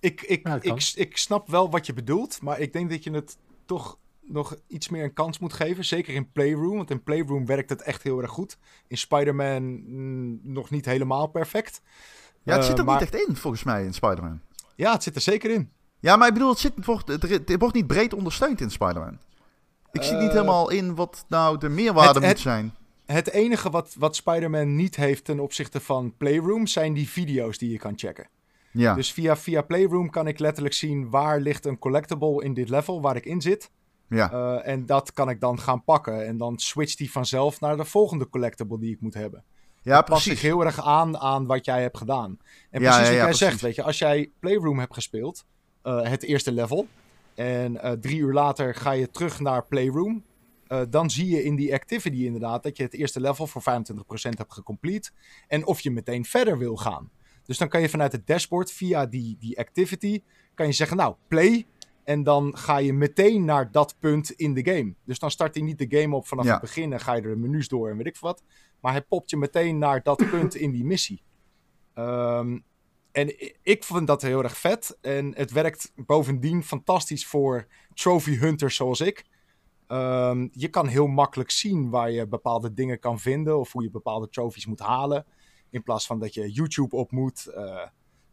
Ik, 0.00 0.22
ik, 0.22 0.46
Ja, 0.46 0.58
ik, 0.60 0.92
ik 0.94 1.16
snap 1.16 1.48
wel 1.48 1.70
wat 1.70 1.86
je 1.86 1.92
bedoelt, 1.92 2.42
maar 2.42 2.60
ik 2.60 2.72
denk 2.72 2.90
dat 2.90 3.04
je 3.04 3.10
het 3.10 3.36
toch 3.66 3.98
nog 4.20 4.56
iets 4.66 4.88
meer 4.88 5.04
een 5.04 5.12
kans 5.12 5.38
moet 5.38 5.52
geven. 5.52 5.84
Zeker 5.84 6.14
in 6.14 6.32
Playroom, 6.32 6.76
want 6.76 6.90
in 6.90 7.02
Playroom 7.02 7.46
werkt 7.46 7.70
het 7.70 7.82
echt 7.82 8.02
heel 8.02 8.22
erg 8.22 8.30
goed. 8.30 8.58
In 8.86 8.98
Spider-Man 8.98 9.62
mm, 9.62 10.40
nog 10.42 10.70
niet 10.70 10.84
helemaal 10.84 11.26
perfect. 11.26 11.80
Ja, 12.42 12.52
het 12.52 12.62
Eh, 12.62 12.68
zit 12.68 12.78
er 12.78 12.84
maar- 12.84 13.00
niet 13.00 13.12
echt 13.14 13.28
in, 13.28 13.36
volgens 13.36 13.62
mij, 13.62 13.84
in 13.84 13.94
Spider-Man. 13.94 14.40
Ja, 14.76 14.92
het 14.92 15.02
zit 15.02 15.14
er 15.14 15.20
zeker 15.20 15.50
in. 15.50 15.70
Ja, 16.00 16.16
maar 16.16 16.28
ik 16.28 16.32
bedoel, 16.34 16.48
het, 16.50 16.58
zit, 16.58 16.74
het, 16.74 16.84
wordt, 16.84 17.08
het, 17.08 17.22
het 17.22 17.54
wordt 17.58 17.74
niet 17.74 17.86
breed 17.86 18.14
ondersteund 18.14 18.60
in 18.60 18.70
Spider-Man. 18.70 19.18
Ik 19.92 20.02
zie 20.02 20.16
niet 20.16 20.28
Eh, 20.28 20.32
helemaal 20.34 20.70
in 20.70 20.94
wat 20.94 21.24
nou 21.28 21.58
de 21.58 21.68
meerwaarde 21.68 22.08
het- 22.08 22.18
moet 22.18 22.28
het- 22.28 22.38
zijn. 22.38 22.74
Het 23.06 23.30
enige 23.30 23.70
wat, 23.70 23.94
wat 23.98 24.16
Spider-Man 24.16 24.76
niet 24.76 24.96
heeft 24.96 25.24
ten 25.24 25.40
opzichte 25.40 25.80
van 25.80 26.14
Playroom 26.16 26.66
zijn 26.66 26.92
die 26.92 27.08
video's 27.08 27.58
die 27.58 27.70
je 27.70 27.78
kan 27.78 27.92
checken. 27.98 28.26
Ja, 28.72 28.94
Dus 28.94 29.12
via, 29.12 29.36
via 29.36 29.62
Playroom 29.62 30.10
kan 30.10 30.26
ik 30.26 30.38
letterlijk 30.38 30.74
zien 30.74 31.10
waar 31.10 31.40
ligt 31.40 31.66
een 31.66 31.78
collectible 31.78 32.44
in 32.44 32.54
dit 32.54 32.68
level 32.68 33.00
waar 33.00 33.16
ik 33.16 33.24
in 33.24 33.40
zit. 33.40 33.70
ja. 34.08 34.32
Uh, 34.32 34.68
en 34.68 34.86
dat 34.86 35.12
kan 35.12 35.28
ik 35.28 35.40
dan 35.40 35.58
gaan 35.60 35.84
pakken. 35.84 36.26
En 36.26 36.36
dan 36.36 36.58
switcht 36.58 36.98
die 36.98 37.10
vanzelf 37.12 37.60
naar 37.60 37.76
de 37.76 37.84
volgende 37.84 38.28
collectible 38.28 38.78
die 38.78 38.92
ik 38.94 39.00
moet 39.00 39.14
hebben. 39.14 39.44
ja, 39.82 39.96
Past 40.02 40.06
precies. 40.22 40.40
zich 40.40 40.40
heel 40.50 40.64
erg 40.64 40.84
aan 40.84 41.18
aan 41.18 41.46
wat 41.46 41.64
jij 41.64 41.82
hebt 41.82 41.98
gedaan. 41.98 42.38
En 42.70 42.80
Ja, 42.80 42.88
precies 42.88 43.06
wat 43.06 43.14
jij 43.16 43.22
precies. 43.24 43.38
zegt, 43.38 43.60
weet 43.60 43.74
je, 43.74 43.82
als 43.82 43.98
jij 43.98 44.30
Playroom 44.40 44.78
hebt 44.78 44.94
gespeeld, 44.94 45.44
uh, 45.84 46.02
het 46.02 46.22
eerste 46.22 46.52
level, 46.52 46.86
en 47.34 47.74
uh, 47.74 47.90
drie 47.90 48.18
uur 48.18 48.32
later 48.32 48.74
ga 48.74 48.90
je 48.90 49.10
terug 49.10 49.40
naar 49.40 49.64
Playroom, 49.64 50.22
uh, 50.68 50.80
dan 50.90 51.10
zie 51.10 51.28
je 51.28 51.42
in 51.44 51.56
die 51.56 51.74
activity 51.74 52.24
inderdaad 52.24 52.62
dat 52.62 52.76
je 52.76 52.82
het 52.82 52.94
eerste 52.94 53.20
level 53.20 53.46
voor 53.46 53.62
25% 53.62 53.64
hebt 54.14 54.52
gecomplete. 54.52 55.10
En 55.48 55.66
of 55.66 55.80
je 55.80 55.90
meteen 55.90 56.24
verder 56.24 56.58
wil 56.58 56.76
gaan. 56.76 57.10
Dus 57.46 57.58
dan 57.58 57.68
kan 57.68 57.80
je 57.80 57.88
vanuit 57.88 58.12
het 58.12 58.26
dashboard 58.26 58.72
via 58.72 59.06
die, 59.06 59.36
die 59.38 59.58
activity, 59.58 60.22
kan 60.54 60.66
je 60.66 60.72
zeggen, 60.72 60.96
nou, 60.96 61.14
play. 61.28 61.66
En 62.04 62.22
dan 62.22 62.56
ga 62.56 62.76
je 62.78 62.92
meteen 62.92 63.44
naar 63.44 63.70
dat 63.70 63.96
punt 63.98 64.30
in 64.30 64.54
de 64.54 64.64
game. 64.64 64.94
Dus 65.04 65.18
dan 65.18 65.30
start 65.30 65.54
hij 65.54 65.64
niet 65.64 65.78
de 65.78 66.00
game 66.00 66.16
op 66.16 66.26
vanaf 66.26 66.44
Ja. 66.44 66.52
het 66.52 66.60
begin 66.60 66.92
en 66.92 67.00
ga 67.00 67.14
je 67.14 67.22
er 67.22 67.28
de 67.28 67.36
menus 67.36 67.68
door 67.68 67.90
en 67.90 67.96
weet 67.96 68.06
ik 68.06 68.16
wat. 68.18 68.42
Maar 68.80 68.92
hij 68.92 69.02
popt 69.02 69.30
je 69.30 69.36
meteen 69.36 69.78
naar 69.78 70.02
dat 70.02 70.16
punt 70.30 70.54
in 70.54 70.70
die 70.70 70.84
missie. 70.84 71.22
Ehm, 71.94 72.58
en 73.12 73.34
ik 73.62 73.84
vind 73.84 74.06
dat 74.06 74.22
heel 74.22 74.42
erg 74.42 74.56
vet. 74.58 74.98
En 75.00 75.34
het 75.36 75.50
werkt 75.50 75.92
bovendien 75.96 76.62
fantastisch 76.64 77.26
voor 77.26 77.66
trophy 77.94 78.36
hunters 78.36 78.76
zoals 78.76 79.00
ik. 79.00 79.24
Ehm, 79.86 80.48
je 80.52 80.68
kan 80.68 80.86
heel 80.86 81.06
makkelijk 81.06 81.50
zien 81.50 81.90
waar 81.90 82.10
je 82.10 82.26
bepaalde 82.26 82.74
dingen 82.74 82.98
kan 82.98 83.18
vinden 83.20 83.58
of 83.58 83.72
hoe 83.72 83.82
je 83.82 83.90
bepaalde 83.90 84.28
trophies 84.28 84.66
moet 84.66 84.80
halen. 84.80 85.26
In 85.72 85.82
plaats 85.82 86.06
van 86.06 86.18
dat 86.18 86.34
je 86.34 86.50
YouTube 86.50 86.96
op 86.96 87.10
moet, 87.10 87.46
eh, 87.46 87.86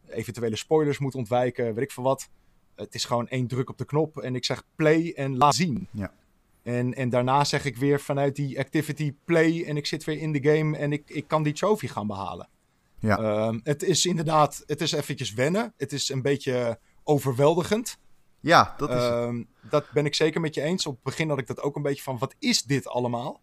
eventuele 0.07 0.55
spoilers 0.55 0.97
moet 0.97 1.15
ontwijken, 1.15 1.73
weet 1.73 1.83
ik 1.83 1.91
veel 1.91 2.03
wat. 2.03 2.29
Het 2.75 2.93
is 2.93 3.05
gewoon 3.05 3.27
één 3.27 3.47
druk 3.47 3.69
op 3.69 3.77
de 3.77 3.85
knop 3.85 4.17
en 4.17 4.35
ik 4.35 4.45
zeg 4.45 4.63
play 4.75 5.13
en 5.15 5.37
laat 5.37 5.55
zien. 5.55 5.87
Ja. 5.91 6.13
En, 6.63 6.93
en 6.93 7.09
daarna 7.09 7.43
zeg 7.43 7.65
ik 7.65 7.77
weer 7.77 7.99
vanuit 7.99 8.35
die 8.35 8.59
activity 8.59 9.15
play 9.25 9.63
en 9.65 9.77
ik 9.77 9.85
zit 9.85 10.03
weer 10.03 10.17
in 10.17 10.31
de 10.31 10.43
game 10.43 10.77
en 10.77 10.91
ik, 10.91 11.09
ik 11.09 11.27
kan 11.27 11.43
die 11.43 11.53
trophy 11.53 11.87
gaan 11.87 12.07
behalen. 12.07 12.49
Ja. 12.99 13.17
Ehm, 13.17 13.59
het 13.63 13.83
is 13.83 14.05
inderdaad, 14.05 14.63
het 14.65 14.81
is 14.81 14.91
eventjes 14.91 15.33
wennen. 15.33 15.73
Het 15.77 15.91
is 15.91 16.09
een 16.09 16.21
beetje 16.21 16.79
overweldigend. 17.03 17.97
Ja, 18.39 18.73
dat 18.77 18.89
is. 18.89 18.95
Ehm, 18.95 19.43
dat 19.69 19.91
ben 19.91 20.05
ik 20.05 20.15
zeker 20.15 20.41
met 20.41 20.53
je 20.55 20.61
eens. 20.61 20.85
Op 20.85 20.93
het 20.93 21.03
begin 21.03 21.29
had 21.29 21.39
ik 21.39 21.47
dat 21.47 21.61
ook 21.61 21.75
een 21.75 21.81
beetje 21.81 22.03
van, 22.03 22.17
wat 22.17 22.35
is 22.39 22.63
dit 22.63 22.87
allemaal? 22.87 23.41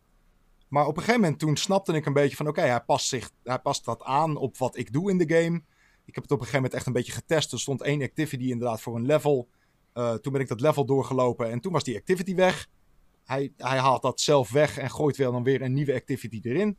Maar 0.68 0.86
op 0.86 0.96
een 0.96 1.02
gegeven 1.02 1.20
moment 1.20 1.38
toen 1.38 1.56
snapte 1.56 1.92
ik 1.92 2.06
een 2.06 2.12
beetje 2.12 2.36
van, 2.36 2.48
oké, 2.48 2.60
hij 2.60 2.80
past 2.80 3.08
zich, 3.08 3.30
hij 3.42 3.58
past 3.58 3.84
dat 3.84 4.02
aan 4.02 4.36
op 4.36 4.58
wat 4.58 4.76
ik 4.76 4.92
doe 4.92 5.10
in 5.10 5.18
de 5.18 5.34
game. 5.34 5.62
Ik 6.04 6.14
heb 6.14 6.22
het 6.22 6.32
op 6.32 6.40
een 6.40 6.46
gegeven 6.46 6.54
moment 6.54 6.74
echt 6.74 6.86
een 6.86 6.92
beetje 6.92 7.12
getest. 7.12 7.52
Er 7.52 7.60
stond 7.60 7.82
één 7.82 8.02
activity 8.02 8.44
inderdaad 8.44 8.80
voor 8.80 8.96
een 8.96 9.06
level. 9.06 9.48
Uh, 9.94 10.14
toen 10.14 10.32
ben 10.32 10.40
ik 10.40 10.48
dat 10.48 10.60
level 10.60 10.84
doorgelopen 10.84 11.50
en 11.50 11.60
toen 11.60 11.72
was 11.72 11.84
die 11.84 11.96
activity 11.96 12.34
weg. 12.34 12.66
Hij, 13.24 13.52
hij 13.56 13.78
haalt 13.78 14.02
dat 14.02 14.20
zelf 14.20 14.50
weg 14.50 14.78
en 14.78 14.90
gooit 14.90 15.16
wel 15.16 15.32
dan 15.32 15.42
weer 15.42 15.62
een 15.62 15.72
nieuwe 15.72 15.94
activity 15.94 16.40
erin. 16.42 16.76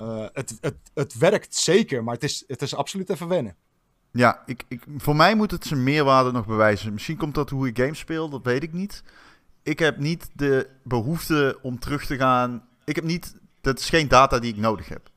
Uh, 0.00 0.26
het, 0.32 0.58
het, 0.60 0.76
het 0.94 1.18
werkt 1.18 1.54
zeker, 1.54 2.04
maar 2.04 2.14
het 2.14 2.22
is, 2.22 2.44
het 2.46 2.62
is 2.62 2.74
absoluut 2.74 3.10
even 3.10 3.28
wennen. 3.28 3.56
Ja, 4.12 4.42
ik, 4.46 4.64
ik, 4.68 4.84
voor 4.96 5.16
mij 5.16 5.34
moet 5.34 5.50
het 5.50 5.64
zijn 5.64 5.82
meerwaarde 5.82 6.32
nog 6.32 6.46
bewijzen. 6.46 6.92
Misschien 6.92 7.16
komt 7.16 7.34
dat 7.34 7.50
hoe 7.50 7.66
ik 7.66 7.78
games 7.78 7.98
speel, 7.98 8.28
dat 8.28 8.44
weet 8.44 8.62
ik 8.62 8.72
niet. 8.72 9.02
Ik 9.62 9.78
heb 9.78 9.98
niet 9.98 10.30
de 10.34 10.68
behoefte 10.82 11.58
om 11.62 11.78
terug 11.78 12.06
te 12.06 12.16
gaan. 12.16 12.68
Ik 12.84 12.94
heb 12.94 13.04
niet. 13.04 13.34
Dat 13.60 13.78
is 13.78 13.88
geen 13.88 14.08
data 14.08 14.38
die 14.38 14.52
ik 14.52 14.58
nodig 14.60 14.88
heb. 14.88 15.10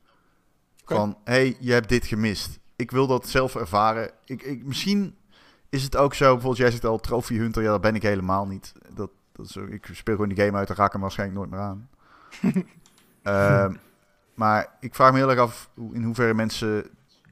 Okay. 0.82 0.96
Van 0.98 1.16
hé, 1.24 1.32
hey, 1.32 1.56
je 1.60 1.72
hebt 1.72 1.88
dit 1.88 2.06
gemist. 2.06 2.58
Ik 2.76 2.90
wil 2.90 3.06
dat 3.06 3.28
zelf 3.28 3.56
ervaren. 3.56 4.10
Ik, 4.24 4.42
ik, 4.42 4.64
misschien. 4.64 5.16
is 5.68 5.82
het 5.82 5.96
ook 5.96 6.14
zo, 6.14 6.24
bijvoorbeeld 6.24 6.56
jij 6.56 6.70
zegt 6.70 6.84
al, 6.84 6.98
Trophy 6.98 7.34
Hunter, 7.36 7.62
ja, 7.62 7.70
dat 7.70 7.80
ben 7.80 7.94
ik 7.94 8.02
helemaal 8.02 8.46
niet. 8.46 8.72
Dat, 8.94 9.10
dat 9.32 9.46
is, 9.46 9.58
ook- 9.58 9.68
ik 9.68 9.88
speel 9.92 10.14
gewoon 10.14 10.34
die 10.34 10.44
game 10.44 10.58
uit 10.58 10.68
en 10.70 10.76
raak 10.76 10.92
hem 10.92 11.00
waarschijnlijk 11.00 11.38
nooit 11.38 11.50
meer 11.50 11.60
aan. 11.60 11.88
Ehm, 13.22 13.74
maar 14.34 14.76
ik 14.80 14.94
vraag 14.94 15.12
me 15.12 15.18
heel 15.18 15.30
erg 15.30 15.38
af 15.38 15.70
in 15.92 16.02
hoeverre 16.02 16.34
mensen 16.34 16.90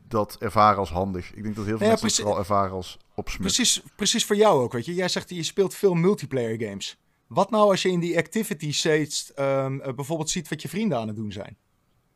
dat 0.09 0.37
ervaren 0.41 0.79
als 0.79 0.91
handig. 0.91 1.33
Ik 1.35 1.43
denk 1.43 1.57
dat 1.57 1.65
heel 1.65 1.79
veel 1.79 1.87
Ja, 1.87 1.93
mensen 1.93 1.93
het 1.93 2.01
precies. 2.01 2.19
vooral 2.19 2.39
ervaren 2.39 2.73
als 2.73 2.99
opsmuk. 3.15 3.41
Precies, 3.41 3.83
precies 3.97 4.25
voor 4.27 4.37
jou 4.37 4.63
ook, 4.63 4.73
weet 4.73 4.85
je. 4.85 4.95
Jij 4.95 5.09
zegt 5.09 5.31
je 5.31 5.43
speelt 5.43 5.75
veel 5.75 5.95
multiplayer 5.95 6.69
games. 6.69 6.99
Wat 7.35 7.51
nou 7.51 7.71
als 7.71 7.83
je 7.83 7.91
in 7.91 8.01
die 8.01 8.17
activity 8.19 8.73
steeds 8.73 9.33
ehm, 9.35 9.81
eh, 9.81 9.95
bijvoorbeeld 9.95 10.31
ziet 10.31 10.49
wat 10.49 10.63
je 10.63 10.69
vrienden 10.69 10.99
aan 10.99 11.07
het 11.07 11.17
doen 11.17 11.33
zijn? 11.33 11.57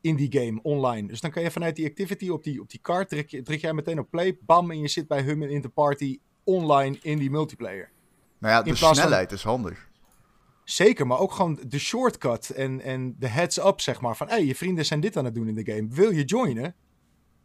In 0.01 0.15
die 0.15 0.31
game, 0.39 0.59
online. 0.63 1.07
Dus 1.07 1.21
dan 1.21 1.31
kan 1.31 1.43
je 1.43 1.51
vanuit 1.51 1.75
die 1.75 1.85
activity 1.85 2.29
op 2.29 2.43
die, 2.43 2.61
op 2.61 2.69
die 2.69 2.79
kaart, 2.81 3.09
druk, 3.09 3.29
je, 3.29 3.41
druk 3.41 3.61
jij 3.61 3.73
meteen 3.73 3.99
op 3.99 4.09
play, 4.09 4.37
bam, 4.41 4.71
en 4.71 4.79
je 4.79 4.87
zit 4.87 5.07
bij 5.07 5.21
hun 5.21 5.41
in 5.41 5.61
de 5.61 5.69
party 5.69 6.19
online 6.43 6.97
in 7.01 7.17
die 7.17 7.29
multiplayer. 7.29 7.91
Nou 8.39 8.53
ja, 8.53 8.61
de 8.61 8.75
van- 8.75 8.95
snelheid 8.95 9.31
is 9.31 9.43
handig. 9.43 9.87
Zeker, 10.63 11.07
maar 11.07 11.19
ook 11.19 11.31
gewoon 11.31 11.59
de 11.67 11.79
shortcut 11.79 12.49
en, 12.49 12.81
en 12.81 13.15
de 13.19 13.27
heads-up, 13.27 13.81
zeg 13.81 14.01
maar. 14.01 14.17
Van, 14.17 14.27
hé, 14.27 14.33
hey, 14.33 14.45
je 14.45 14.55
vrienden 14.55 14.85
zijn 14.85 14.99
dit 14.99 15.17
aan 15.17 15.25
het 15.25 15.35
doen 15.35 15.47
in 15.47 15.55
de 15.55 15.71
game. 15.73 15.87
Wil 15.89 16.11
je 16.11 16.23
joinen? 16.23 16.75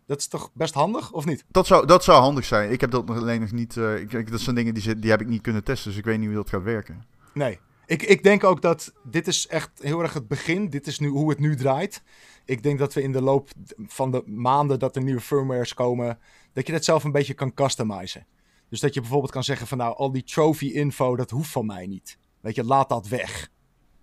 Dat 0.07 0.19
is 0.19 0.27
toch 0.27 0.51
best 0.55 0.75
handig, 0.75 1.13
of 1.13 1.25
niet? 1.25 1.45
Dat 1.49 1.67
zou, 1.67 1.87
dat 1.87 2.05
zou 2.05 2.21
handig 2.21 2.45
zijn. 2.45 2.71
Ik 2.71 2.81
heb 2.81 2.91
dat 2.91 3.07
nog 3.07 3.17
alleen 3.17 3.41
nog 3.41 3.53
niet. 3.53 3.77
eh, 3.77 4.01
ik, 4.01 4.31
dat 4.31 4.41
zijn 4.41 4.57
dingen 4.57 4.75
die, 4.75 4.99
die 4.99 5.11
heb 5.11 5.21
ik 5.21 5.29
niet 5.29 5.43
kunnen 5.43 5.65
testen, 5.65 5.91
dus 5.91 5.99
ik 5.99 6.05
weet 6.05 6.19
niet 6.19 6.27
hoe 6.27 6.37
dat 6.37 6.49
gaat 6.49 6.63
werken. 6.63 7.05
Nee. 7.35 7.59
Ik, 7.87 8.03
ik 8.03 8.23
denk 8.23 8.45
ook 8.45 8.63
dat 8.63 8.93
dit 9.05 9.27
is 9.27 9.47
echt 9.47 9.71
heel 9.83 10.01
erg 10.01 10.13
het 10.13 10.29
begin. 10.29 10.71
Dit 10.71 10.87
is 10.87 10.99
nu 10.99 11.09
hoe 11.09 11.31
het 11.31 11.39
nu 11.39 11.57
draait. 11.57 12.03
Ik 12.45 12.63
denk 12.63 12.79
dat 12.79 12.95
we 12.95 13.03
in 13.03 13.13
de 13.13 13.23
loop 13.23 13.51
van 13.87 14.11
de 14.11 14.23
maanden 14.27 14.79
dat 14.79 14.97
er 14.97 15.03
nieuwe 15.03 15.21
firmwares 15.21 15.75
komen, 15.75 16.19
dat 16.53 16.67
je 16.67 16.73
dat 16.73 16.85
zelf 16.85 17.05
een 17.05 17.13
beetje 17.13 17.35
kan 17.35 17.55
customizen. 17.55 18.27
Dus 18.69 18.81
dat 18.81 18.95
je 18.95 19.01
bijvoorbeeld 19.01 19.33
kan 19.33 19.45
zeggen 19.45 19.67
van 19.67 19.79
nou, 19.79 19.97
al 19.97 20.13
die 20.13 20.23
trophy 20.25 20.67
info, 20.67 21.17
dat 21.17 21.31
hoeft 21.31 21.51
van 21.51 21.67
mij 21.67 21.87
niet. 21.87 22.19
Weet 22.41 22.55
je, 22.55 22.65
laat 22.65 22.89
dat 22.89 23.09
weg. 23.09 23.51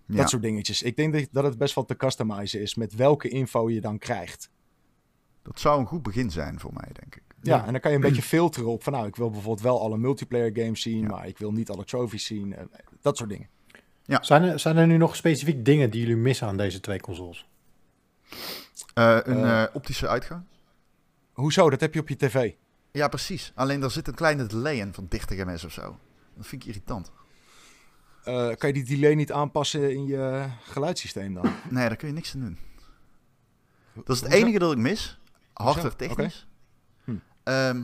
Ja. 0.06 0.16
Dat 0.16 0.30
soort 0.30 0.42
dingetjes. 0.42 0.82
Ik 0.82 0.96
denk 0.96 1.12
dat, 1.12 1.28
dat 1.30 1.44
het 1.44 1.58
best 1.58 1.74
wel 1.74 1.84
te 1.84 1.96
customizen 1.96 2.60
is 2.60 2.74
met 2.74 2.94
welke 2.94 3.28
info 3.28 3.70
je 3.70 3.80
dan 3.80 3.98
krijgt. 3.98 4.50
Dat 5.42 5.60
zou 5.60 5.80
een 5.80 5.86
goed 5.86 6.02
begin 6.02 6.30
zijn 6.30 6.60
voor 6.60 6.72
mij, 6.72 6.88
denk 6.92 7.16
ik. 7.16 7.22
Ja, 7.42 7.56
Ja. 7.56 7.66
en 7.66 7.72
dan 7.72 7.80
kan 7.80 7.90
je 7.90 7.96
een 7.96 8.02
beetje 8.02 8.22
filteren 8.22 8.68
op 8.68 8.82
van 8.82 8.92
nou, 8.92 9.06
ik 9.06 9.16
wil 9.16 9.30
bijvoorbeeld 9.30 9.60
wel 9.64 9.80
alle 9.80 9.98
multiplayer 9.98 10.50
games 10.54 10.82
zien, 10.82 11.00
Ja. 11.00 11.08
maar 11.08 11.26
ik 11.26 11.38
wil 11.38 11.52
niet 11.52 11.70
alle 11.70 11.84
trophies 11.84 12.26
zien. 12.26 12.54
Dat 13.02 13.16
soort 13.16 13.28
dingen. 13.30 13.48
Zijn 14.20 14.42
er, 14.42 14.58
zijn 14.58 14.76
er 14.76 14.86
nu 14.86 14.96
nog 14.96 15.16
specifiek 15.16 15.64
dingen 15.64 15.90
die 15.90 16.00
jullie 16.00 16.16
missen 16.16 16.46
aan 16.46 16.56
deze 16.56 16.80
twee 16.80 17.00
consoles? 17.00 17.48
Eh, 18.94 19.18
een 19.22 19.44
Eh. 19.44 19.62
eh, 19.62 19.68
optische 19.74 20.08
uitgang? 20.08 20.42
Hoezo? 21.32 21.70
Dat 21.70 21.80
heb 21.80 21.94
je 21.94 22.00
op 22.00 22.08
je 22.08 22.16
tv. 22.16 22.52
Ja, 22.90 23.08
precies. 23.08 23.52
Alleen 23.54 23.80
daar 23.80 23.90
zit 23.90 24.08
een 24.08 24.14
kleine 24.14 24.46
delay 24.46 24.76
in 24.76 24.94
van 24.94 25.06
30 25.08 25.44
ms 25.44 25.64
of 25.64 25.72
zo. 25.72 25.98
Dat 26.36 26.46
vind 26.46 26.62
ik 26.62 26.68
irritant. 26.68 27.10
Eh, 28.24 28.48
kan 28.56 28.68
je 28.68 28.72
die 28.72 28.84
delay 28.96 29.14
niet 29.14 29.32
aanpassen 29.32 29.90
in 29.92 30.06
je 30.06 30.46
geluidssysteem 30.62 31.34
dan? 31.34 31.44
Nee, 31.70 31.86
daar 31.88 31.96
kun 31.96 32.08
je 32.08 32.14
niks 32.14 32.34
aan 32.34 32.40
doen. 32.40 32.58
Dat 33.94 34.08
is 34.08 34.20
het 34.20 34.28
Hoezo? 34.30 34.44
enige 34.46 34.58
dat 34.58 34.72
ik 34.72 34.78
mis. 34.78 35.18
Hardware 35.52 35.80
Hoezo? 35.88 35.96
technisch. 35.96 36.46
Hm. 37.04 37.14
Ehm 37.42 37.82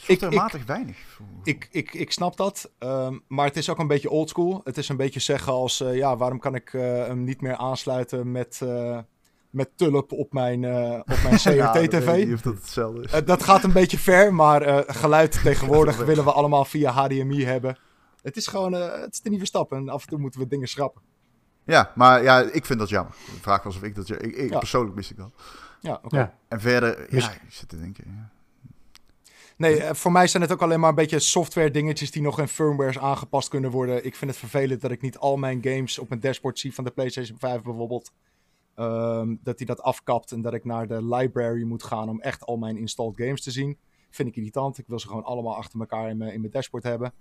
softwarematig 0.00 0.64
weinig. 0.64 0.96
Ik, 1.42 1.68
ik, 1.70 1.94
ik 1.94 2.12
snap 2.12 2.36
dat, 2.36 2.70
ehm, 2.78 3.18
maar 3.28 3.46
het 3.46 3.56
is 3.56 3.68
ook 3.68 3.78
een 3.78 3.86
beetje 3.86 4.10
oldschool. 4.10 4.60
Het 4.64 4.78
is 4.78 4.88
een 4.88 4.96
beetje 4.96 5.20
zeggen 5.20 5.52
als, 5.52 5.80
eh, 5.80 5.96
ja, 5.96 6.16
waarom 6.16 6.38
kan 6.38 6.54
ik 6.54 6.74
eh, 6.74 6.82
hem 6.82 7.24
niet 7.24 7.40
meer 7.40 7.56
aansluiten 7.56 8.32
met, 8.32 8.60
eh, 8.62 8.98
met 9.50 9.70
Tulp 9.76 10.12
op 10.12 10.32
mijn, 10.32 10.64
eh, 10.64 10.98
op 10.98 11.18
mijn 11.22 11.38
Ja, 11.56 11.72
CRT-tv? 11.72 12.24
niet 12.24 12.34
of 12.34 12.40
dat 12.40 12.54
hetzelfde 12.54 13.02
is. 13.02 13.24
Dat 13.24 13.42
gaat 13.42 13.64
een 13.64 13.72
beetje 13.72 13.98
ver, 13.98 14.34
maar 14.34 14.62
eh, 14.62 14.78
geluid 14.86 15.40
tegenwoordig 15.42 15.96
willen 15.96 16.24
we 16.24 16.32
allemaal 16.32 16.64
via 16.64 16.90
HDMI 16.92 17.44
hebben. 17.44 17.78
Het 18.22 18.36
is 18.36 18.46
gewoon, 18.46 18.74
eh, 18.74 19.00
het 19.00 19.12
is 19.12 19.20
de 19.20 19.30
nieuwe 19.30 19.46
stap 19.46 19.72
en 19.72 19.88
af 19.88 20.02
en 20.02 20.08
toe 20.08 20.18
moeten 20.18 20.40
we 20.40 20.46
dingen 20.46 20.68
schrappen. 20.68 21.02
Ja, 21.64 21.92
maar 21.94 22.22
ja, 22.22 22.40
ik 22.40 22.64
vind 22.66 22.78
dat 22.78 22.88
jammer. 22.88 23.12
De 23.34 23.40
vraag 23.40 23.62
was 23.62 23.76
of 23.76 23.82
ik 23.82 23.94
dat... 23.94 24.08
Ik, 24.10 24.20
ik, 24.20 24.50
Ja. 24.50 24.58
Persoonlijk 24.58 24.94
mis 24.96 25.10
ik 25.10 25.16
dat. 25.16 25.30
Ja, 25.80 26.00
oké. 26.02 26.16
Ja. 26.16 26.34
En 26.48 26.60
verder, 26.60 27.14
ja, 27.16 27.30
ik 27.30 27.40
zit 27.48 27.68
te 27.68 27.80
denken. 27.80 28.04
Ja. 28.06 28.30
Nee, 29.60 29.82
eh, 29.82 29.94
voor 29.94 30.12
mij 30.12 30.26
zijn 30.26 30.42
het 30.42 30.52
ook 30.52 30.62
alleen 30.62 30.80
maar 30.80 30.88
een 30.88 30.94
beetje 30.94 31.18
software 31.18 31.70
dingetjes 31.70 32.10
die 32.10 32.22
nog 32.22 32.38
in 32.38 32.48
firmwares 32.48 32.98
aangepast 32.98 33.48
kunnen 33.48 33.70
worden. 33.70 34.04
Ik 34.04 34.16
vind 34.16 34.30
het 34.30 34.40
vervelend 34.40 34.80
dat 34.80 34.90
ik 34.90 35.00
niet 35.02 35.18
al 35.18 35.36
mijn 35.36 35.62
games 35.62 35.98
op 35.98 36.08
mijn 36.08 36.20
dashboard 36.20 36.58
zie 36.58 36.74
van 36.74 36.84
de 36.84 36.90
PlayStation 36.90 37.38
5 37.38 37.62
bijvoorbeeld. 37.62 38.12
Ehm, 38.74 39.36
dat 39.42 39.58
hij 39.58 39.66
dat 39.66 39.82
afkapt 39.82 40.32
en 40.32 40.42
dat 40.42 40.54
ik 40.54 40.64
naar 40.64 40.86
de 40.86 41.04
library 41.04 41.62
moet 41.62 41.82
gaan 41.82 42.08
om 42.08 42.20
echt 42.20 42.44
al 42.44 42.56
mijn 42.56 42.76
installed 42.76 43.16
games 43.16 43.42
te 43.42 43.50
zien. 43.50 43.78
Vind 44.10 44.28
ik 44.28 44.36
irritant. 44.36 44.78
Ik 44.78 44.84
wil 44.86 44.98
ze 44.98 45.06
gewoon 45.06 45.24
allemaal 45.24 45.56
achter 45.56 45.80
elkaar 45.80 46.10
in 46.10 46.16
mijn, 46.16 46.32
in 46.32 46.40
mijn 46.40 46.52
dashboard 46.52 46.84
hebben. 46.84 47.12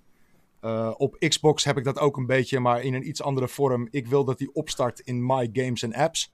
Eh, 0.60 0.94
op 0.98 1.16
Xbox 1.28 1.64
heb 1.64 1.78
ik 1.78 1.84
dat 1.84 2.00
ook 2.00 2.18
een 2.18 2.26
beetje, 2.26 2.60
maar 2.60 2.82
in 2.82 2.94
een 2.94 3.08
iets 3.08 3.22
andere 3.22 3.48
vorm. 3.48 3.88
Ik 3.92 4.08
wil 4.08 4.24
dat 4.24 4.38
die 4.38 4.54
opstart 4.54 5.00
in 5.00 5.26
My 5.26 5.50
Games 5.54 5.84
and 5.84 5.94
Apps. 5.94 6.34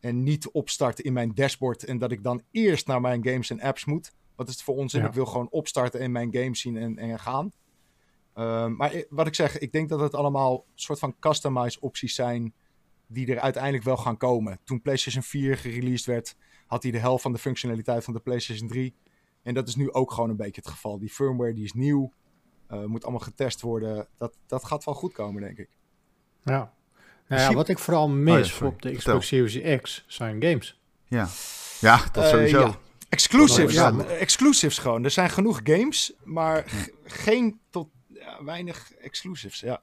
En 0.00 0.22
niet 0.22 0.50
opstart 0.50 1.00
in 1.00 1.12
mijn 1.12 1.34
dashboard 1.34 1.84
en 1.84 1.98
dat 1.98 2.12
ik 2.12 2.22
dan 2.22 2.42
eerst 2.50 2.86
naar 2.86 3.00
mijn 3.00 3.24
games 3.24 3.50
en 3.50 3.60
apps 3.60 3.84
moet. 3.84 4.16
Wat 4.38 4.48
is 4.48 4.54
het 4.54 4.62
voor 4.62 4.76
onzin? 4.76 5.00
Ja. 5.00 5.06
Ik 5.06 5.12
wil 5.12 5.26
gewoon 5.26 5.48
opstarten 5.50 6.00
en 6.00 6.12
mijn 6.12 6.32
games 6.32 6.60
zien 6.60 6.76
en, 6.76 6.98
en 6.98 7.18
gaan. 7.18 7.52
Ehm, 8.34 8.76
maar 8.76 9.04
wat 9.08 9.26
ik 9.26 9.34
zeg, 9.34 9.58
ik 9.58 9.72
denk 9.72 9.88
dat 9.88 10.00
het 10.00 10.14
allemaal 10.14 10.64
soort 10.74 10.98
van 10.98 11.16
customize 11.20 11.80
opties 11.80 12.14
zijn 12.14 12.54
die 13.06 13.34
er 13.34 13.40
uiteindelijk 13.40 13.84
wel 13.84 13.96
gaan 13.96 14.16
komen. 14.16 14.58
Toen 14.64 14.82
PlayStation 14.82 15.22
4 15.22 15.56
gereleased 15.56 16.06
werd, 16.06 16.36
had 16.66 16.82
hij 16.82 16.92
de 16.92 16.98
helft 16.98 17.22
van 17.22 17.32
de 17.32 17.38
functionaliteit 17.38 18.04
van 18.04 18.14
de 18.14 18.20
PlayStation 18.20 18.68
3. 18.68 18.94
En 19.42 19.54
dat 19.54 19.68
is 19.68 19.76
nu 19.76 19.92
ook 19.92 20.12
gewoon 20.12 20.30
een 20.30 20.36
beetje 20.36 20.60
het 20.60 20.70
geval. 20.70 20.98
Die 20.98 21.10
firmware 21.10 21.54
die 21.54 21.64
is 21.64 21.72
nieuw, 21.72 22.12
eh, 22.66 22.84
moet 22.84 23.02
allemaal 23.02 23.20
getest 23.20 23.60
worden. 23.60 24.08
Dat, 24.16 24.36
dat 24.46 24.64
gaat 24.64 24.84
wel 24.84 24.94
goed 24.94 25.12
komen, 25.12 25.42
denk 25.42 25.58
ik. 25.58 25.68
Ja. 26.44 26.72
Nou 27.28 27.42
ja, 27.42 27.52
wat 27.52 27.68
ik 27.68 27.78
vooral 27.78 28.04
Oh 28.04 28.10
ja, 28.10 28.14
mis 28.16 28.48
sorry. 28.48 28.66
op 28.72 28.82
de 28.82 28.88
Vertel. 28.94 29.18
Xbox 29.18 29.26
Series 29.26 29.80
X 29.80 30.04
zijn 30.06 30.42
games. 30.42 30.80
Ja. 31.06 31.28
ja, 31.80 32.04
dat 32.12 32.24
Eh, 32.24 32.30
sowieso. 32.30 32.60
ja. 32.60 32.78
Exclusives, 33.08 33.74
Ja. 33.74 33.98
exclusives 33.98 34.78
gewoon. 34.78 35.04
Er 35.04 35.10
zijn 35.10 35.30
genoeg 35.30 35.60
games, 35.64 36.12
maar 36.24 36.64
geen 37.04 37.58
tot 37.70 37.88
ja, 38.06 38.44
weinig 38.44 38.92
exclusives. 38.92 39.60
Ja. 39.60 39.80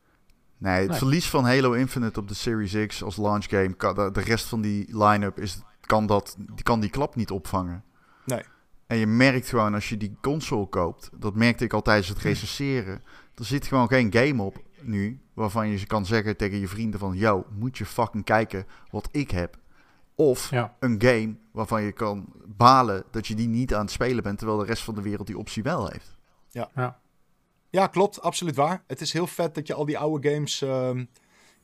Nee, 0.58 0.80
het 0.80 0.90
Nee. 0.90 0.98
verlies 0.98 1.30
van 1.30 1.46
Halo 1.46 1.72
Infinite 1.72 2.20
op 2.20 2.28
de 2.28 2.34
Series 2.34 2.86
X 2.88 3.04
als 3.04 3.18
launch 3.18 3.46
game, 3.50 3.74
kan, 3.74 3.96
de 3.96 4.12
de 4.12 4.20
rest 4.22 4.46
van 4.46 4.62
die 4.62 4.98
line-up 4.98 5.40
is, 5.40 5.62
kan, 5.82 6.06
dat, 6.06 6.36
die 6.40 6.64
kan 6.64 6.80
die 6.80 6.90
klap 6.90 7.16
niet 7.16 7.32
opvangen. 7.32 7.84
Nee. 8.26 8.42
En 8.88 8.98
je 8.98 9.08
merkt 9.08 9.50
gewoon 9.50 9.74
als 9.74 9.90
je 9.90 9.98
die 9.98 10.18
console 10.22 10.68
koopt, 10.68 11.10
dat 11.18 11.36
merkte 11.36 11.64
ik 11.64 11.74
al 11.74 11.82
tijdens 11.82 12.08
het 12.08 12.18
recenseren, 12.18 13.02
er 13.36 13.46
zit 13.46 13.68
gewoon 13.68 13.88
geen 13.88 14.14
game 14.14 14.44
op 14.44 14.58
nu 14.82 15.20
waarvan 15.34 15.68
je 15.70 15.86
kan 15.86 16.06
zeggen 16.06 16.38
tegen 16.38 16.60
je 16.60 16.68
vrienden 16.68 17.00
van, 17.00 17.16
yo, 17.18 17.46
moet 17.50 17.78
je 17.78 17.86
fucking 17.86 18.24
kijken 18.24 18.66
wat 18.92 19.10
ik 19.12 19.32
heb. 19.32 19.58
Of 20.16 20.50
Ja. 20.50 20.76
een 20.80 21.02
game 21.02 21.36
waarvan 21.52 21.84
je 21.84 21.92
kan 21.92 22.34
balen 22.46 23.04
dat 23.12 23.28
je 23.28 23.36
die 23.36 23.48
niet 23.48 23.74
aan 23.74 23.82
het 23.82 23.92
spelen 23.92 24.24
bent, 24.24 24.38
terwijl 24.38 24.60
de 24.60 24.66
rest 24.66 24.84
van 24.84 24.96
de 24.96 25.02
wereld 25.02 25.28
die 25.28 25.38
optie 25.38 25.64
wel 25.64 25.88
heeft. 25.88 26.18
Ja. 26.50 27.00
ja, 27.70 27.88
klopt. 27.88 28.22
Absoluut 28.22 28.56
waar. 28.56 28.84
Het 28.88 29.02
is 29.02 29.14
heel 29.14 29.28
vet 29.28 29.56
dat 29.56 29.68
je 29.68 29.74
al 29.74 29.86
die 29.86 29.98
oude 29.98 30.30
games 30.30 30.62
ehm, 30.62 31.06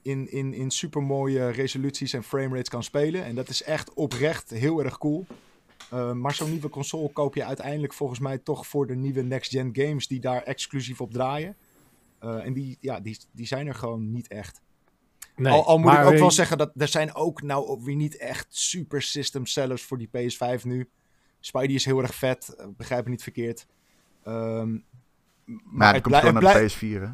in, 0.01 0.31
in, 0.31 0.53
in 0.53 0.71
supermooie 0.71 1.49
resoluties 1.49 2.13
en 2.13 2.23
framerates 2.23 2.69
kan 2.69 2.83
spelen. 2.83 3.23
En 3.23 3.35
dat 3.35 3.49
is 3.49 3.63
echt 3.63 3.93
oprecht 3.93 4.49
heel 4.49 4.83
erg 4.83 4.97
cool. 4.97 5.25
Eh, 5.91 6.11
maar 6.11 6.33
zo'n 6.33 6.49
nieuwe 6.51 6.69
console 6.69 7.09
koop 7.13 7.35
je 7.35 7.45
uiteindelijk 7.45 7.93
volgens 7.93 8.19
mij 8.19 8.37
toch 8.37 8.67
voor 8.67 8.87
de 8.87 8.95
nieuwe 8.95 9.21
next-gen 9.21 9.69
games 9.73 10.07
die 10.07 10.19
daar 10.19 10.43
exclusief 10.43 11.01
op 11.01 11.11
draaien. 11.11 11.55
Eh, 12.19 12.45
en 12.45 12.53
die, 12.53 12.77
ja, 12.79 12.99
die, 12.99 13.19
die 13.31 13.47
zijn 13.47 13.67
er 13.67 13.75
gewoon 13.75 14.11
niet 14.11 14.27
echt. 14.27 14.61
Nee, 15.41 15.53
al, 15.53 15.65
al 15.65 15.77
moet 15.77 15.85
maar 15.91 16.05
ik 16.05 16.11
ook 16.11 16.17
wel 16.19 16.31
zeggen 16.31 16.57
dat 16.57 16.71
er 16.75 16.87
zijn 16.87 17.15
ook 17.15 17.41
nou 17.41 17.81
weer 17.83 17.95
niet 17.95 18.17
echt 18.17 18.45
super 18.49 19.01
system 19.01 19.45
sellers 19.45 19.83
voor 19.83 19.97
die 19.97 20.09
PS5 20.17 20.63
nu. 20.63 20.89
Spidey 21.39 21.75
is 21.75 21.85
heel 21.85 22.01
erg 22.01 22.15
vet, 22.15 22.55
eh, 22.55 22.65
begrijp 22.77 23.03
me 23.03 23.09
niet 23.09 23.23
verkeerd. 23.23 23.67
Ehm, 24.23 24.77
Maar, 25.63 25.93
het 25.93 26.03
dat 26.03 26.11
komt 26.11 26.15
gewoon 26.15 26.35
het 26.35 26.43
naar 26.43 26.53
de 26.53 26.59
blij- 26.79 26.99
PS4, 26.99 27.01
hè? 27.01 27.09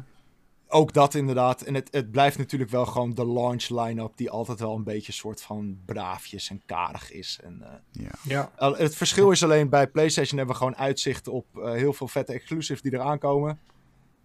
ook 0.70 0.92
dat 0.92 1.14
inderdaad. 1.14 1.62
En 1.62 1.74
het, 1.74 1.88
het 1.90 2.10
blijft 2.10 2.38
natuurlijk 2.38 2.70
wel 2.70 2.86
gewoon 2.86 3.14
de 3.14 3.26
launch 3.26 3.68
line-up 3.68 4.12
die 4.16 4.30
altijd 4.30 4.60
wel 4.60 4.74
een 4.74 4.84
beetje 4.84 5.06
een 5.06 5.18
soort 5.18 5.42
van 5.42 5.78
braafjes 5.84 6.50
en 6.50 6.62
karig 6.66 7.12
is. 7.12 7.40
En, 7.42 7.62
eh, 7.62 8.02
Ja. 8.04 8.10
Ja, 8.22 8.52
al- 8.56 8.76
het 8.76 8.96
verschil 8.96 9.30
is 9.30 9.42
alleen 9.42 9.68
bij 9.68 9.86
PlayStation 9.86 10.36
hebben 10.38 10.56
we 10.56 10.62
gewoon 10.62 10.76
uitzicht 10.76 11.28
op 11.28 11.46
eh, 11.58 11.72
heel 11.72 11.92
veel 11.92 12.08
vette 12.08 12.32
exclusives 12.32 12.82
die 12.82 12.92
eraan 12.94 13.18
komen. 13.18 13.60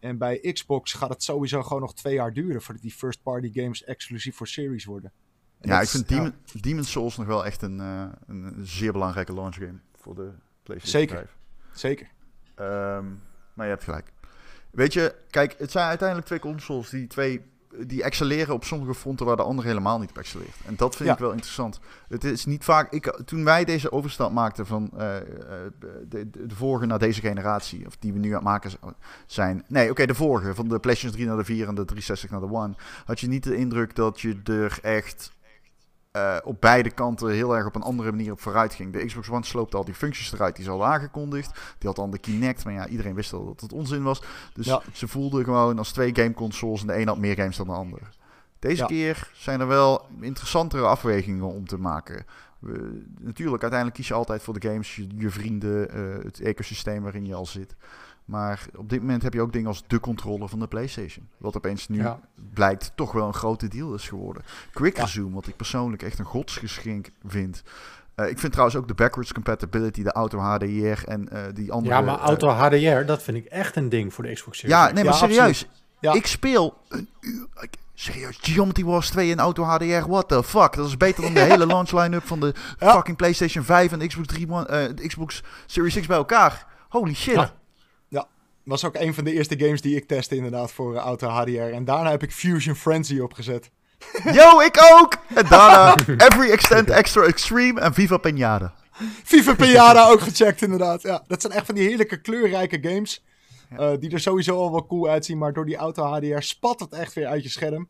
En 0.03 0.17
bij 0.17 0.51
Xbox 0.53 0.93
gaat 0.93 1.09
het 1.09 1.23
sowieso 1.23 1.63
gewoon 1.63 1.81
nog 1.81 1.93
twee 1.93 2.13
jaar 2.13 2.33
duren 2.33 2.61
voordat 2.61 2.83
die 2.83 2.91
first-party 2.91 3.51
games 3.53 3.83
exclusief 3.83 4.35
voor 4.35 4.47
Series 4.47 4.85
worden. 4.85 5.11
En 5.59 5.69
Ja, 5.69 5.81
ik 5.81 5.87
vind 5.87 6.07
Demon, 6.07 6.33
Demon's 6.61 6.91
Souls 6.91 7.17
nog 7.17 7.27
wel 7.27 7.45
echt 7.45 7.61
een, 7.61 7.79
eh, 7.79 8.05
een, 8.27 8.43
een 8.43 8.65
zeer 8.65 8.91
belangrijke 8.91 9.33
launch 9.33 9.55
game 9.55 9.79
voor 9.95 10.15
de 10.15 10.31
PlayStation 10.63 11.01
Zeker. 11.01 11.15
5. 11.15 11.37
Zeker. 11.73 12.07
Ehm, 12.55 13.05
maar 13.53 13.65
je 13.65 13.71
hebt 13.71 13.83
gelijk. 13.83 14.11
Weet 14.71 14.93
je, 14.93 15.15
kijk, 15.29 15.55
het 15.57 15.71
zijn 15.71 15.87
uiteindelijk 15.87 16.27
twee 16.27 16.39
consoles 16.39 16.89
die 16.89 17.07
twee 17.07 17.41
die 17.87 18.03
excelleren 18.03 18.53
op 18.53 18.63
sommige 18.63 18.93
fronten 18.93 19.25
waar 19.25 19.35
de 19.35 19.43
andere 19.43 19.67
helemaal 19.67 19.99
niet 19.99 20.09
op 20.09 20.17
excelleert. 20.17 20.55
En 20.65 20.75
dat 20.75 20.95
vind 20.95 21.07
Ja. 21.07 21.13
ik 21.13 21.19
wel 21.21 21.31
interessant. 21.31 21.79
Het 22.07 22.23
is 22.23 22.45
niet 22.45 22.63
vaak. 22.63 22.91
Ik, 22.91 23.21
toen 23.25 23.43
wij 23.43 23.65
deze 23.65 23.91
overstap 23.91 24.31
maakten 24.31 24.65
van 24.65 24.89
eh, 24.97 25.17
eh, 25.17 25.23
de, 25.79 26.05
de, 26.09 26.29
de 26.47 26.55
vorige 26.55 26.85
naar 26.85 26.99
deze 26.99 27.21
generatie, 27.21 27.85
of 27.85 27.97
die 27.97 28.13
we 28.13 28.19
nu 28.19 28.27
aan 28.29 28.33
het 28.35 28.43
maken 28.43 28.71
zijn. 29.25 29.63
Nee, 29.67 29.89
oké, 29.89 30.05
de 30.05 30.15
vorige, 30.15 30.55
van 30.55 30.67
de 30.67 30.79
PlayStation 30.79 31.11
3 31.15 31.27
naar 31.27 31.37
de 31.37 31.43
4 31.45 31.67
en 31.67 31.75
de 31.75 31.85
360 31.85 32.29
naar 32.29 32.39
de 32.39 32.51
One. 32.51 32.73
Had 33.05 33.19
je 33.19 33.27
niet 33.27 33.43
de 33.43 33.55
indruk 33.55 33.95
dat 33.95 34.21
je 34.21 34.39
er 34.43 34.79
echt 34.81 35.31
eh, 36.13 36.37
op 36.43 36.61
beide 36.61 36.91
kanten 36.91 37.29
heel 37.29 37.55
erg 37.55 37.65
op 37.65 37.75
een 37.75 37.81
andere 37.81 38.11
manier 38.11 38.31
op 38.31 38.41
vooruit 38.41 38.73
ging. 38.73 38.93
De 38.93 39.05
Xbox 39.05 39.29
One 39.29 39.45
sloopte 39.45 39.77
al 39.77 39.85
die 39.85 39.93
functies 39.93 40.33
eruit 40.33 40.55
die 40.55 40.63
ze 40.63 40.69
hadden 40.69 40.87
aangekondigd. 40.87 41.51
Die 41.77 41.87
had 41.87 41.95
dan 41.95 42.11
de 42.11 42.17
Kinect, 42.17 42.63
maar 42.65 42.73
ja, 42.73 42.87
iedereen 42.87 43.15
wist 43.15 43.33
al 43.33 43.45
dat 43.45 43.61
het 43.61 43.73
onzin 43.73 44.03
was. 44.03 44.21
Dus 44.53 44.65
Ja. 44.65 44.81
ze 44.91 45.07
voelden 45.07 45.43
gewoon 45.43 45.77
als 45.77 45.91
twee 45.91 46.15
gameconsoles 46.15 46.81
en 46.81 46.87
de 46.87 46.97
een 46.99 47.07
had 47.07 47.17
meer 47.17 47.35
games 47.35 47.57
dan 47.57 47.67
de 47.67 47.73
ander. 47.73 47.99
Deze 48.59 48.81
Ja. 48.81 48.85
keer 48.85 49.29
zijn 49.33 49.59
er 49.59 49.67
wel 49.67 50.05
interessantere 50.21 50.85
afwegingen 50.85 51.45
om 51.45 51.67
te 51.67 51.77
maken. 51.77 52.25
Natuurlijk, 53.19 53.61
uiteindelijk 53.61 53.99
kies 53.99 54.07
je 54.07 54.13
altijd 54.13 54.43
voor 54.43 54.59
de 54.59 54.67
games, 54.67 54.95
je, 54.95 55.07
je 55.17 55.29
vrienden, 55.29 55.89
eh, 55.89 56.23
het 56.23 56.39
ecosysteem 56.39 57.03
waarin 57.03 57.25
je 57.25 57.33
al 57.35 57.45
zit. 57.45 57.75
Maar 58.25 58.65
op 58.75 58.89
dit 58.89 58.99
moment 58.99 59.23
heb 59.23 59.33
je 59.33 59.41
ook 59.41 59.53
dingen 59.53 59.67
als 59.67 59.83
de 59.87 59.99
controller 59.99 60.49
van 60.49 60.59
de 60.59 60.67
PlayStation. 60.67 61.27
Wat 61.37 61.55
opeens 61.57 61.87
nu 61.87 61.97
Ja. 62.01 62.19
blijkt 62.53 62.91
toch 62.95 63.11
wel 63.11 63.27
een 63.27 63.33
grote 63.33 63.67
deal 63.67 63.93
is 63.93 64.07
geworden. 64.07 64.43
Quick 64.73 64.95
Ja. 64.97 65.03
Resume, 65.03 65.33
wat 65.33 65.47
ik 65.47 65.55
persoonlijk 65.55 66.01
echt 66.03 66.19
een 66.19 66.25
godsgeschenk 66.25 67.09
vind. 67.25 67.63
Eh, 68.15 68.29
ik 68.29 68.39
vind 68.39 68.51
trouwens 68.51 68.77
ook 68.79 68.87
de 68.87 68.93
backwards 68.93 69.33
compatibility, 69.33 70.03
de 70.03 70.11
auto 70.11 70.37
HDR 70.39 71.03
en 71.07 71.29
eh, 71.29 71.41
die 71.53 71.71
andere... 71.71 71.95
Ja, 71.95 72.01
maar 72.01 72.15
eh, 72.19 72.25
auto 72.25 72.47
HDR, 72.49 73.05
dat 73.05 73.23
vind 73.23 73.37
ik 73.37 73.45
echt 73.45 73.75
een 73.75 73.89
ding 73.89 74.13
voor 74.13 74.23
de 74.23 74.33
Xbox 74.33 74.57
Series. 74.57 74.75
ja, 74.77 74.85
nee, 74.91 75.03
maar 75.03 75.13
Ja, 75.13 75.19
serieus. 75.19 75.67
Ik 75.99 76.25
speel 76.27 76.77
een 76.87 77.09
uur... 77.19 77.47
serieus, 77.93 78.37
Geometry 78.41 78.83
Wars 78.83 79.09
2 79.09 79.29
in 79.29 79.39
auto 79.39 79.63
HDR, 79.63 80.07
what 80.09 80.27
the 80.27 80.43
fuck? 80.43 80.73
Dat 80.73 80.87
is 80.87 80.97
beter 80.97 81.23
dan 81.23 81.33
de 81.33 81.39
hele 81.51 81.65
launch 81.65 81.91
line-up 81.91 82.23
van 82.27 82.39
de 82.39 82.53
fucking 82.77 83.17
PlayStation 83.17 83.63
5 83.63 83.91
en 83.91 83.99
de 83.99 84.07
Xbox, 84.07 84.27
3, 84.27 84.49
One- 84.49 84.65
eh, 84.67 84.95
de 84.95 85.07
Xbox 85.07 85.43
Series 85.65 85.99
X 85.99 86.05
bij 86.07 86.17
elkaar. 86.17 86.65
Holy 86.89 87.13
shit. 87.13 87.53
Was 88.63 88.85
ook 88.85 88.95
een 88.95 89.13
van 89.13 89.23
de 89.23 89.33
eerste 89.33 89.59
games 89.59 89.81
die 89.81 89.95
ik 89.95 90.07
testte 90.07 90.35
inderdaad 90.35 90.71
voor 90.71 90.95
eh, 90.95 91.01
Auto 91.01 91.27
HDR. 91.27 91.59
En 91.59 91.85
daarna 91.85 92.09
heb 92.09 92.23
ik 92.23 92.31
Fusion 92.31 92.75
Frenzy 92.75 93.19
opgezet. 93.19 93.69
Yo, 94.33 94.59
ik 94.59 94.89
ook! 94.93 95.17
En 95.35 95.45
daarna 95.49 95.95
Every 96.27 96.51
Extent 96.51 96.89
Extra 96.89 97.21
Extreme 97.23 97.79
en 97.79 97.93
Viva 97.93 98.17
Pinata. 98.17 98.73
Viva 99.23 99.53
Pinata 99.55 100.09
ook 100.09 100.21
gecheckt 100.21 100.61
inderdaad. 100.61 101.01
Ja, 101.01 101.23
dat 101.27 101.41
zijn 101.41 101.53
echt 101.53 101.65
van 101.65 101.75
die 101.75 101.87
heerlijke 101.87 102.21
kleurrijke 102.21 102.77
games. 102.81 103.23
eh, 103.77 103.91
die 103.99 104.11
er 104.11 104.19
sowieso 104.19 104.57
al 104.57 104.71
wel 104.71 104.85
cool 104.85 105.07
uitzien. 105.09 105.37
Maar 105.37 105.53
door 105.53 105.65
die 105.65 105.75
Auto 105.75 106.03
HDR 106.03 106.41
spat 106.41 106.79
het 106.79 106.93
echt 106.93 107.13
weer 107.13 107.27
uit 107.27 107.43
je 107.43 107.49
scherm. 107.49 107.89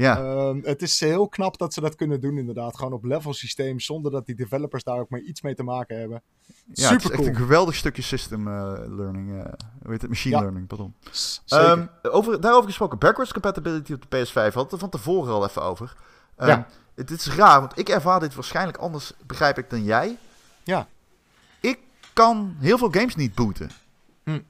Ja, 0.00 0.16
Ehm, 0.18 0.60
het 0.62 0.82
is 0.82 1.00
heel 1.00 1.28
knap 1.28 1.58
dat 1.58 1.74
ze 1.74 1.80
dat 1.80 1.94
kunnen 1.94 2.20
doen 2.20 2.38
inderdaad. 2.38 2.76
Gewoon 2.76 2.92
op 2.92 3.04
level 3.04 3.34
systeem. 3.34 3.80
Zonder 3.80 4.10
dat 4.12 4.26
die 4.26 4.34
developers 4.34 4.82
daar 4.84 4.98
ook 4.98 5.08
maar 5.10 5.20
iets 5.20 5.42
mee 5.42 5.54
te 5.54 5.62
maken 5.62 5.98
hebben. 5.98 6.22
ja 6.46 6.52
het 6.68 6.78
is 6.78 6.86
Super 6.86 7.04
echt 7.04 7.14
cool. 7.14 7.26
een 7.28 7.36
geweldig 7.36 7.74
stukje 7.74 8.02
system 8.02 8.48
eh, 8.48 8.52
learning. 8.88 9.28
hoe 9.82 9.90
heet 9.90 10.00
het? 10.00 10.10
Machine 10.10 10.34
Ja. 10.34 10.40
learning, 10.40 10.66
pardon. 10.66 10.94
Ehm, 11.46 11.86
over, 12.02 12.40
daarover 12.40 12.66
gesproken, 12.68 12.98
backwards 12.98 13.32
compatibility 13.32 13.92
op 13.92 14.10
de 14.10 14.16
PS5 14.24 14.32
hadden 14.34 14.64
we 14.64 14.70
het 14.70 14.78
van 14.80 14.90
tevoren 14.90 15.32
al 15.32 15.44
even 15.46 15.62
over. 15.62 15.96
Ehm, 16.36 16.48
Ja. 16.48 16.66
Het 16.94 17.10
is 17.10 17.34
raar, 17.34 17.60
want 17.60 17.78
ik 17.78 17.88
ervaar 17.88 18.20
dit 18.20 18.34
waarschijnlijk 18.34 18.78
anders, 18.78 19.12
begrijp 19.26 19.58
ik, 19.58 19.70
dan 19.70 19.84
jij. 19.84 20.18
Ja. 20.64 20.88
Ik 21.60 21.78
kan 22.12 22.56
heel 22.58 22.78
veel 22.78 22.90
games 22.90 23.14
niet 23.16 23.34
booten. 23.34 23.70
Hm. 24.24 24.40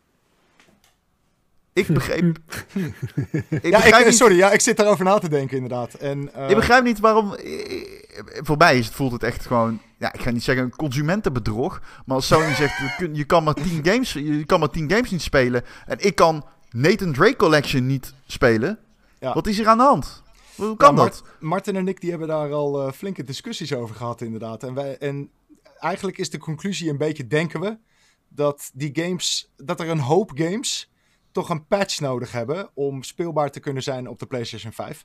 Ik 1.72 1.86
begreep... 1.86 2.24
ik, 2.74 3.62
ja, 3.62 3.70
begrijp 3.70 3.94
ik, 4.00 4.06
niet, 4.06 4.16
sorry, 4.16 4.36
ja, 4.36 4.50
ik 4.50 4.60
zit 4.60 4.76
daarover 4.76 5.04
na 5.04 5.18
te 5.18 5.28
denken 5.28 5.56
inderdaad. 5.56 5.94
En, 5.94 6.34
eh, 6.34 6.50
ik 6.50 6.56
begrijp 6.56 6.84
niet 6.84 6.98
waarom... 7.00 7.34
eh, 7.34 7.82
Voor 8.42 8.56
mij 8.56 8.78
is 8.78 8.86
het, 8.86 8.94
voelt 8.94 9.12
het 9.12 9.22
echt 9.22 9.46
gewoon... 9.46 9.80
Ja, 9.98 10.12
ik 10.12 10.20
ga 10.20 10.30
niet 10.30 10.42
zeggen 10.42 10.64
een 10.64 10.76
consumentenbedrog. 10.76 11.80
Maar 12.06 12.16
als 12.16 12.26
Sony 12.26 12.54
zegt, 12.54 12.74
je 13.12 13.24
kan 13.24 13.44
maar 13.44 13.54
10 13.54 13.80
games, 13.90 14.12
je 14.12 14.44
kan 14.44 14.58
maar 14.60 14.70
10 14.70 14.90
games 14.90 15.10
niet 15.10 15.22
spelen. 15.22 15.62
En 15.86 15.96
ik 16.00 16.14
kan 16.14 16.44
Nathan 16.70 17.12
Drake 17.12 17.36
Collection 17.36 17.86
niet 17.86 18.14
spelen. 18.26 18.78
Ja. 19.20 19.34
Wat 19.34 19.46
is 19.46 19.56
hier 19.56 19.68
aan 19.68 19.78
de 19.78 19.84
hand? 19.84 20.22
Hoe 20.54 20.76
kan 20.76 20.96
Ja, 20.96 21.02
dat? 21.02 21.22
Martin 21.40 21.76
en 21.76 21.88
ik 21.88 22.00
die 22.00 22.10
hebben 22.10 22.28
daar 22.28 22.52
al 22.52 22.86
eh, 22.86 22.92
flinke 22.92 23.24
discussies 23.24 23.74
over 23.74 23.94
gehad, 23.96 24.20
inderdaad. 24.20 24.62
En, 24.62 24.74
wij, 24.74 24.98
en 24.98 25.30
eigenlijk 25.78 26.18
is 26.18 26.30
de 26.30 26.38
conclusie 26.38 26.90
een 26.90 26.98
beetje, 26.98 27.26
denken 27.26 27.60
we, 27.60 27.78
dat 28.28 28.70
die 28.74 28.90
games, 28.92 29.52
dat 29.56 29.80
er 29.80 29.88
een 29.88 29.98
hoop 30.00 30.30
games 30.34 30.89
toch 31.32 31.48
een 31.48 31.66
patch 31.66 32.00
nodig 32.00 32.32
hebben 32.32 32.70
om 32.74 33.02
speelbaar 33.02 33.50
te 33.50 33.60
kunnen 33.60 33.82
zijn 33.82 34.08
op 34.08 34.18
de 34.18 34.26
PlayStation 34.26 34.72
5. 34.72 35.04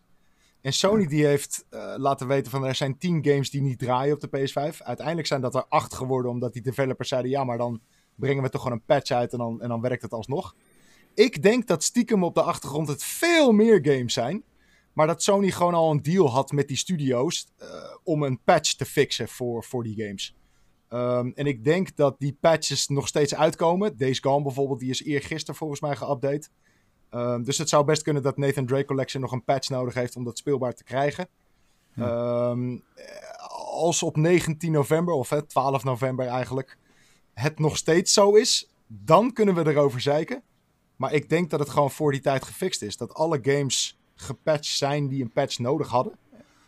En 0.61 0.73
Sony 0.73 1.05
die 1.05 1.25
heeft 1.25 1.65
eh, 1.69 1.93
laten 1.97 2.27
weten 2.27 2.51
van 2.51 2.65
er 2.65 2.75
zijn 2.75 2.97
10 2.97 3.25
games 3.25 3.49
die 3.49 3.61
niet 3.61 3.79
draaien 3.79 4.13
op 4.13 4.19
de 4.19 4.27
PS5. 4.27 4.77
Uiteindelijk 4.77 5.27
zijn 5.27 5.41
dat 5.41 5.55
er 5.55 5.65
8 5.69 5.93
geworden 5.93 6.31
omdat 6.31 6.53
die 6.53 6.61
developers 6.61 7.09
zeiden 7.09 7.31
ja, 7.31 7.43
maar 7.43 7.57
dan 7.57 7.81
brengen 8.15 8.43
we 8.43 8.49
toch 8.49 8.61
gewoon 8.61 8.77
een 8.77 8.85
patch 8.85 9.11
uit 9.11 9.31
en 9.31 9.37
dan, 9.37 9.61
en 9.61 9.69
dan 9.69 9.81
werkt 9.81 10.01
het 10.01 10.13
alsnog. 10.13 10.55
Ik 11.13 11.41
denk 11.41 11.67
dat 11.67 11.83
stiekem 11.83 12.23
op 12.23 12.35
de 12.35 12.41
achtergrond 12.41 12.87
het 12.87 13.03
veel 13.03 13.51
meer 13.51 13.79
games 13.81 14.13
zijn. 14.13 14.43
Maar 14.93 15.07
dat 15.07 15.23
Sony 15.23 15.51
gewoon 15.51 15.73
al 15.73 15.91
een 15.91 16.01
deal 16.01 16.29
had 16.29 16.51
met 16.51 16.67
die 16.67 16.77
studio's 16.77 17.47
eh, 17.57 17.67
om 18.03 18.23
een 18.23 18.39
patch 18.43 18.73
te 18.73 18.85
fixen 18.85 19.27
voor, 19.27 19.63
voor 19.63 19.83
die 19.83 20.05
games. 20.05 20.35
Ehm, 20.87 21.31
en 21.35 21.45
ik 21.45 21.63
denk 21.63 21.95
dat 21.95 22.15
die 22.19 22.37
patches 22.39 22.87
nog 22.87 23.07
steeds 23.07 23.35
uitkomen. 23.35 23.97
Days 23.97 24.19
Gone 24.19 24.43
bijvoorbeeld, 24.43 24.79
die 24.79 24.89
is 24.89 25.03
eergisteren 25.03 25.55
volgens 25.55 25.79
mij 25.79 25.95
geüpdate. 25.95 26.49
Ehm, 27.09 27.43
dus 27.43 27.57
het 27.57 27.69
zou 27.69 27.85
best 27.85 28.01
kunnen 28.01 28.23
dat 28.23 28.37
Nathan 28.37 28.65
Drake 28.65 28.85
Collection 28.85 29.21
nog 29.21 29.31
een 29.31 29.43
patch 29.43 29.69
nodig 29.69 29.93
heeft 29.93 30.15
om 30.15 30.23
dat 30.23 30.37
speelbaar 30.37 30.73
te 30.73 30.83
krijgen. 30.83 31.27
Ehm, 31.95 32.77
als 33.71 34.03
op 34.03 34.17
19 34.17 34.71
november, 34.71 35.13
of 35.13 35.29
hè, 35.29 35.41
12 35.41 35.83
november 35.83 36.27
eigenlijk, 36.27 36.77
het 37.33 37.59
nog 37.59 37.77
steeds 37.77 38.13
zo 38.13 38.35
is, 38.35 38.69
dan 38.87 39.33
kunnen 39.33 39.55
we 39.55 39.67
erover 39.67 40.01
zeiken. 40.01 40.43
Maar 40.95 41.13
ik 41.13 41.29
denk 41.29 41.49
dat 41.49 41.59
het 41.59 41.69
gewoon 41.69 41.91
voor 41.91 42.11
die 42.11 42.21
tijd 42.21 42.43
gefixt 42.43 42.81
is. 42.81 42.97
Dat 42.97 43.13
alle 43.13 43.39
games 43.41 43.99
gepatcht 44.15 44.77
zijn 44.77 45.07
die 45.07 45.21
een 45.21 45.31
patch 45.31 45.59
nodig 45.59 45.87
hadden. 45.87 46.13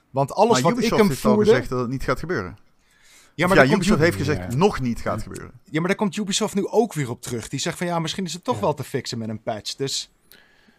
Want 0.09 0.34
alles 0.34 0.51
maar 0.51 0.61
wat 0.61 0.72
Ubisoft 0.72 0.93
ik 0.93 0.97
hem 0.99 1.07
heeft 1.07 1.26
al 1.26 1.34
voerde... 1.34 1.49
gezegd 1.49 1.70
dat 1.70 1.80
het 1.80 1.89
niet 1.89 2.03
gaat 2.03 2.20
gebeuren. 2.20 2.57
Ja, 3.38 3.47
maar, 3.47 3.55
ja, 3.57 3.61
komt 3.63 3.73
Ubisoft 3.75 3.95
Ubi- 3.99 4.05
heeft 4.05 4.17
gezegd 4.17 4.51
Ja. 4.51 4.57
nog 4.57 4.79
niet 4.81 4.99
gaat 4.99 5.21
gebeuren. 5.23 5.51
ja, 5.63 5.79
maar 5.79 5.88
daar 5.88 5.97
komt 5.97 6.17
Ubisoft 6.17 6.55
nu 6.55 6.67
ook 6.67 6.93
weer 6.93 7.09
op 7.09 7.21
terug. 7.21 7.47
Die 7.49 7.59
zegt 7.59 7.77
van 7.77 7.88
ja, 7.88 7.99
misschien 7.99 8.25
is 8.25 8.33
het 8.33 8.43
toch 8.43 8.55
Ja. 8.55 8.61
wel 8.61 8.73
te 8.73 8.83
fixen 8.83 9.17
met 9.17 9.29
een 9.29 9.41
patch. 9.41 9.75
Dus 9.75 10.11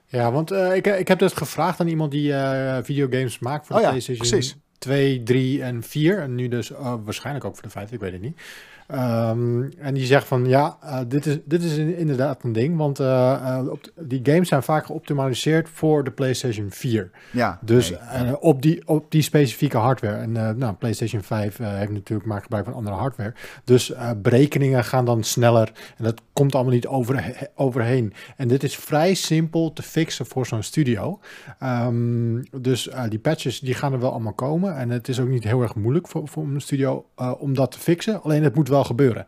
Ja, 0.06 0.32
want 0.32 0.50
eh, 0.50 0.74
ik, 0.76 0.86
ik 0.86 1.08
heb 1.08 1.18
dus 1.18 1.32
gevraagd 1.32 1.80
aan 1.80 1.88
iemand 1.88 2.10
die 2.10 2.32
eh, 2.34 2.78
videogames 2.84 3.38
maakt 3.38 3.66
voor 3.66 3.76
Oh 3.76 3.80
de 3.80 3.86
ja, 3.86 3.92
PlayStation 3.92 4.28
precies. 4.28 4.56
2, 4.78 5.22
3 5.22 5.62
en 5.62 5.82
4. 5.82 6.18
En 6.18 6.34
nu 6.34 6.48
dus 6.48 6.70
eh, 6.72 6.94
waarschijnlijk 7.04 7.44
ook 7.44 7.54
voor 7.54 7.62
de 7.62 7.70
5, 7.70 7.92
ik 7.92 8.00
weet 8.00 8.12
het 8.12 8.20
niet. 8.20 8.40
Ehm, 8.88 9.62
en 9.78 9.94
die 9.94 10.04
zegt 10.04 10.26
van 10.26 10.46
ja, 10.46 10.76
eh, 10.82 10.98
dit, 11.08 11.26
is, 11.26 11.38
dit 11.44 11.62
is 11.62 11.76
in- 11.76 11.96
inderdaad 11.96 12.42
een 12.42 12.52
ding. 12.52 12.76
Want 12.76 13.00
eh, 13.00 13.32
eh, 13.32 13.68
op, 13.68 13.80
die 14.00 14.20
games 14.22 14.48
zijn 14.48 14.62
vaak 14.62 14.86
geoptimaliseerd 14.86 15.68
voor 15.68 16.04
de 16.04 16.10
PlayStation 16.10 16.70
4. 16.70 17.10
Ja, 17.32 17.58
Dus 17.62 17.90
nee. 18.22 18.40
op, 18.40 18.62
die, 18.62 18.88
op 18.88 19.10
die 19.10 19.22
specifieke 19.22 19.76
hardware. 19.76 20.16
En 20.16 20.32
nou, 20.58 20.72
PlayStation 20.74 21.22
5 21.22 21.60
eh, 21.60 21.66
heeft 21.72 21.90
natuurlijk 21.92 22.28
maakt 22.28 22.42
gebruik 22.42 22.64
van 22.64 22.74
andere 22.74 22.96
hardware. 22.96 23.34
Dus 23.64 23.92
berekeningen 24.16 24.84
gaan 24.84 25.04
dan 25.04 25.22
sneller. 25.22 25.72
En 25.96 26.04
dat 26.04 26.20
komt 26.32 26.54
allemaal 26.54 26.72
niet 26.72 26.86
over, 26.86 27.48
overheen. 27.54 28.12
En 28.36 28.48
dit 28.48 28.62
is 28.62 28.76
vrij 28.76 29.14
simpel 29.14 29.72
te 29.72 29.82
fixen 29.82 30.26
voor 30.26 30.46
zo'n 30.46 30.62
studio. 30.62 31.20
Ehm, 31.58 32.42
dus 32.60 32.88
die 33.08 33.18
patches 33.18 33.60
die 33.60 33.74
gaan 33.74 33.92
er 33.92 34.00
wel 34.00 34.10
allemaal 34.10 34.32
komen. 34.32 34.76
En 34.76 34.90
het 34.90 35.08
is 35.08 35.20
ook 35.20 35.28
niet 35.28 35.44
heel 35.44 35.62
erg 35.62 35.74
moeilijk 35.74 36.08
voor, 36.08 36.28
voor 36.28 36.44
een 36.44 36.60
studio 36.60 37.06
om 37.38 37.54
dat 37.54 37.70
te 37.70 37.78
fixen. 37.78 38.22
Alleen 38.22 38.42
het 38.42 38.54
moet 38.54 38.68
wel 38.68 38.77
gebeuren. 38.84 39.26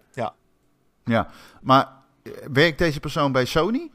ja. 1.05 1.29
Maar 1.61 1.89
eh, 2.23 2.33
werkt 2.53 2.79
deze 2.79 3.01
persoon 3.01 3.33
bij 3.33 3.45
Sony 3.45 3.91